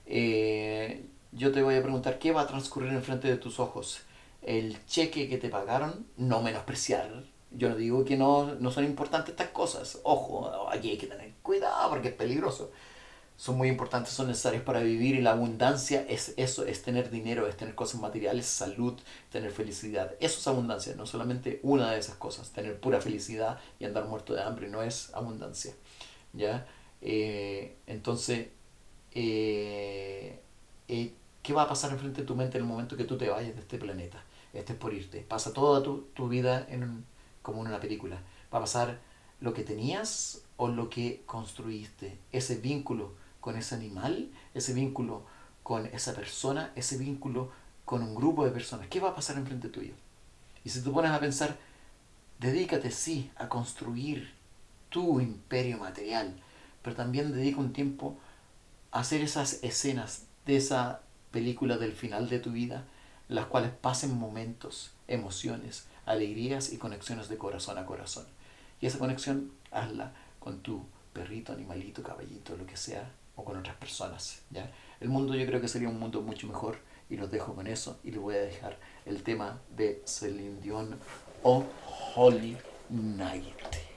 Eh, 0.05 1.05
yo 1.31 1.51
te 1.51 1.61
voy 1.61 1.75
a 1.75 1.81
preguntar, 1.81 2.19
¿qué 2.19 2.31
va 2.31 2.41
a 2.41 2.47
transcurrir 2.47 2.91
enfrente 2.91 3.27
de 3.27 3.37
tus 3.37 3.59
ojos? 3.59 4.01
El 4.41 4.85
cheque 4.85 5.29
que 5.29 5.37
te 5.37 5.49
pagaron, 5.49 6.05
no 6.17 6.41
menospreciar. 6.41 7.23
Yo 7.51 7.69
no 7.69 7.75
digo 7.75 8.03
que 8.05 8.17
no, 8.17 8.55
no 8.55 8.71
son 8.71 8.85
importantes 8.85 9.31
estas 9.31 9.49
cosas. 9.49 9.99
Ojo, 10.03 10.69
aquí 10.69 10.91
hay 10.91 10.97
que 10.97 11.07
tener 11.07 11.33
cuidado 11.41 11.89
porque 11.89 12.09
es 12.09 12.13
peligroso. 12.13 12.71
Son 13.37 13.57
muy 13.57 13.69
importantes, 13.69 14.13
son 14.13 14.27
necesarias 14.27 14.61
para 14.63 14.81
vivir 14.81 15.15
y 15.15 15.21
la 15.21 15.31
abundancia 15.31 16.05
es 16.07 16.33
eso, 16.37 16.63
es 16.65 16.83
tener 16.83 17.09
dinero, 17.09 17.47
es 17.47 17.57
tener 17.57 17.73
cosas 17.73 17.99
materiales, 17.99 18.45
salud, 18.45 18.99
tener 19.31 19.51
felicidad. 19.51 20.13
Eso 20.19 20.39
es 20.39 20.47
abundancia, 20.47 20.93
no 20.95 21.05
solamente 21.07 21.59
una 21.63 21.91
de 21.91 21.99
esas 21.99 22.15
cosas. 22.15 22.51
Tener 22.51 22.79
pura 22.79 23.01
felicidad 23.01 23.59
y 23.79 23.85
andar 23.85 24.05
muerto 24.05 24.33
de 24.33 24.43
hambre 24.43 24.67
no 24.67 24.83
es 24.83 25.11
abundancia. 25.13 25.73
¿Ya? 26.33 26.67
Eh, 27.01 27.77
entonces, 27.87 28.47
eh, 29.13 30.39
eh, 30.87 31.13
¿qué 31.43 31.53
va 31.53 31.63
a 31.63 31.67
pasar 31.67 31.91
enfrente 31.91 32.21
de 32.21 32.27
tu 32.27 32.35
mente 32.35 32.57
en 32.57 32.63
el 32.63 32.69
momento 32.69 32.97
que 32.97 33.03
tú 33.03 33.17
te 33.17 33.29
vayas 33.29 33.55
de 33.55 33.61
este 33.61 33.77
planeta? 33.77 34.23
Este 34.53 34.73
es 34.73 34.79
por 34.79 34.93
irte. 34.93 35.21
Pasa 35.21 35.53
toda 35.53 35.81
tu, 35.83 36.07
tu 36.13 36.27
vida 36.29 36.65
en 36.69 37.05
como 37.41 37.61
en 37.61 37.67
una 37.67 37.79
película. 37.79 38.21
Va 38.53 38.59
a 38.59 38.61
pasar 38.61 38.99
lo 39.39 39.53
que 39.53 39.63
tenías 39.63 40.43
o 40.57 40.67
lo 40.67 40.89
que 40.89 41.23
construiste. 41.25 42.17
Ese 42.31 42.57
vínculo 42.57 43.13
con 43.39 43.57
ese 43.57 43.75
animal, 43.75 44.29
ese 44.53 44.73
vínculo 44.73 45.25
con 45.63 45.87
esa 45.87 46.13
persona, 46.13 46.71
ese 46.75 46.97
vínculo 46.97 47.51
con 47.85 48.03
un 48.03 48.15
grupo 48.15 48.45
de 48.45 48.51
personas. 48.51 48.87
¿Qué 48.87 48.99
va 48.99 49.09
a 49.09 49.15
pasar 49.15 49.37
enfrente 49.37 49.69
tuyo? 49.69 49.93
Y 50.63 50.69
si 50.69 50.81
tú 50.81 50.93
pones 50.93 51.11
a 51.11 51.19
pensar, 51.19 51.57
dedícate 52.39 52.91
sí 52.91 53.31
a 53.35 53.49
construir 53.49 54.31
tu 54.89 55.19
imperio 55.19 55.77
material, 55.77 56.35
pero 56.81 56.95
también 56.95 57.31
dedica 57.31 57.59
un 57.59 57.73
tiempo 57.73 58.17
a 58.91 58.99
hacer 58.99 59.21
esas 59.21 59.63
escenas 59.63 60.23
de 60.45 60.57
esa 60.57 61.01
película 61.31 61.77
del 61.77 61.93
final 61.93 62.29
de 62.29 62.39
tu 62.39 62.51
vida, 62.51 62.85
las 63.29 63.45
cuales 63.45 63.71
pasen 63.71 64.17
momentos, 64.17 64.91
emociones, 65.07 65.85
alegrías 66.05 66.73
y 66.73 66.77
conexiones 66.77 67.29
de 67.29 67.37
corazón 67.37 67.77
a 67.77 67.85
corazón. 67.85 68.25
Y 68.81 68.87
esa 68.87 68.99
conexión 68.99 69.51
hazla 69.71 70.13
con 70.39 70.59
tu 70.59 70.85
perrito, 71.13 71.53
animalito, 71.53 72.03
caballito, 72.03 72.57
lo 72.57 72.65
que 72.65 72.77
sea, 72.77 73.09
o 73.35 73.43
con 73.43 73.57
otras 73.57 73.75
personas. 73.77 74.41
¿ya? 74.49 74.71
El 74.99 75.09
mundo 75.09 75.35
yo 75.35 75.45
creo 75.45 75.61
que 75.61 75.67
sería 75.67 75.89
un 75.89 75.99
mundo 75.99 76.21
mucho 76.21 76.47
mejor 76.47 76.79
y 77.09 77.17
los 77.17 77.29
dejo 77.29 77.53
con 77.53 77.67
eso 77.67 77.99
y 78.03 78.11
les 78.11 78.19
voy 78.19 78.35
a 78.35 78.41
dejar 78.41 78.77
el 79.05 79.23
tema 79.23 79.59
de 79.75 80.01
Celine 80.05 80.61
Dion 80.61 80.97
o 81.43 81.65
Holy 82.15 82.57
Night. 82.89 83.90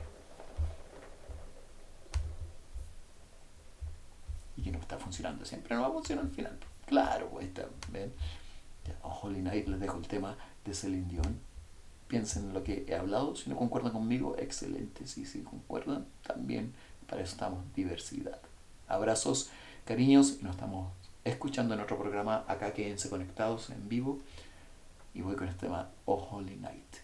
Y 4.56 4.62
que 4.62 4.70
no 4.70 4.78
está 4.78 4.98
funcionando. 4.98 5.44
Siempre 5.44 5.74
no 5.74 5.82
va 5.82 5.88
a 5.88 5.92
funcionar 5.92 6.24
al 6.24 6.30
final. 6.30 6.58
Claro, 6.86 7.28
pues 7.30 7.46
está. 7.46 7.66
¿ven? 7.90 8.12
A 9.02 9.08
Holy 9.08 9.42
Night 9.42 9.66
les 9.68 9.80
dejo 9.80 9.98
el 9.98 10.06
tema 10.06 10.36
de 10.64 10.74
Celine 10.74 11.08
Dion. 11.08 11.38
Piensen 12.08 12.44
en 12.44 12.54
lo 12.54 12.62
que 12.62 12.84
he 12.86 12.94
hablado. 12.94 13.34
Si 13.34 13.48
no 13.48 13.56
concuerdan 13.56 13.92
conmigo, 13.92 14.36
excelente. 14.38 15.06
Si 15.06 15.24
sí 15.24 15.42
concuerdan, 15.42 16.06
también 16.22 16.74
para 17.08 17.22
eso 17.22 17.32
estamos. 17.32 17.60
Diversidad. 17.74 18.40
Abrazos, 18.88 19.50
cariños. 19.84 20.38
Y 20.40 20.44
nos 20.44 20.54
estamos 20.54 20.92
escuchando 21.24 21.74
en 21.74 21.80
otro 21.80 21.98
programa. 21.98 22.44
Acá 22.46 22.72
quédense 22.72 23.08
conectados 23.08 23.70
en 23.70 23.88
vivo. 23.88 24.18
Y 25.14 25.22
voy 25.22 25.36
con 25.36 25.48
este 25.48 25.66
tema, 25.66 25.88
Oh 26.04 26.28
Holy 26.30 26.56
Night. 26.56 27.03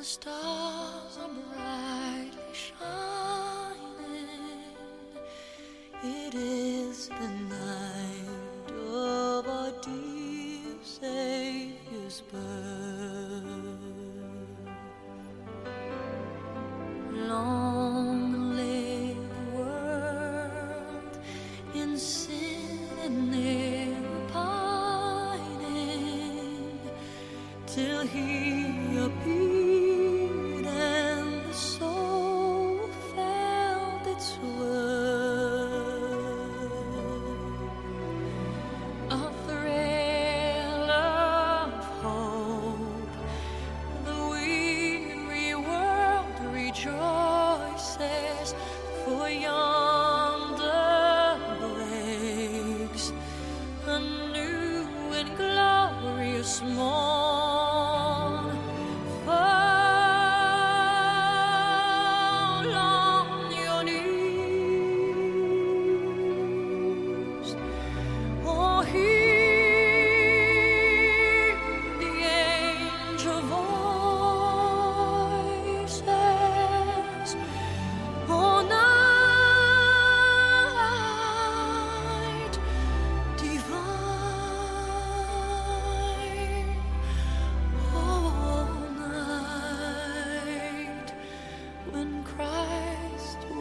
The 0.00 0.06
stars 0.06 0.49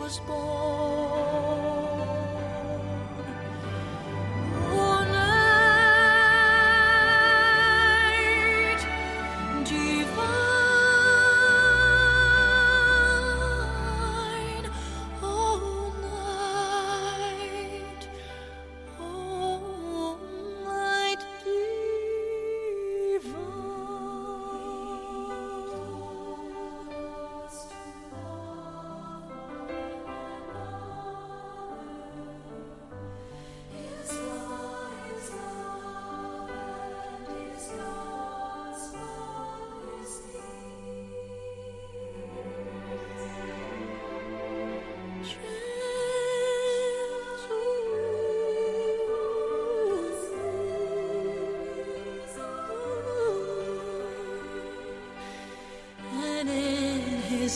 was 0.10 0.20
born. 0.22 0.89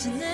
Listening. 0.06 0.33